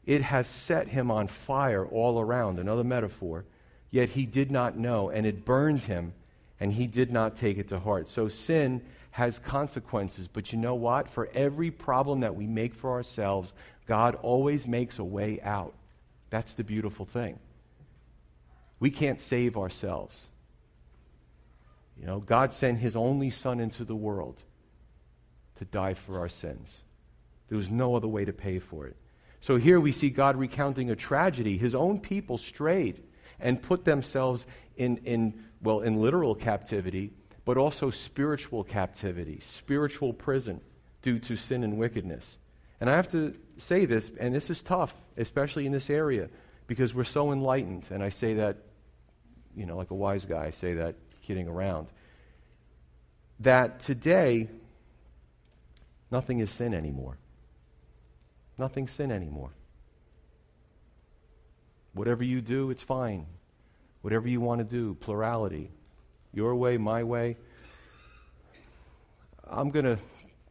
It 0.06 0.24
has 0.24 0.46
set 0.46 0.90
him 0.90 1.10
on 1.10 1.28
fire 1.28 1.86
all 1.86 2.20
around, 2.20 2.60
another 2.60 2.84
metaphor. 2.84 3.46
Yet 3.92 4.10
he 4.10 4.26
did 4.26 4.52
not 4.52 4.78
know, 4.78 5.10
and 5.10 5.26
it 5.26 5.46
burned 5.46 5.82
him, 5.82 6.14
and 6.60 6.74
he 6.74 6.86
did 6.86 7.12
not 7.14 7.38
take 7.38 7.58
it 7.58 7.70
to 7.70 7.80
heart. 7.80 8.10
So 8.10 8.28
sin 8.28 8.82
has 9.18 9.40
consequences. 9.40 10.28
But 10.28 10.54
you 10.54 10.60
know 10.60 10.76
what? 10.76 11.10
For 11.10 11.28
every 11.34 11.72
problem 11.72 12.20
that 12.20 12.36
we 12.36 12.46
make 12.46 12.76
for 12.76 12.92
ourselves, 12.92 13.52
God 13.88 14.14
always 14.22 14.68
makes 14.68 15.00
a 15.00 15.04
way 15.04 15.42
out. 15.42 15.74
That's 16.30 16.54
the 16.54 16.64
beautiful 16.64 17.08
thing. 17.08 17.40
We 18.80 18.92
can't 18.92 19.20
save 19.20 19.58
ourselves. 19.58 20.16
You 22.00 22.06
know, 22.06 22.20
God 22.20 22.54
sent 22.54 22.78
his 22.78 22.96
only 22.96 23.32
son 23.32 23.60
into 23.60 23.84
the 23.84 23.96
world 23.96 24.40
to 25.58 25.66
die 25.66 25.96
for 25.96 26.20
our 26.20 26.30
sins. 26.30 26.76
There 27.50 27.58
was 27.58 27.72
no 27.72 27.96
other 27.96 28.08
way 28.08 28.24
to 28.24 28.34
pay 28.34 28.60
for 28.60 28.86
it. 28.86 28.98
So 29.42 29.58
here 29.58 29.80
we 29.80 29.94
see 29.94 30.12
God 30.12 30.36
recounting 30.36 30.92
a 30.92 30.96
tragedy. 30.96 31.58
His 31.58 31.74
own 31.74 32.02
people 32.02 32.38
strayed 32.38 33.02
and 33.40 33.64
put 33.64 33.84
themselves 33.84 34.46
in, 34.76 34.98
in 34.98 35.44
well, 35.60 35.80
in 35.80 36.00
literal 36.00 36.36
captivity, 36.36 37.14
but 37.48 37.58
also 37.58 37.90
spiritual 37.90 38.64
captivity, 38.64 39.40
spiritual 39.42 40.14
prison 40.14 40.62
due 41.02 41.18
to 41.18 41.36
sin 41.36 41.64
and 41.64 41.78
wickedness. 41.80 42.38
And 42.80 42.90
I 42.90 42.96
have 42.96 43.10
to 43.14 43.34
say 43.58 43.86
this, 43.86 44.12
and 44.20 44.36
this 44.36 44.52
is 44.52 44.62
tough, 44.62 44.94
especially 45.18 45.66
in 45.66 45.72
this 45.72 45.90
area, 45.90 46.30
because 46.68 46.94
we're 46.94 47.06
so 47.06 47.32
enlightened. 47.32 47.86
And 47.90 48.04
I 48.04 48.10
say 48.10 48.36
that, 48.36 48.58
you 49.56 49.66
know, 49.66 49.78
like 49.78 49.90
a 49.90 49.96
wise 49.96 50.26
guy, 50.26 50.46
I 50.46 50.52
say 50.52 50.76
that 50.76 50.96
kidding 51.24 51.48
around. 51.48 51.88
That 53.40 53.80
today, 53.80 54.50
Nothing 56.12 56.40
is 56.40 56.50
sin 56.50 56.74
anymore. 56.74 57.18
Nothing's 58.58 58.92
sin 58.92 59.12
anymore. 59.12 59.52
Whatever 61.94 62.24
you 62.24 62.42
do, 62.42 62.70
it's 62.70 62.84
fine. 62.84 63.26
Whatever 64.02 64.28
you 64.28 64.40
want 64.40 64.60
to 64.60 64.66
do, 64.66 64.96
plurality. 64.96 65.72
Your 66.38 66.54
way, 66.54 66.78
my 66.78 67.04
way. 67.04 67.36
I'm 69.50 69.72
going 69.72 69.86
to 69.86 69.98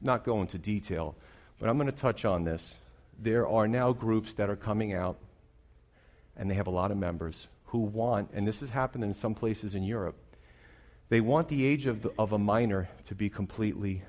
not 0.01 0.25
go 0.25 0.41
into 0.41 0.59
detail, 0.59 1.15
but 1.61 1.69
I'm 1.69 1.79
going 1.79 1.87
to 1.87 1.97
touch 1.97 2.25
on 2.25 2.43
this. 2.43 2.75
There 3.21 3.47
are 3.47 3.69
now 3.69 3.93
groups 3.93 4.33
that 4.33 4.51
are 4.51 4.57
coming 4.57 4.95
out, 4.95 5.17
and 6.37 6.51
they 6.51 6.57
have 6.57 6.67
a 6.67 6.73
lot 6.73 6.91
of 6.91 6.97
members 6.97 7.47
who 7.67 7.79
want, 7.79 8.31
and 8.35 8.49
this 8.49 8.59
has 8.59 8.71
happened 8.71 9.05
in 9.05 9.15
some 9.15 9.33
places 9.33 9.77
in 9.77 9.85
Europe, 9.85 10.17
they 11.09 11.21
want 11.21 11.47
the 11.47 11.65
age 11.65 11.87
of, 11.87 12.03
the, 12.03 12.11
of 12.19 12.33
a 12.33 12.39
minor 12.39 12.89
to 13.07 13.15
be 13.15 13.29
completely 13.29 14.03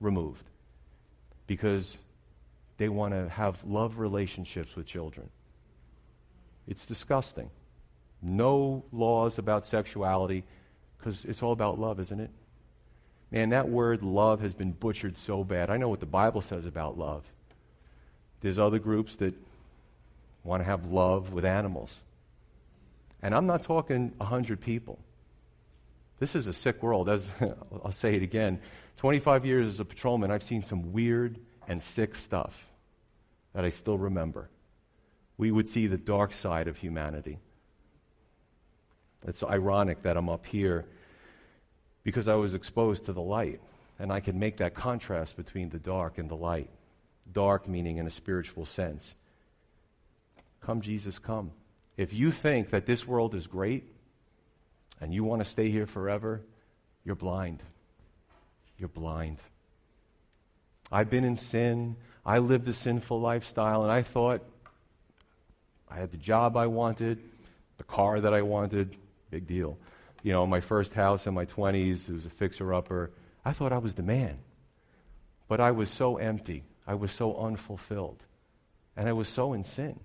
removed 0.00 0.50
because 1.46 1.98
they 2.78 2.88
want 2.88 3.14
to 3.14 3.28
have 3.28 3.62
love 3.62 4.00
relationships 4.00 4.74
with 4.74 4.86
children. 4.86 5.30
It's 6.66 6.84
disgusting. 6.84 7.48
No 8.20 8.84
laws 8.90 9.38
about 9.38 9.64
sexuality 9.64 10.42
because 11.02 11.24
it's 11.24 11.42
all 11.42 11.52
about 11.52 11.80
love, 11.80 11.98
isn't 11.98 12.20
it? 12.20 12.30
Man, 13.32 13.48
that 13.48 13.68
word 13.68 14.02
love 14.02 14.40
has 14.40 14.54
been 14.54 14.72
butchered 14.72 15.16
so 15.16 15.42
bad. 15.42 15.70
I 15.70 15.78
know 15.78 15.88
what 15.88 16.00
the 16.00 16.06
Bible 16.06 16.42
says 16.42 16.66
about 16.66 16.98
love. 16.98 17.24
There's 18.40 18.58
other 18.58 18.78
groups 18.78 19.16
that 19.16 19.34
want 20.44 20.60
to 20.60 20.64
have 20.64 20.86
love 20.86 21.32
with 21.32 21.44
animals. 21.44 21.96
And 23.22 23.34
I'm 23.34 23.46
not 23.46 23.62
talking 23.62 24.12
100 24.18 24.60
people. 24.60 24.98
This 26.18 26.36
is 26.36 26.46
a 26.46 26.52
sick 26.52 26.82
world. 26.82 27.08
As 27.08 27.26
I'll 27.84 27.92
say 27.92 28.14
it 28.14 28.22
again. 28.22 28.60
25 28.98 29.46
years 29.46 29.66
as 29.66 29.80
a 29.80 29.84
patrolman, 29.84 30.30
I've 30.30 30.42
seen 30.42 30.62
some 30.62 30.92
weird 30.92 31.38
and 31.66 31.82
sick 31.82 32.14
stuff 32.14 32.66
that 33.54 33.64
I 33.64 33.70
still 33.70 33.98
remember. 33.98 34.50
We 35.38 35.50
would 35.50 35.68
see 35.68 35.86
the 35.86 35.98
dark 35.98 36.34
side 36.34 36.68
of 36.68 36.76
humanity. 36.76 37.38
It's 39.26 39.42
ironic 39.42 40.02
that 40.02 40.16
I'm 40.16 40.28
up 40.28 40.46
here 40.46 40.84
because 42.02 42.26
I 42.28 42.34
was 42.34 42.54
exposed 42.54 43.06
to 43.06 43.12
the 43.12 43.22
light, 43.22 43.60
and 43.98 44.12
I 44.12 44.20
can 44.20 44.38
make 44.38 44.56
that 44.56 44.74
contrast 44.74 45.36
between 45.36 45.68
the 45.68 45.78
dark 45.78 46.18
and 46.18 46.28
the 46.28 46.36
light. 46.36 46.70
Dark 47.30 47.68
meaning 47.68 47.98
in 47.98 48.06
a 48.06 48.10
spiritual 48.10 48.66
sense. 48.66 49.14
Come, 50.60 50.80
Jesus, 50.80 51.18
come. 51.18 51.52
If 51.96 52.12
you 52.12 52.32
think 52.32 52.70
that 52.70 52.86
this 52.86 53.06
world 53.06 53.34
is 53.34 53.46
great 53.46 53.84
and 55.00 55.14
you 55.14 55.24
want 55.24 55.42
to 55.42 55.48
stay 55.48 55.70
here 55.70 55.86
forever, 55.86 56.42
you're 57.04 57.14
blind. 57.14 57.62
You're 58.78 58.88
blind. 58.88 59.38
I've 60.90 61.10
been 61.10 61.24
in 61.24 61.36
sin. 61.36 61.96
I 62.24 62.38
lived 62.38 62.66
a 62.68 62.74
sinful 62.74 63.20
lifestyle, 63.20 63.82
and 63.82 63.92
I 63.92 64.02
thought 64.02 64.42
I 65.88 65.96
had 65.96 66.10
the 66.10 66.16
job 66.16 66.56
I 66.56 66.66
wanted, 66.66 67.18
the 67.78 67.84
car 67.84 68.20
that 68.20 68.34
I 68.34 68.42
wanted. 68.42 68.96
Big 69.32 69.46
deal. 69.46 69.78
You 70.22 70.32
know, 70.32 70.46
my 70.46 70.60
first 70.60 70.92
house 70.92 71.26
in 71.26 71.32
my 71.32 71.46
20s, 71.46 72.10
it 72.10 72.12
was 72.12 72.26
a 72.26 72.30
fixer 72.30 72.74
upper. 72.74 73.10
I 73.46 73.54
thought 73.54 73.72
I 73.72 73.78
was 73.78 73.94
the 73.94 74.02
man. 74.02 74.38
But 75.48 75.58
I 75.58 75.70
was 75.70 75.88
so 75.88 76.18
empty. 76.18 76.64
I 76.86 76.94
was 76.94 77.12
so 77.12 77.34
unfulfilled. 77.34 78.22
And 78.94 79.08
I 79.08 79.14
was 79.14 79.30
so 79.30 79.54
in 79.54 79.64
sin. 79.64 79.98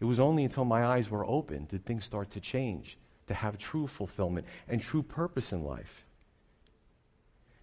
It 0.00 0.04
was 0.04 0.18
only 0.18 0.42
until 0.42 0.64
my 0.64 0.84
eyes 0.84 1.08
were 1.08 1.24
open 1.24 1.66
did 1.66 1.86
things 1.86 2.04
start 2.04 2.32
to 2.32 2.40
change, 2.40 2.98
to 3.28 3.34
have 3.34 3.56
true 3.56 3.86
fulfillment 3.86 4.48
and 4.66 4.82
true 4.82 5.04
purpose 5.04 5.52
in 5.52 5.62
life. 5.62 6.04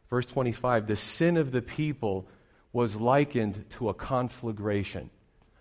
Verse 0.09 0.25
25 0.25 0.87
the 0.87 0.95
sin 0.95 1.35
of 1.35 1.51
the 1.51 1.61
people 1.61 2.29
was 2.71 2.95
likened 2.95 3.65
to 3.71 3.89
a 3.89 3.93
conflagration, 3.93 5.09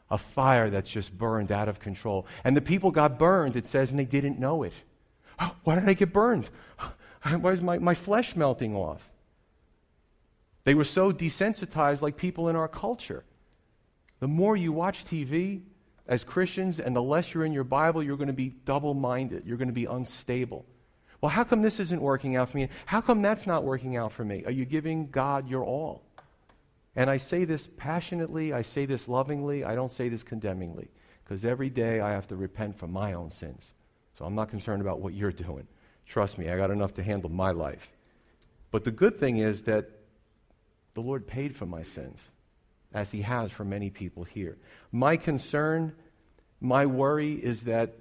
a 0.09 0.19
fire 0.19 0.71
that's 0.71 0.89
just 0.89 1.19
burned 1.19 1.51
out 1.51 1.69
of 1.69 1.81
control. 1.81 2.29
And 2.45 2.57
the 2.57 2.61
people 2.61 2.93
got 2.93 3.19
burned, 3.19 3.57
it 3.57 3.67
says, 3.67 3.91
and 3.91 3.99
they 3.99 4.05
didn't 4.05 4.39
know 4.39 4.63
it. 4.63 4.73
Why 5.65 5.75
did 5.77 5.89
I 5.89 5.95
get 5.95 6.13
burned? 6.13 6.51
Why 7.23 7.53
is 7.53 7.61
my, 7.61 7.79
my 7.79 7.95
flesh 7.95 8.37
melting 8.37 8.75
off? 8.75 9.11
They 10.65 10.75
were 10.75 10.85
so 10.85 11.13
desensitized, 11.13 12.03
like 12.03 12.17
people 12.17 12.49
in 12.49 12.57
our 12.57 12.69
culture. 12.69 13.25
The 14.19 14.29
more 14.29 14.57
you 14.57 14.73
watch 14.73 15.05
TV 15.05 15.63
as 16.09 16.25
Christians 16.25 16.81
and 16.81 16.95
the 16.95 17.03
less 17.03 17.35
you're 17.35 17.45
in 17.45 17.53
your 17.53 17.65
Bible, 17.65 18.03
you're 18.03 18.17
going 18.17 18.27
to 18.29 18.33
be 18.33 18.49
double 18.65 18.95
minded. 18.95 19.45
You're 19.47 19.59
going 19.59 19.69
to 19.69 19.75
be 19.75 19.85
unstable. 19.85 20.65
Well, 21.21 21.31
how 21.31 21.45
come 21.45 21.63
this 21.63 21.81
isn't 21.81 22.01
working 22.01 22.37
out 22.37 22.51
for 22.51 22.57
me? 22.57 22.69
How 22.87 23.01
come 23.01 23.23
that's 23.23 23.47
not 23.47 23.65
working 23.65 23.97
out 23.97 24.13
for 24.13 24.25
me? 24.25 24.45
Are 24.45 24.51
you 24.51 24.65
giving 24.65 25.11
God 25.11 25.49
your 25.49 25.65
all? 25.65 26.03
And 26.95 27.11
I 27.11 27.19
say 27.19 27.45
this 27.45 27.69
passionately, 27.77 28.53
I 28.53 28.63
say 28.63 28.87
this 28.87 29.07
lovingly, 29.07 29.65
I 29.65 29.75
don't 29.75 29.91
say 29.91 30.09
this 30.09 30.23
condemningly, 30.23 30.89
because 31.23 31.45
every 31.45 31.69
day 31.69 32.01
I 32.01 32.13
have 32.13 32.27
to 32.29 32.37
repent 32.37 32.79
for 32.79 32.87
my 32.87 33.13
own 33.13 33.31
sins. 33.31 33.63
So 34.19 34.25
I'm 34.25 34.35
not 34.35 34.51
concerned 34.51 34.83
about 34.83 35.01
what 35.01 35.15
you're 35.15 35.33
doing. 35.33 35.67
Trust 36.07 36.39
me, 36.39 36.49
I 36.49 36.57
got 36.57 36.71
enough 36.71 36.95
to 36.95 37.03
handle 37.03 37.31
my 37.31 37.51
life. 37.51 37.89
But 38.71 38.85
the 38.85 38.91
good 38.91 39.19
thing 39.19 39.39
is 39.39 39.63
that 39.63 39.91
the 40.95 41.03
Lord 41.03 41.27
paid 41.27 41.55
for 41.55 41.67
my 41.67 41.83
sins, 41.83 42.19
as 42.95 43.11
He 43.11 43.23
has 43.23 43.51
for 43.51 43.65
many 43.65 43.91
people 43.91 44.25
here. 44.25 44.57
My 44.93 45.17
concern, 45.17 45.95
my 46.61 46.87
worry 46.87 47.35
is 47.35 47.63
that 47.63 47.95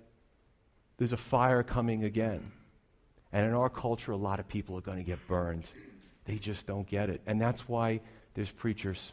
there's 0.97 1.11
a 1.11 1.17
fire 1.17 1.63
coming 1.63 2.03
again. 2.03 2.51
And 3.33 3.45
in 3.45 3.53
our 3.53 3.69
culture, 3.69 4.13
a 4.13 4.17
lot 4.17 4.39
of 4.39 4.47
people 4.47 4.77
are 4.77 4.81
going 4.81 4.97
to 4.97 5.03
get 5.03 5.27
burned. 5.27 5.69
They 6.23 6.37
just 6.37 6.65
don't 6.65 6.87
get 6.87 7.09
it. 7.09 7.21
And 7.25 7.41
that's 7.41 7.67
why 7.67 7.99
there's 8.33 8.51
preachers. 8.51 9.11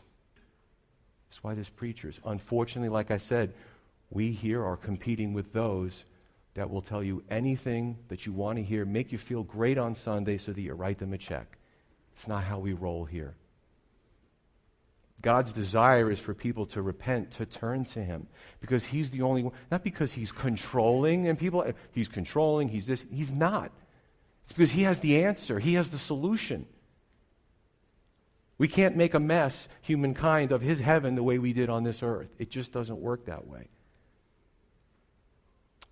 That's 1.28 1.42
why 1.42 1.54
there's 1.54 1.68
preachers. 1.68 2.20
Unfortunately, 2.24 2.88
like 2.88 3.10
I 3.10 3.16
said, 3.16 3.52
we 4.10 4.30
here 4.30 4.64
are 4.64 4.76
competing 4.76 5.32
with 5.32 5.52
those 5.52 6.04
that 6.54 6.70
will 6.70 6.82
tell 6.82 7.02
you 7.02 7.22
anything 7.30 7.98
that 8.08 8.26
you 8.26 8.32
want 8.32 8.58
to 8.58 8.62
hear, 8.62 8.84
make 8.84 9.12
you 9.12 9.18
feel 9.18 9.42
great 9.42 9.78
on 9.78 9.94
Sunday 9.94 10.38
so 10.38 10.52
that 10.52 10.60
you 10.60 10.74
write 10.74 10.98
them 10.98 11.12
a 11.12 11.18
check. 11.18 11.58
It's 12.12 12.28
not 12.28 12.44
how 12.44 12.58
we 12.58 12.72
roll 12.72 13.04
here. 13.04 13.34
God's 15.22 15.52
desire 15.52 16.10
is 16.10 16.18
for 16.18 16.34
people 16.34 16.66
to 16.66 16.82
repent, 16.82 17.30
to 17.32 17.46
turn 17.46 17.84
to 17.86 18.02
Him, 18.02 18.26
because 18.60 18.84
He's 18.84 19.10
the 19.12 19.22
only 19.22 19.44
one, 19.44 19.52
not 19.70 19.84
because 19.84 20.12
He's 20.12 20.32
controlling 20.32 21.28
and 21.28 21.38
people, 21.38 21.64
He's 21.92 22.08
controlling, 22.08 22.68
He's 22.68 22.86
this, 22.86 23.04
He's 23.10 23.30
not. 23.30 23.70
It's 24.44 24.52
because 24.52 24.72
He 24.72 24.82
has 24.82 24.98
the 25.00 25.24
answer, 25.24 25.60
He 25.60 25.74
has 25.74 25.90
the 25.90 25.98
solution. 25.98 26.66
We 28.58 28.68
can't 28.68 28.96
make 28.96 29.14
a 29.14 29.20
mess, 29.20 29.68
humankind, 29.80 30.52
of 30.52 30.60
His 30.60 30.80
heaven 30.80 31.14
the 31.14 31.22
way 31.22 31.38
we 31.38 31.52
did 31.52 31.70
on 31.70 31.84
this 31.84 32.02
earth. 32.02 32.34
It 32.38 32.50
just 32.50 32.72
doesn't 32.72 32.98
work 32.98 33.26
that 33.26 33.46
way. 33.46 33.68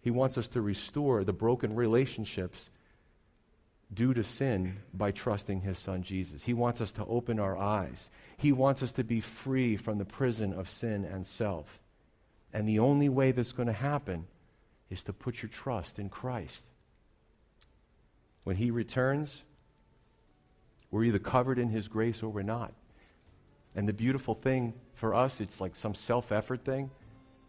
He 0.01 0.11
wants 0.11 0.39
us 0.39 0.49
to 0.49 0.61
restore 0.61 1.25
the 1.25 1.33
broken 1.33 1.75
relationships 1.75 2.71
due 3.93 4.15
to 4.15 4.25
sin 4.25 4.79
by 4.95 5.11
trusting 5.11 5.63
his 5.63 5.79
son 5.79 6.03
Jesus. 6.03 6.45
He 6.45 6.55
wants 6.55 6.81
us 6.81 6.93
to 6.93 7.05
open 7.05 7.39
our 7.39 7.57
eyes. 7.57 8.09
He 8.37 8.53
wants 8.53 8.83
us 8.83 8.93
to 8.93 9.05
be 9.05 9.21
free 9.21 9.77
from 9.77 9.99
the 9.99 10.05
prison 10.05 10.53
of 10.53 10.69
sin 10.69 11.05
and 11.05 11.27
self. 11.27 11.81
And 12.53 12.69
the 12.69 12.79
only 12.79 13.09
way 13.09 13.33
that's 13.33 13.53
going 13.53 13.67
to 13.67 13.73
happen 13.73 14.27
is 14.91 15.03
to 15.05 15.13
put 15.13 15.43
your 15.43 15.51
trust 15.51 15.99
in 15.99 16.09
Christ. 16.09 16.63
When 18.45 18.57
he 18.57 18.71
returns, 18.71 19.43
we're 20.91 21.05
either 21.05 21.19
covered 21.19 21.59
in 21.59 21.69
his 21.69 21.89
grace 21.89 22.23
or 22.23 22.29
we're 22.29 22.43
not. 22.43 22.73
And 23.77 23.89
the 23.89 23.93
beautiful 23.93 24.35
thing 24.35 24.75
for 24.95 25.15
us, 25.15 25.41
it's 25.41 25.61
like 25.61 25.77
some 25.77 25.95
self 25.95 26.33
effort 26.33 26.65
thing. 26.65 26.91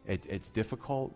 It, 0.08 0.24
it's 0.28 0.50
difficult, 0.50 1.16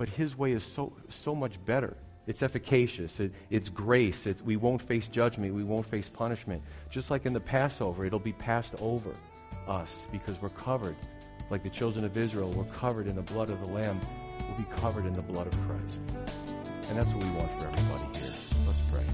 but 0.00 0.08
his 0.08 0.34
way 0.34 0.52
is 0.52 0.64
so, 0.64 0.94
so 1.10 1.34
much 1.34 1.62
better. 1.66 1.94
It's 2.26 2.42
efficacious. 2.42 3.20
It, 3.20 3.34
it's 3.50 3.68
grace. 3.68 4.24
It, 4.24 4.40
we 4.42 4.56
won't 4.56 4.80
face 4.80 5.06
judgment. 5.08 5.52
We 5.52 5.62
won't 5.62 5.84
face 5.84 6.08
punishment. 6.08 6.62
Just 6.90 7.10
like 7.10 7.26
in 7.26 7.34
the 7.34 7.40
Passover, 7.40 8.06
it'll 8.06 8.18
be 8.18 8.32
passed 8.32 8.74
over 8.80 9.10
us 9.68 9.98
because 10.10 10.40
we're 10.40 10.48
covered. 10.48 10.96
Like 11.50 11.62
the 11.62 11.68
children 11.68 12.06
of 12.06 12.16
Israel, 12.16 12.50
we're 12.52 12.64
covered 12.72 13.08
in 13.08 13.14
the 13.14 13.20
blood 13.20 13.50
of 13.50 13.60
the 13.60 13.68
Lamb. 13.68 14.00
We'll 14.48 14.56
be 14.56 14.80
covered 14.80 15.04
in 15.04 15.12
the 15.12 15.20
blood 15.20 15.48
of 15.48 15.52
Christ. 15.66 16.00
And 16.88 16.98
that's 16.98 17.12
what 17.12 17.22
we 17.22 17.30
want 17.32 17.50
for 17.60 17.66
everybody 17.66 18.20
here. 18.20 18.32
Let's 18.66 18.90
pray. 18.90 19.04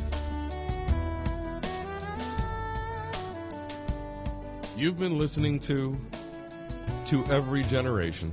You've 4.76 5.00
been 5.00 5.18
listening 5.18 5.58
to 5.60 5.98
To 7.06 7.24
Every 7.24 7.64
Generation 7.64 8.32